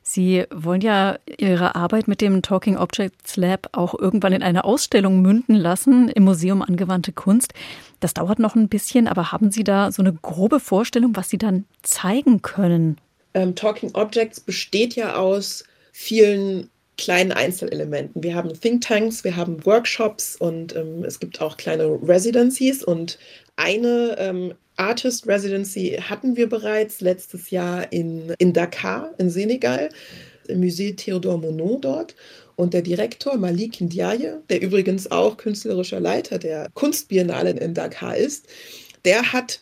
Sie 0.03 0.45
wollen 0.53 0.82
ja 0.82 1.18
Ihre 1.38 1.76
Arbeit 1.76 2.07
mit 2.07 2.22
dem 2.22 2.41
Talking 2.41 2.78
Objects 2.78 3.36
Lab 3.36 3.70
auch 3.74 3.97
irgendwann 3.97 4.34
in 4.34 4.43
eine 4.43 4.63
Ausstellung 4.63 5.22
münden 5.22 5.55
lassen 5.55 6.09
im 6.09 6.24
Museum 6.24 6.61
Angewandte 6.61 7.11
Kunst. 7.11 7.53
Das 7.99 8.13
dauert 8.13 8.39
noch 8.39 8.55
ein 8.55 8.70
bisschen, 8.70 9.07
aber 9.07 9.32
haben 9.32 9.51
Sie 9.51 9.63
da 9.63 9.91
so 9.91 10.01
eine 10.01 10.13
grobe 10.13 10.59
Vorstellung, 10.59 11.16
was 11.16 11.30
Sie 11.30 11.38
dann 11.38 11.66
zeigen 11.84 12.41
können? 12.41 12.97
Ähm, 13.34 13.53
Talking 13.55 13.91
Objects 13.95 14.39
besteht 14.39 14.95
ja 14.95 15.16
aus 15.16 15.66
vielen 15.91 16.70
kleinen 16.98 17.32
Einzelelementen. 17.32 18.24
Wir 18.24 18.36
haben 18.36 18.54
Thinktanks, 18.60 19.24
wir 19.24 19.36
haben 19.36 19.66
Workshops 19.66 20.36
und 20.36 20.76
ähm, 20.76 21.04
es 21.04 21.20
gibt 21.20 21.41
auch 21.41 21.58
kleine 21.58 21.86
Residencies 21.86 22.84
und 22.84 23.18
eine 23.56 24.16
ähm, 24.20 24.54
Artist 24.78 25.28
Residency 25.28 26.00
hatten 26.02 26.36
wir 26.36 26.50
bereits 26.50 27.02
letztes 27.02 27.50
Jahr 27.50 27.91
in, 27.91 28.34
in 28.39 28.54
Dakar, 28.54 29.14
in 29.18 29.30
Senegal, 29.30 29.89
im 30.48 30.62
Musée 30.62 30.96
Theodore 30.96 31.39
Monod 31.39 31.86
dort. 31.86 32.16
Und 32.58 32.74
der 32.74 32.82
Direktor 32.82 33.38
Malik 33.38 33.82
Ndiaye, 33.82 34.39
der 34.50 34.62
übrigens 34.62 35.12
auch 35.12 35.38
künstlerischer 35.38 36.00
Leiter 36.00 36.39
der 36.39 36.70
Kunstbiennale 36.74 37.52
in 37.52 37.74
Dakar 37.74 38.16
ist, 38.16 38.48
der 39.04 39.34
hat 39.34 39.62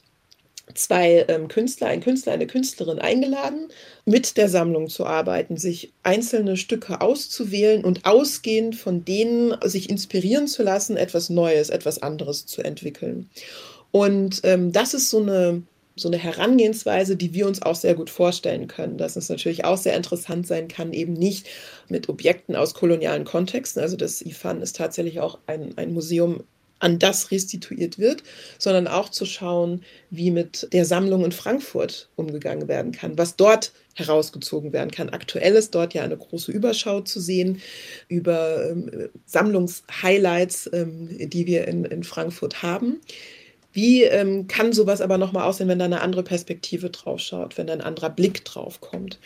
zwei 0.76 1.26
ähm, 1.28 1.48
Künstler, 1.48 1.88
ein 1.88 2.02
Künstler, 2.02 2.34
eine 2.34 2.48
Künstlerin 2.48 3.00
eingeladen, 3.00 3.68
mit 4.06 4.38
der 4.38 4.50
Sammlung 4.50 4.90
zu 4.90 5.06
arbeiten, 5.06 5.58
sich 5.58 5.94
einzelne 6.04 6.58
Stücke 6.58 7.02
auszuwählen 7.02 7.84
und 7.84 8.06
ausgehend 8.06 8.76
von 8.76 9.06
denen 9.06 9.56
sich 9.64 9.90
inspirieren 9.90 10.48
zu 10.48 10.64
lassen, 10.64 10.98
etwas 10.98 11.30
Neues, 11.30 11.70
etwas 11.70 12.02
anderes 12.02 12.46
zu 12.46 12.62
entwickeln. 12.62 13.30
Und 13.92 14.42
ähm, 14.44 14.72
das 14.72 14.94
ist 14.94 15.10
so 15.10 15.20
eine, 15.20 15.64
so 15.96 16.08
eine 16.08 16.18
Herangehensweise, 16.18 17.16
die 17.16 17.34
wir 17.34 17.48
uns 17.48 17.62
auch 17.62 17.76
sehr 17.76 17.94
gut 17.94 18.10
vorstellen 18.10 18.68
können, 18.68 18.98
dass 18.98 19.16
es 19.16 19.30
natürlich 19.30 19.66
auch 19.66 19.78
sehr 19.78 19.96
interessant 19.96 20.48
sein 20.48 20.68
kann, 20.68 20.94
eben 20.94 21.14
nicht 21.14 21.48
mit 21.90 22.10
Objekten 22.10 22.56
aus 22.56 22.74
kolonialen 22.74 23.26
Kontexten. 23.26 23.82
Also 23.82 23.96
das 23.96 24.22
IFAN 24.22 24.62
ist 24.62 24.76
tatsächlich 24.76 25.20
auch 25.20 25.38
ein, 25.46 25.78
ein 25.78 25.94
Museum 25.94 26.44
an 26.84 27.00
das 27.00 27.32
restituiert 27.32 27.98
wird, 27.98 28.24
sondern 28.60 28.88
auch 28.88 29.10
zu 29.10 29.26
schauen, 29.26 29.84
wie 30.10 30.32
mit 30.32 30.68
der 30.74 30.86
Sammlung 30.86 31.24
in 31.24 31.32
Frankfurt 31.32 32.10
umgegangen 32.16 32.68
werden 32.68 32.92
kann, 32.92 33.18
was 33.18 33.36
dort 33.36 33.72
herausgezogen 33.96 34.74
werden 34.74 34.92
kann. 34.92 35.10
Aktuell 35.10 35.56
ist 35.56 35.74
dort 35.76 35.94
ja 35.94 36.04
eine 36.04 36.18
große 36.18 36.52
Überschau 36.52 37.02
zu 37.02 37.20
sehen 37.20 37.62
über 38.08 38.70
ähm, 38.70 39.10
Sammlungshighlights, 39.26 40.70
ähm, 40.74 41.10
die 41.30 41.48
wir 41.48 41.68
in, 41.68 41.86
in 41.86 42.04
Frankfurt 42.04 42.64
haben. 42.64 43.00
Wie 43.72 44.04
ähm, 44.04 44.48
kann 44.48 44.72
sowas 44.72 45.02
aber 45.02 45.18
nochmal 45.18 45.48
aussehen, 45.48 45.68
wenn 45.68 45.80
da 45.80 45.86
eine 45.86 46.02
andere 46.02 46.24
Perspektive 46.24 46.92
drauf 46.92 47.20
schaut, 47.20 47.58
wenn 47.58 47.68
da 47.68 47.74
ein 47.74 47.82
anderer 47.82 48.12
Blick 48.12 48.46
drauf 48.46 48.82
kommt? 48.82 49.20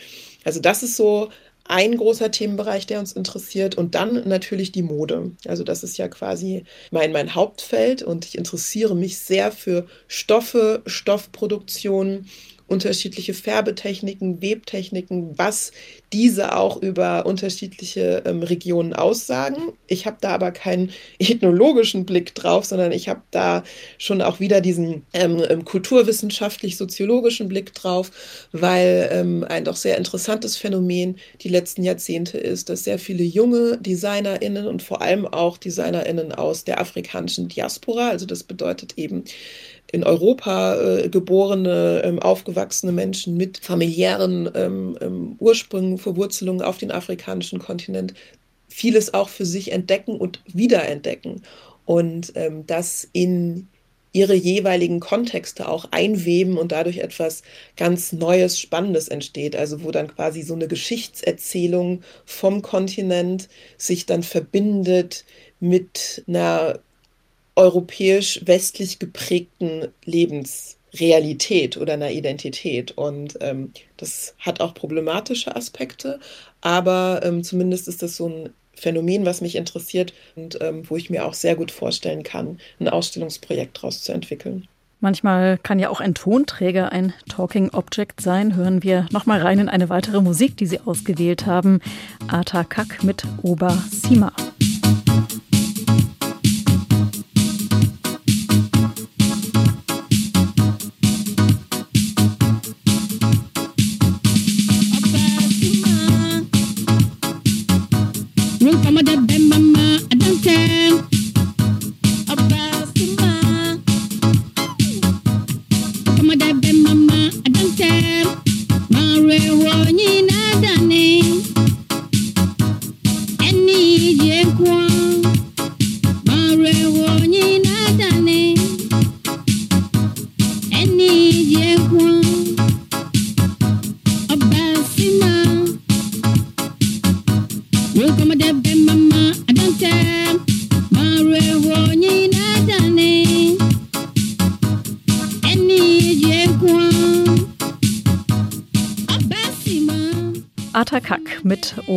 Also 0.44 0.60
das 0.60 0.82
ist 0.82 0.96
so 0.96 1.28
ein 1.68 1.96
großer 1.96 2.30
Themenbereich, 2.30 2.86
der 2.86 2.98
uns 2.98 3.12
interessiert. 3.12 3.76
Und 3.76 3.94
dann 3.94 4.28
natürlich 4.28 4.72
die 4.72 4.82
Mode. 4.82 5.32
Also 5.46 5.64
das 5.64 5.84
ist 5.84 5.98
ja 5.98 6.08
quasi 6.08 6.64
mein, 6.90 7.12
mein 7.12 7.34
Hauptfeld 7.34 8.02
und 8.02 8.24
ich 8.24 8.36
interessiere 8.36 8.96
mich 8.96 9.18
sehr 9.18 9.52
für 9.52 9.86
Stoffe, 10.08 10.82
Stoffproduktion, 10.86 12.26
unterschiedliche 12.68 13.34
Färbetechniken, 13.34 14.40
Webtechniken, 14.40 15.36
was 15.36 15.72
diese 16.12 16.54
auch 16.56 16.80
über 16.80 17.26
unterschiedliche 17.26 18.22
ähm, 18.24 18.42
Regionen 18.42 18.92
aussagen. 18.92 19.72
Ich 19.86 20.06
habe 20.06 20.18
da 20.20 20.30
aber 20.30 20.52
keinen 20.52 20.90
ethnologischen 21.18 22.04
Blick 22.06 22.34
drauf, 22.34 22.64
sondern 22.64 22.92
ich 22.92 23.08
habe 23.08 23.22
da 23.30 23.64
schon 23.96 24.22
auch 24.22 24.38
wieder 24.38 24.60
diesen 24.60 25.06
ähm, 25.12 25.42
ähm, 25.48 25.64
kulturwissenschaftlich-soziologischen 25.64 27.48
Blick 27.48 27.74
drauf, 27.74 28.10
weil 28.52 29.08
ähm, 29.12 29.44
ein 29.48 29.64
doch 29.64 29.76
sehr 29.76 29.96
interessantes 29.96 30.56
Phänomen 30.56 31.16
die 31.40 31.48
letzten 31.48 31.82
Jahrzehnte 31.82 32.38
ist, 32.38 32.68
dass 32.68 32.84
sehr 32.84 32.98
viele 32.98 33.24
junge 33.24 33.78
DesignerInnen 33.78 34.66
und 34.66 34.82
vor 34.82 35.02
allem 35.02 35.26
auch 35.26 35.56
DesignerInnen 35.56 36.32
aus 36.32 36.64
der 36.64 36.80
afrikanischen 36.80 37.48
Diaspora, 37.48 38.10
also 38.10 38.26
das 38.26 38.44
bedeutet 38.44 38.94
eben 38.96 39.24
in 39.90 40.04
Europa 40.04 40.76
äh, 40.76 41.08
geborene, 41.08 42.02
ähm, 42.04 42.18
aufgewachsene 42.18 42.92
Menschen 42.92 43.36
mit 43.36 43.58
familiären 43.58 44.50
ähm, 44.54 44.98
ähm, 45.00 45.36
Ursprüngen, 45.38 45.98
Verwurzelungen 45.98 46.62
auf 46.62 46.78
den 46.78 46.90
afrikanischen 46.90 47.58
Kontinent 47.58 48.14
vieles 48.68 49.14
auch 49.14 49.28
für 49.30 49.46
sich 49.46 49.72
entdecken 49.72 50.16
und 50.16 50.42
wiederentdecken 50.46 51.42
und 51.86 52.32
ähm, 52.34 52.66
das 52.66 53.08
in 53.12 53.68
ihre 54.12 54.34
jeweiligen 54.34 55.00
Kontexte 55.00 55.68
auch 55.68 55.86
einweben 55.90 56.58
und 56.58 56.72
dadurch 56.72 56.98
etwas 56.98 57.42
ganz 57.76 58.12
Neues, 58.12 58.58
Spannendes 58.58 59.08
entsteht. 59.08 59.54
Also 59.54 59.84
wo 59.84 59.90
dann 59.90 60.08
quasi 60.08 60.42
so 60.42 60.54
eine 60.54 60.68
Geschichtserzählung 60.68 62.02
vom 62.24 62.62
Kontinent 62.62 63.48
sich 63.76 64.06
dann 64.06 64.22
verbindet 64.22 65.24
mit 65.60 66.24
einer 66.26 66.80
europäisch-westlich 67.58 69.00
geprägten 69.00 69.88
Lebensrealität 70.04 71.76
oder 71.76 71.94
einer 71.94 72.12
Identität. 72.12 72.92
Und 72.92 73.36
ähm, 73.40 73.72
das 73.96 74.34
hat 74.38 74.60
auch 74.60 74.74
problematische 74.74 75.54
Aspekte, 75.54 76.20
aber 76.60 77.20
ähm, 77.24 77.42
zumindest 77.42 77.88
ist 77.88 78.02
das 78.02 78.16
so 78.16 78.28
ein 78.28 78.50
Phänomen, 78.74 79.26
was 79.26 79.40
mich 79.40 79.56
interessiert 79.56 80.14
und 80.36 80.58
ähm, 80.60 80.88
wo 80.88 80.96
ich 80.96 81.10
mir 81.10 81.26
auch 81.26 81.34
sehr 81.34 81.56
gut 81.56 81.72
vorstellen 81.72 82.22
kann, 82.22 82.60
ein 82.78 82.88
Ausstellungsprojekt 82.88 83.78
daraus 83.78 84.02
zu 84.02 84.12
entwickeln. 84.12 84.68
Manchmal 85.00 85.58
kann 85.58 85.80
ja 85.80 85.90
auch 85.90 86.00
ein 86.00 86.14
Tonträger 86.14 86.92
ein 86.92 87.12
Talking 87.28 87.70
Object 87.70 88.20
sein. 88.20 88.54
Hören 88.54 88.84
wir 88.84 89.06
nochmal 89.10 89.40
rein 89.40 89.58
in 89.58 89.68
eine 89.68 89.88
weitere 89.88 90.20
Musik, 90.20 90.56
die 90.56 90.66
Sie 90.66 90.80
ausgewählt 90.80 91.46
haben. 91.46 91.80
Ata 92.28 92.62
Kak 92.62 93.02
mit 93.02 93.24
Oba 93.42 93.82
Sima. 93.90 94.32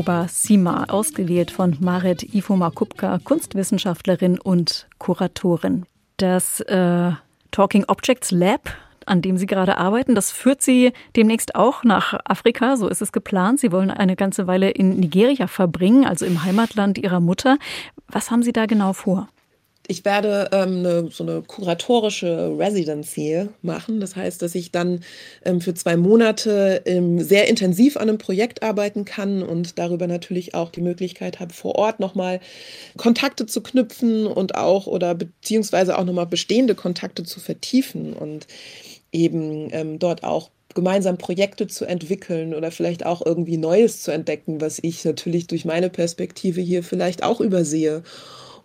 Oba 0.02 0.28
Sima, 0.28 0.86
ausgewählt 0.86 1.52
von 1.52 1.78
Marit 1.80 2.24
Ifoma 2.34 2.72
Kupka, 2.72 3.20
Kunstwissenschaftlerin 3.24 4.40
und 4.40 4.88
Kuratorin. 4.98 5.86
Das 6.18 6.60
äh, 6.62 7.12
Talking 7.52 7.86
Objects 7.88 8.32
Lab, 8.32 8.76
an 9.06 9.22
dem 9.22 9.38
Sie 9.38 9.46
gerade 9.46 9.78
arbeiten, 9.78 10.16
das 10.16 10.32
führt 10.32 10.64
Sie 10.64 10.92
demnächst 11.16 11.54
auch 11.54 11.84
nach 11.84 12.20
Afrika, 12.26 12.78
so 12.78 12.88
ist 12.88 13.04
es 13.04 13.12
geplant. 13.12 13.60
Sie 13.60 13.72
wollen 13.72 13.92
eine 13.92 14.16
ganze 14.16 14.48
Weile 14.48 14.72
in 14.72 15.00
Nigeria 15.00 15.46
verbringen, 15.46 16.04
also 16.04 16.26
im 16.26 16.44
Heimatland 16.44 16.98
Ihrer 16.98 17.20
Mutter. 17.20 17.60
Was 18.08 18.32
haben 18.32 18.42
Sie 18.42 18.54
da 18.54 18.66
genau 18.66 18.94
vor? 18.94 19.28
Ich 19.88 20.06
werde 20.06 20.50
ähm, 20.52 20.80
eine, 20.80 21.10
so 21.12 21.24
eine 21.24 21.42
kuratorische 21.42 22.56
Residency 22.58 23.50
machen. 23.62 24.00
Das 24.00 24.16
heißt, 24.16 24.42
dass 24.42 24.56
ich 24.56 24.72
dann 24.72 25.02
ähm, 25.44 25.60
für 25.60 25.74
zwei 25.74 25.98
Monate 25.98 26.82
ähm, 26.86 27.20
sehr 27.20 27.48
intensiv 27.50 27.98
an 27.98 28.08
einem 28.08 28.18
Projekt 28.18 28.64
arbeiten 28.64 29.06
kann 29.06 29.44
und 29.44 29.80
darüber 29.80 30.08
natürlich 30.08 30.54
auch 30.56 30.70
die 30.70 30.82
Möglichkeit 30.82 31.40
habe, 31.40 31.54
vor 31.54 31.76
Ort 31.76 32.00
nochmal 32.00 32.40
Kontakte 32.96 33.46
zu 33.46 33.62
knüpfen 33.62 34.28
und 34.28 34.56
auch 34.56 34.88
oder 34.88 35.16
beziehungsweise 35.16 35.98
auch 35.98 36.06
nochmal 36.06 36.28
bestehende 36.28 36.76
Kontakte 36.76 37.24
zu 37.24 37.40
vertiefen 37.40 38.14
und 38.14 38.48
eben 39.12 39.70
ähm, 39.72 40.00
dort 40.00 40.24
auch 40.24 40.52
gemeinsam 40.74 41.18
Projekte 41.18 41.68
zu 41.68 41.86
entwickeln 41.86 42.54
oder 42.54 42.72
vielleicht 42.72 43.06
auch 43.06 43.26
irgendwie 43.26 43.58
Neues 43.58 44.04
zu 44.04 44.12
entdecken, 44.12 44.62
was 44.62 44.80
ich 44.82 45.04
natürlich 45.04 45.48
durch 45.48 45.66
meine 45.66 45.90
Perspektive 45.90 46.62
hier 46.62 46.84
vielleicht 46.84 47.24
auch 47.24 47.42
übersehe 47.42 48.04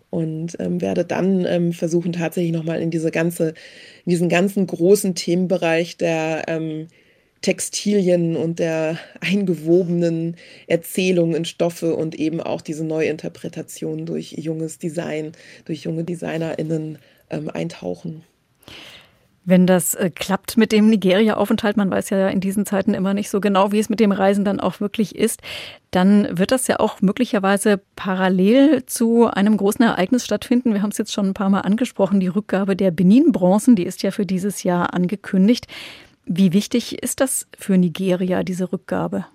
und 0.09 0.55
ähm, 0.59 0.81
werde 0.81 1.05
dann 1.05 1.45
ähm, 1.45 1.73
versuchen, 1.73 2.13
tatsächlich 2.13 2.53
nochmal 2.53 2.81
in 2.81 2.91
diese 2.91 3.11
ganze, 3.11 3.49
in 4.05 4.11
diesen 4.11 4.29
ganzen 4.29 4.65
großen 4.67 5.15
Themenbereich 5.15 5.97
der 5.97 6.45
ähm, 6.47 6.87
Textilien 7.41 8.35
und 8.35 8.59
der 8.59 8.97
eingewobenen 9.21 10.37
Erzählungen 10.67 11.35
in 11.35 11.45
Stoffe 11.45 11.95
und 11.95 12.15
eben 12.15 12.41
auch 12.41 12.61
diese 12.61 12.83
Neuinterpretation 12.83 14.05
durch 14.05 14.31
junges 14.33 14.79
Design, 14.79 15.33
durch 15.65 15.83
junge 15.83 16.03
DesignerInnen 16.03 16.97
ähm, 17.29 17.49
eintauchen. 17.49 18.23
Wenn 19.49 19.65
das 19.65 19.95
äh, 19.95 20.09
klappt 20.13 20.57
mit 20.57 20.73
dem 20.73 20.89
Nigeria-Aufenthalt, 20.89 21.77
man 21.77 21.89
weiß 21.89 22.09
ja 22.09 22.27
in 22.27 22.41
diesen 22.41 22.65
Zeiten 22.65 22.93
immer 22.93 23.13
nicht 23.13 23.29
so 23.29 23.39
genau, 23.39 23.71
wie 23.71 23.79
es 23.79 23.87
mit 23.87 24.01
dem 24.01 24.11
Reisen 24.11 24.43
dann 24.43 24.59
auch 24.59 24.81
wirklich 24.81 25.15
ist, 25.15 25.39
dann 25.89 26.37
wird 26.37 26.51
das 26.51 26.67
ja 26.67 26.81
auch 26.81 26.99
möglicherweise 26.99 27.79
parallel 27.95 28.85
zu 28.87 29.25
einem 29.27 29.55
großen 29.55 29.85
Ereignis 29.85 30.25
stattfinden. 30.25 30.73
Wir 30.73 30.81
haben 30.81 30.89
es 30.89 30.97
jetzt 30.97 31.13
schon 31.13 31.27
ein 31.27 31.33
paar 31.33 31.49
Mal 31.49 31.61
angesprochen, 31.61 32.19
die 32.19 32.27
Rückgabe 32.27 32.75
der 32.75 32.91
Benin-Bronzen, 32.91 33.77
die 33.77 33.85
ist 33.85 34.03
ja 34.03 34.11
für 34.11 34.25
dieses 34.25 34.63
Jahr 34.63 34.93
angekündigt. 34.93 35.67
Wie 36.25 36.51
wichtig 36.51 37.01
ist 37.01 37.21
das 37.21 37.47
für 37.57 37.77
Nigeria, 37.77 38.43
diese 38.43 38.73
Rückgabe? 38.73 39.27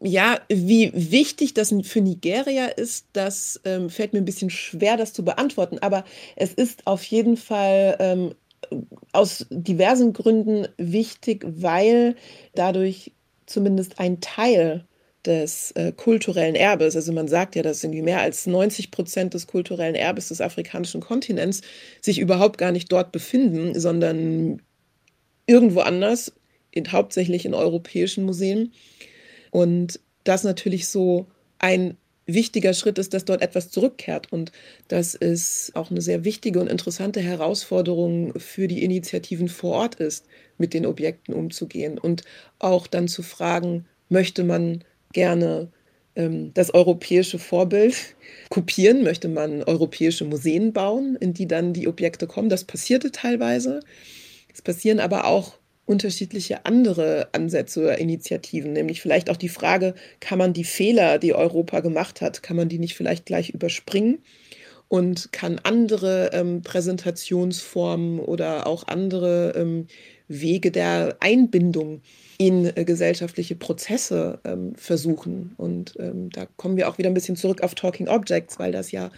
Ja, 0.00 0.40
wie 0.48 0.90
wichtig 0.92 1.54
das 1.54 1.72
für 1.84 2.00
Nigeria 2.00 2.66
ist, 2.66 3.06
das 3.12 3.60
ähm, 3.64 3.88
fällt 3.88 4.14
mir 4.14 4.18
ein 4.18 4.24
bisschen 4.24 4.50
schwer, 4.50 4.96
das 4.96 5.12
zu 5.12 5.24
beantworten. 5.24 5.78
Aber 5.80 6.04
es 6.34 6.52
ist 6.52 6.88
auf 6.88 7.04
jeden 7.04 7.36
Fall 7.36 7.96
ähm, 8.00 8.34
aus 9.12 9.46
diversen 9.50 10.12
Gründen 10.12 10.68
wichtig, 10.76 11.44
weil 11.46 12.16
dadurch 12.54 13.12
zumindest 13.46 13.98
ein 13.98 14.20
Teil 14.20 14.84
des 15.24 15.72
äh, 15.72 15.92
kulturellen 15.92 16.54
Erbes, 16.54 16.96
also 16.96 17.12
man 17.12 17.28
sagt 17.28 17.56
ja, 17.56 17.62
dass 17.62 17.82
irgendwie 17.82 18.02
mehr 18.02 18.20
als 18.20 18.46
90 18.46 18.90
Prozent 18.90 19.34
des 19.34 19.46
kulturellen 19.46 19.94
Erbes 19.94 20.28
des 20.28 20.40
afrikanischen 20.40 21.00
Kontinents 21.00 21.62
sich 22.00 22.18
überhaupt 22.18 22.56
gar 22.56 22.72
nicht 22.72 22.90
dort 22.92 23.12
befinden, 23.12 23.78
sondern 23.78 24.62
irgendwo 25.46 25.80
anders, 25.80 26.32
in, 26.70 26.92
hauptsächlich 26.92 27.44
in 27.44 27.54
europäischen 27.54 28.24
Museen. 28.24 28.72
Und 29.50 30.00
das 30.24 30.44
natürlich 30.44 30.88
so 30.88 31.26
ein 31.58 31.96
wichtiger 32.28 32.74
Schritt 32.74 32.98
ist, 32.98 33.14
dass 33.14 33.24
dort 33.24 33.42
etwas 33.42 33.70
zurückkehrt. 33.70 34.32
Und 34.32 34.52
das 34.86 35.14
ist 35.14 35.72
auch 35.74 35.90
eine 35.90 36.00
sehr 36.00 36.24
wichtige 36.24 36.60
und 36.60 36.68
interessante 36.68 37.20
Herausforderung 37.20 38.38
für 38.38 38.68
die 38.68 38.84
Initiativen 38.84 39.48
vor 39.48 39.72
Ort 39.72 39.94
ist, 39.96 40.26
mit 40.58 40.74
den 40.74 40.86
Objekten 40.86 41.34
umzugehen 41.34 41.98
und 41.98 42.22
auch 42.58 42.86
dann 42.86 43.08
zu 43.08 43.22
fragen, 43.22 43.86
möchte 44.08 44.44
man 44.44 44.84
gerne 45.12 45.68
ähm, 46.14 46.52
das 46.54 46.74
europäische 46.74 47.38
Vorbild 47.38 47.94
kopieren, 48.50 49.02
möchte 49.02 49.28
man 49.28 49.62
europäische 49.62 50.24
Museen 50.24 50.72
bauen, 50.72 51.16
in 51.20 51.32
die 51.32 51.48
dann 51.48 51.72
die 51.72 51.88
Objekte 51.88 52.26
kommen. 52.26 52.48
Das 52.50 52.64
passierte 52.64 53.10
teilweise. 53.10 53.80
Es 54.52 54.60
passieren 54.60 55.00
aber 55.00 55.24
auch 55.24 55.54
unterschiedliche 55.88 56.66
andere 56.66 57.28
Ansätze 57.32 57.80
oder 57.80 57.98
Initiativen, 57.98 58.74
nämlich 58.74 59.00
vielleicht 59.00 59.30
auch 59.30 59.36
die 59.36 59.48
Frage, 59.48 59.94
kann 60.20 60.38
man 60.38 60.52
die 60.52 60.64
Fehler, 60.64 61.18
die 61.18 61.34
Europa 61.34 61.80
gemacht 61.80 62.20
hat, 62.20 62.42
kann 62.42 62.56
man 62.56 62.68
die 62.68 62.78
nicht 62.78 62.94
vielleicht 62.94 63.24
gleich 63.24 63.50
überspringen 63.50 64.18
und 64.88 65.32
kann 65.32 65.58
andere 65.62 66.30
ähm, 66.34 66.62
Präsentationsformen 66.62 68.20
oder 68.20 68.66
auch 68.66 68.86
andere 68.86 69.54
ähm, 69.56 69.86
Wege 70.28 70.70
der 70.70 71.16
Einbindung 71.20 72.02
in 72.36 72.66
äh, 72.76 72.84
gesellschaftliche 72.84 73.56
Prozesse 73.56 74.40
ähm, 74.44 74.74
versuchen. 74.76 75.54
Und 75.56 75.94
ähm, 75.98 76.28
da 76.30 76.46
kommen 76.56 76.76
wir 76.76 76.90
auch 76.90 76.98
wieder 76.98 77.08
ein 77.08 77.14
bisschen 77.14 77.36
zurück 77.36 77.62
auf 77.62 77.74
Talking 77.74 78.08
Objects, 78.08 78.58
weil 78.58 78.72
das 78.72 78.92
ja 78.92 79.10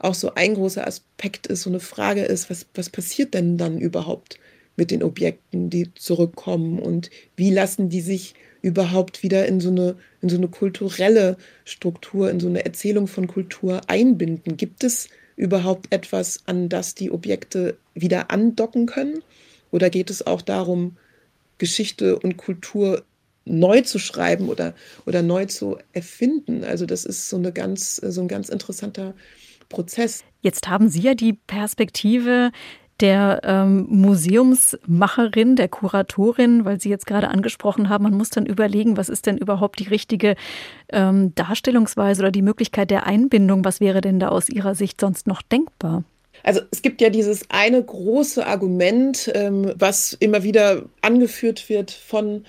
auch 0.00 0.14
so 0.14 0.34
ein 0.34 0.54
großer 0.54 0.84
Aspekt 0.84 1.46
ist, 1.46 1.62
so 1.62 1.70
eine 1.70 1.80
Frage 1.80 2.22
ist, 2.22 2.50
was, 2.50 2.66
was 2.74 2.90
passiert 2.90 3.34
denn 3.34 3.56
dann 3.56 3.78
überhaupt 3.78 4.38
mit 4.78 4.92
den 4.92 5.02
Objekten, 5.02 5.70
die 5.70 5.92
zurückkommen 5.94 6.78
und 6.78 7.10
wie 7.36 7.50
lassen 7.50 7.88
die 7.88 8.00
sich 8.00 8.34
überhaupt 8.62 9.22
wieder 9.22 9.46
in 9.46 9.60
so 9.60 9.70
eine, 9.70 9.96
in 10.22 10.28
so 10.28 10.36
eine 10.36 10.48
kulturelle 10.48 11.36
Struktur, 11.64 12.30
in 12.30 12.40
so 12.40 12.48
eine 12.48 12.64
Erzählung 12.64 13.08
von 13.08 13.26
Kultur 13.26 13.80
einbinden? 13.88 14.56
Gibt 14.56 14.84
es 14.84 15.08
überhaupt 15.36 15.92
etwas, 15.92 16.40
an 16.46 16.68
das 16.68 16.94
die 16.94 17.10
Objekte 17.10 17.76
wieder 17.94 18.30
andocken 18.30 18.86
können? 18.86 19.22
Oder 19.70 19.90
geht 19.90 20.10
es 20.10 20.26
auch 20.26 20.42
darum, 20.42 20.96
Geschichte 21.58 22.18
und 22.18 22.36
Kultur 22.36 23.04
neu 23.44 23.80
zu 23.80 23.98
schreiben 23.98 24.48
oder, 24.48 24.74
oder 25.06 25.22
neu 25.22 25.46
zu 25.46 25.78
erfinden? 25.92 26.62
Also 26.62 26.86
das 26.86 27.04
ist 27.04 27.28
so, 27.28 27.36
eine 27.36 27.52
ganz, 27.52 27.96
so 27.96 28.20
ein 28.20 28.28
ganz 28.28 28.48
interessanter 28.48 29.14
Prozess. 29.68 30.24
Jetzt 30.40 30.68
haben 30.68 30.88
Sie 30.88 31.00
ja 31.00 31.14
die 31.14 31.32
Perspektive 31.32 32.52
der 33.00 33.40
ähm, 33.44 33.86
Museumsmacherin, 33.88 35.56
der 35.56 35.68
Kuratorin, 35.68 36.64
weil 36.64 36.80
Sie 36.80 36.88
jetzt 36.88 37.06
gerade 37.06 37.28
angesprochen 37.28 37.88
haben, 37.88 38.04
man 38.04 38.14
muss 38.14 38.30
dann 38.30 38.46
überlegen, 38.46 38.96
was 38.96 39.08
ist 39.08 39.26
denn 39.26 39.38
überhaupt 39.38 39.78
die 39.78 39.88
richtige 39.88 40.34
ähm, 40.90 41.34
Darstellungsweise 41.34 42.22
oder 42.22 42.30
die 42.30 42.42
Möglichkeit 42.42 42.90
der 42.90 43.06
Einbindung? 43.06 43.64
Was 43.64 43.80
wäre 43.80 44.00
denn 44.00 44.18
da 44.18 44.28
aus 44.28 44.48
Ihrer 44.48 44.74
Sicht 44.74 45.00
sonst 45.00 45.26
noch 45.26 45.42
denkbar? 45.42 46.04
Also 46.42 46.60
es 46.70 46.82
gibt 46.82 47.00
ja 47.00 47.10
dieses 47.10 47.50
eine 47.50 47.82
große 47.82 48.46
Argument, 48.46 49.30
ähm, 49.34 49.72
was 49.76 50.12
immer 50.14 50.42
wieder 50.42 50.84
angeführt 51.02 51.68
wird 51.68 51.90
von 51.90 52.44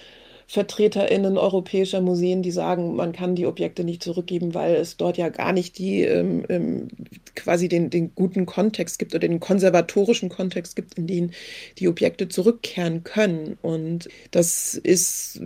VertreterInnen 0.52 1.38
europäischer 1.38 2.02
Museen, 2.02 2.42
die 2.42 2.50
sagen, 2.50 2.96
man 2.96 3.12
kann 3.12 3.36
die 3.36 3.46
Objekte 3.46 3.84
nicht 3.84 4.02
zurückgeben, 4.02 4.56
weil 4.56 4.74
es 4.78 4.98
dort 4.98 5.18
ja 5.18 5.30
gar 5.30 5.54
nicht 5.54 5.78
die 5.78 6.02
ähm, 6.02 6.44
ähm, 6.50 6.88
quasi 7.36 7.70
den, 7.70 7.92
den 7.92 8.16
guten 8.16 8.48
Kontext 8.48 8.98
gibt 8.98 9.14
oder 9.14 9.28
den 9.28 9.40
konservatorischen 9.40 10.30
Kontext 10.30 10.76
gibt, 10.76 10.96
in 10.96 11.06
den 11.06 11.34
die 11.78 11.88
Objekte 11.88 12.30
zurückkehren 12.30 13.04
können. 13.04 13.60
Und 13.62 14.10
das 14.32 14.74
ist 14.74 15.40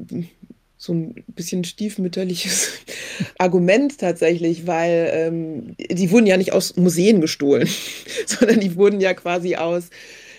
so 0.77 0.93
ein 0.93 1.25
bisschen 1.27 1.65
stiefmütterliches 1.65 2.69
Argument 3.37 3.97
tatsächlich, 3.97 4.67
weil 4.67 5.09
ähm, 5.11 5.75
die 5.77 6.11
wurden 6.11 6.27
ja 6.27 6.37
nicht 6.37 6.53
aus 6.53 6.77
Museen 6.77 7.19
gestohlen, 7.19 7.67
sondern 8.25 8.61
die 8.61 8.77
wurden 8.77 9.01
ja 9.01 9.13
quasi 9.13 9.57
aus 9.57 9.89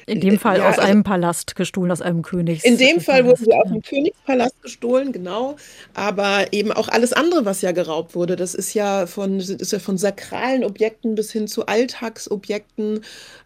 in 0.07 0.20
dem 0.20 0.38
Fall 0.38 0.59
ja, 0.59 0.68
aus 0.68 0.78
also, 0.78 0.88
einem 0.88 1.02
Palast 1.02 1.57
gestohlen, 1.57 1.90
aus 1.90 2.02
einem 2.02 2.22
Königs. 2.22 2.64
In 2.64 2.76
dem 2.76 3.00
Fall 3.00 3.24
wurden 3.24 3.44
sie 3.44 3.52
aus 3.52 3.68
dem 3.68 3.82
Königspalast 3.82 4.62
gestohlen, 4.62 5.12
genau. 5.12 5.57
Aber 5.94 6.52
eben 6.52 6.72
auch 6.72 6.88
alles 6.88 7.12
andere, 7.12 7.44
was 7.44 7.62
ja 7.62 7.72
geraubt 7.72 8.14
wurde. 8.14 8.36
Das 8.36 8.55
ist 8.55 8.74
ja 8.74 9.07
von, 9.07 9.38
ist 9.38 9.72
ja 9.72 9.78
von 9.78 9.96
sakralen 9.96 10.64
Objekten 10.64 11.14
bis 11.14 11.32
hin 11.32 11.48
zu 11.48 11.66
Alltagsobjekten, 11.66 13.00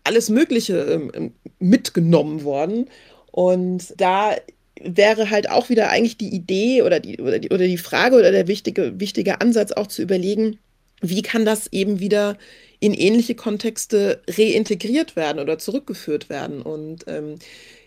alles 0.04 0.30
Mögliche 0.30 0.78
ähm, 1.14 1.32
mitgenommen 1.58 2.44
worden. 2.44 2.88
Und 3.30 3.94
da 3.96 4.34
wäre 4.80 5.30
halt 5.30 5.50
auch 5.50 5.68
wieder 5.68 5.90
eigentlich 5.90 6.18
die 6.18 6.34
Idee 6.34 6.82
oder 6.82 7.00
die, 7.00 7.18
oder 7.20 7.38
die, 7.38 7.50
oder 7.50 7.66
die 7.66 7.78
Frage 7.78 8.16
oder 8.16 8.32
der 8.32 8.48
wichtige, 8.48 8.98
wichtige 8.98 9.40
Ansatz 9.40 9.72
auch 9.72 9.86
zu 9.86 10.02
überlegen, 10.02 10.58
wie 11.00 11.22
kann 11.22 11.44
das 11.44 11.68
eben 11.72 12.00
wieder 12.00 12.36
in 12.80 12.94
ähnliche 12.94 13.34
Kontexte 13.34 14.22
reintegriert 14.28 15.16
werden 15.16 15.40
oder 15.40 15.58
zurückgeführt 15.58 16.28
werden. 16.28 16.62
Und 16.62 17.04
ähm, 17.08 17.36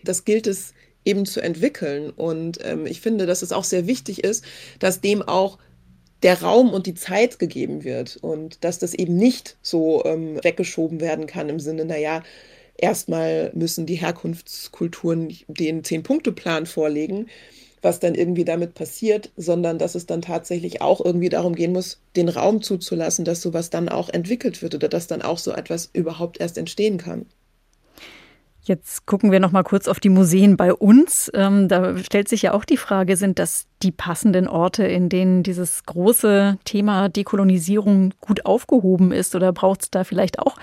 das 0.04 0.24
gilt 0.24 0.46
es 0.46 0.74
eben 1.04 1.26
zu 1.26 1.40
entwickeln. 1.40 2.10
Und 2.10 2.58
ähm, 2.62 2.86
ich 2.86 3.00
finde, 3.00 3.26
dass 3.26 3.42
es 3.42 3.52
auch 3.52 3.64
sehr 3.64 3.86
wichtig 3.86 4.22
ist, 4.22 4.44
dass 4.78 5.00
dem 5.00 5.22
auch 5.22 5.58
der 6.22 6.42
Raum 6.42 6.72
und 6.72 6.86
die 6.86 6.94
Zeit 6.94 7.38
gegeben 7.38 7.84
wird 7.84 8.16
und 8.16 8.62
dass 8.64 8.78
das 8.78 8.94
eben 8.94 9.16
nicht 9.16 9.56
so 9.62 10.04
ähm, 10.04 10.38
weggeschoben 10.42 11.00
werden 11.00 11.26
kann 11.26 11.48
im 11.48 11.58
Sinne, 11.58 11.84
naja, 11.84 12.22
erstmal 12.76 13.50
müssen 13.54 13.86
die 13.86 13.96
Herkunftskulturen 13.96 15.36
den 15.48 15.82
Zehn-Punkte-Plan 15.82 16.66
vorlegen, 16.66 17.28
was 17.82 17.98
dann 18.00 18.14
irgendwie 18.14 18.44
damit 18.44 18.74
passiert, 18.74 19.30
sondern 19.36 19.78
dass 19.78 19.94
es 19.94 20.06
dann 20.06 20.22
tatsächlich 20.22 20.80
auch 20.80 21.04
irgendwie 21.04 21.28
darum 21.28 21.54
gehen 21.54 21.72
muss, 21.72 22.00
den 22.16 22.28
Raum 22.28 22.62
zuzulassen, 22.62 23.24
dass 23.24 23.42
sowas 23.42 23.70
dann 23.70 23.88
auch 23.88 24.08
entwickelt 24.08 24.62
wird 24.62 24.74
oder 24.74 24.88
dass 24.88 25.08
dann 25.08 25.20
auch 25.20 25.38
so 25.38 25.52
etwas 25.52 25.90
überhaupt 25.92 26.40
erst 26.40 26.58
entstehen 26.58 26.96
kann. 26.96 27.26
Jetzt 28.64 29.06
gucken 29.06 29.32
wir 29.32 29.40
noch 29.40 29.50
mal 29.50 29.64
kurz 29.64 29.88
auf 29.88 29.98
die 29.98 30.08
Museen 30.08 30.56
bei 30.56 30.72
uns. 30.72 31.28
Ähm, 31.34 31.66
da 31.66 31.98
stellt 31.98 32.28
sich 32.28 32.42
ja 32.42 32.52
auch 32.52 32.64
die 32.64 32.76
Frage, 32.76 33.16
sind 33.16 33.40
das 33.40 33.66
die 33.82 33.90
passenden 33.90 34.46
Orte, 34.46 34.84
in 34.84 35.08
denen 35.08 35.42
dieses 35.42 35.82
große 35.84 36.58
Thema 36.64 37.08
Dekolonisierung 37.08 38.14
gut 38.20 38.46
aufgehoben 38.46 39.10
ist? 39.10 39.34
Oder 39.34 39.52
braucht 39.52 39.82
es 39.82 39.90
da 39.90 40.04
vielleicht 40.04 40.38
auch 40.38 40.56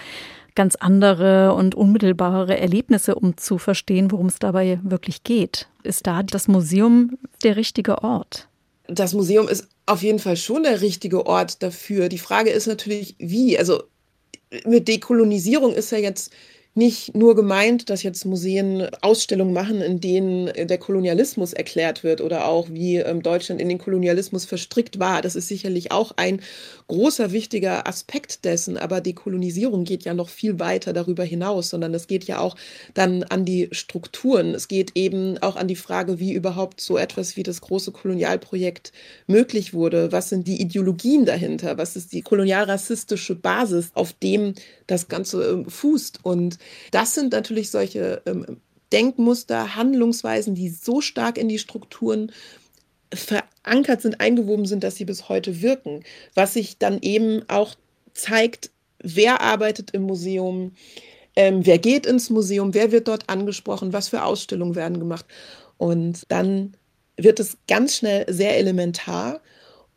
ganz 0.59 0.75
andere 0.75 1.53
und 1.53 1.73
unmittelbare 1.73 2.57
Erlebnisse, 2.57 3.15
um 3.15 3.37
zu 3.37 3.57
verstehen, 3.57 4.11
worum 4.11 4.25
es 4.25 4.39
dabei 4.39 4.77
wirklich 4.83 5.23
geht. 5.23 5.69
Ist 5.83 6.05
da 6.05 6.21
das 6.21 6.49
Museum 6.49 7.17
der 7.43 7.55
richtige 7.55 8.03
Ort? 8.03 8.49
Das 8.89 9.13
Museum 9.13 9.47
ist 9.47 9.69
auf 9.85 10.03
jeden 10.03 10.19
Fall 10.19 10.35
schon 10.35 10.63
der 10.63 10.81
richtige 10.81 11.25
Ort 11.25 11.63
dafür. 11.63 12.09
Die 12.09 12.17
Frage 12.17 12.49
ist 12.49 12.67
natürlich, 12.67 13.15
wie. 13.19 13.57
Also 13.57 13.83
mit 14.65 14.89
Dekolonisierung 14.89 15.73
ist 15.73 15.93
ja 15.93 15.97
jetzt 15.97 16.33
nicht 16.79 17.15
nur 17.15 17.35
gemeint, 17.35 17.91
dass 17.91 18.01
jetzt 18.01 18.25
Museen 18.25 18.87
Ausstellungen 19.01 19.53
machen, 19.53 19.81
in 19.81 19.99
denen 19.99 20.47
der 20.67 20.77
Kolonialismus 20.77 21.53
erklärt 21.53 22.03
wird 22.03 22.21
oder 22.21 22.47
auch 22.47 22.69
wie 22.71 22.95
ähm, 22.95 23.21
Deutschland 23.21 23.61
in 23.61 23.69
den 23.69 23.77
Kolonialismus 23.77 24.45
verstrickt 24.45 24.97
war. 24.97 25.21
Das 25.21 25.35
ist 25.35 25.49
sicherlich 25.49 25.91
auch 25.91 26.13
ein 26.15 26.41
großer, 26.87 27.31
wichtiger 27.31 27.87
Aspekt 27.87 28.45
dessen. 28.45 28.77
Aber 28.77 29.01
die 29.01 29.13
Kolonisierung 29.13 29.83
geht 29.83 30.05
ja 30.05 30.13
noch 30.13 30.29
viel 30.29 30.59
weiter 30.59 30.93
darüber 30.93 31.23
hinaus, 31.23 31.69
sondern 31.69 31.93
es 31.93 32.07
geht 32.07 32.23
ja 32.23 32.39
auch 32.39 32.55
dann 32.93 33.23
an 33.23 33.45
die 33.45 33.67
Strukturen. 33.71 34.55
Es 34.55 34.67
geht 34.67 34.93
eben 34.95 35.37
auch 35.39 35.57
an 35.57 35.67
die 35.67 35.75
Frage, 35.75 36.19
wie 36.19 36.33
überhaupt 36.33 36.81
so 36.81 36.97
etwas 36.97 37.35
wie 37.35 37.43
das 37.43 37.61
große 37.61 37.91
Kolonialprojekt 37.91 38.93
möglich 39.27 39.73
wurde. 39.73 40.11
Was 40.11 40.29
sind 40.29 40.47
die 40.47 40.61
Ideologien 40.61 41.25
dahinter? 41.25 41.77
Was 41.77 41.95
ist 41.95 42.13
die 42.13 42.21
kolonialrassistische 42.21 43.35
Basis, 43.35 43.91
auf 43.93 44.13
dem 44.13 44.53
das 44.89 45.07
Ganze 45.07 45.63
äh, 45.65 45.69
fußt? 45.69 46.19
Und 46.23 46.57
das 46.91 47.15
sind 47.15 47.31
natürlich 47.31 47.71
solche 47.71 48.21
ähm, 48.25 48.57
Denkmuster, 48.91 49.75
Handlungsweisen, 49.75 50.55
die 50.55 50.69
so 50.69 51.01
stark 51.01 51.37
in 51.37 51.49
die 51.49 51.59
Strukturen 51.59 52.31
verankert 53.13 54.01
sind, 54.01 54.19
eingewoben 54.19 54.65
sind, 54.65 54.83
dass 54.83 54.95
sie 54.95 55.05
bis 55.05 55.29
heute 55.29 55.61
wirken. 55.61 56.03
Was 56.35 56.53
sich 56.53 56.77
dann 56.77 56.99
eben 57.01 57.43
auch 57.47 57.75
zeigt, 58.13 58.71
wer 59.01 59.41
arbeitet 59.41 59.91
im 59.91 60.03
Museum, 60.03 60.73
ähm, 61.35 61.65
wer 61.65 61.77
geht 61.77 62.05
ins 62.05 62.29
Museum, 62.29 62.73
wer 62.73 62.91
wird 62.91 63.07
dort 63.07 63.29
angesprochen, 63.29 63.93
was 63.93 64.09
für 64.09 64.23
Ausstellungen 64.23 64.75
werden 64.75 64.99
gemacht. 64.99 65.25
Und 65.77 66.23
dann 66.29 66.75
wird 67.17 67.39
es 67.39 67.57
ganz 67.67 67.97
schnell 67.97 68.25
sehr 68.31 68.57
elementar 68.57 69.41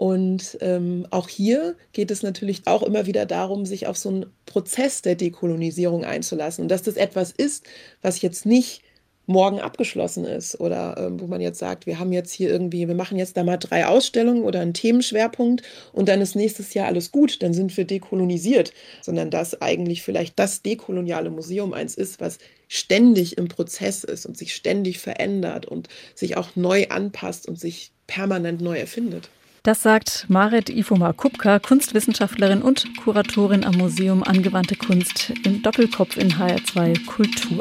und 0.03 0.59
ähm, 0.63 1.07
auch 1.11 1.29
hier 1.29 1.77
geht 1.93 2.11
es 2.11 2.25
natürlich 2.25 2.63
auch 2.65 2.83
immer 2.83 3.07
wieder 3.07 3.25
darum, 3.25 3.65
sich 3.65 3.87
auf 3.87 3.97
so 3.97 4.09
einen 4.09 4.27
Prozess 4.47 5.01
der 5.01 5.15
Dekolonisierung 5.15 6.05
einzulassen. 6.05 6.63
Und 6.63 6.73
dass 6.73 6.83
das 6.83 6.97
etwas 6.97 7.31
ist, 7.31 7.67
was 8.01 8.21
jetzt 8.21 8.45
nicht 8.45 8.83
morgen 9.27 9.61
abgeschlossen 9.61 10.25
ist 10.25 10.59
oder 10.59 10.97
ähm, 10.99 11.21
wo 11.21 11.29
man 11.29 11.41
jetzt 11.41 11.61
sagt, 11.61 11.87
wir 11.87 12.01
haben 12.01 12.13
jetzt 12.13 12.33
hier 12.33 12.51
irgendwie, 12.51 12.89
wir 12.89 12.97
machen 12.97 13.17
jetzt 13.17 13.37
da 13.37 13.45
mal 13.45 13.59
drei 13.59 13.87
Ausstellungen 13.87 14.43
oder 14.43 14.59
einen 14.59 14.75
Themenschwerpunkt 14.75 15.63
und 15.93 16.09
dann 16.09 16.21
ist 16.21 16.35
nächstes 16.35 16.75
Jahr 16.75 16.89
alles 16.89 17.13
gut, 17.13 17.41
dann 17.41 17.55
sind 17.55 17.77
wir 17.77 17.85
dekolonisiert, 17.85 18.73
sondern 19.03 19.31
dass 19.31 19.63
eigentlich 19.63 20.03
vielleicht 20.03 20.37
das 20.37 20.63
dekoloniale 20.63 21.31
Museum 21.31 21.73
eins 21.75 21.95
ist, 21.95 22.21
was 22.21 22.39
ständig 22.67 23.39
im 23.39 23.47
Prozess 23.47 24.03
ist 24.03 24.27
und 24.27 24.37
sich 24.37 24.53
ständig 24.53 24.99
verändert 24.99 25.65
und 25.65 25.89
sich 26.17 26.37
auch 26.37 26.57
neu 26.57 26.89
anpasst 26.89 27.47
und 27.47 27.61
sich 27.61 27.93
permanent 28.09 28.61
neu 28.61 28.81
erfindet. 28.81 29.31
Das 29.65 29.81
sagt 29.81 30.27
Marit 30.29 30.71
Ifoma 30.71 31.13
Kupka, 31.13 31.61
Kunstwissenschaftlerin 31.61 32.63
und 32.63 32.97
Kuratorin 32.97 33.63
am 33.63 33.77
Museum 33.77 34.25
Angewandte 34.25 34.75
Kunst 34.75 35.33
im 35.45 35.63
Doppelkopf 35.63 36.17
in 36.17 36.33
HR2 36.33 37.07
Kultur. 37.07 37.61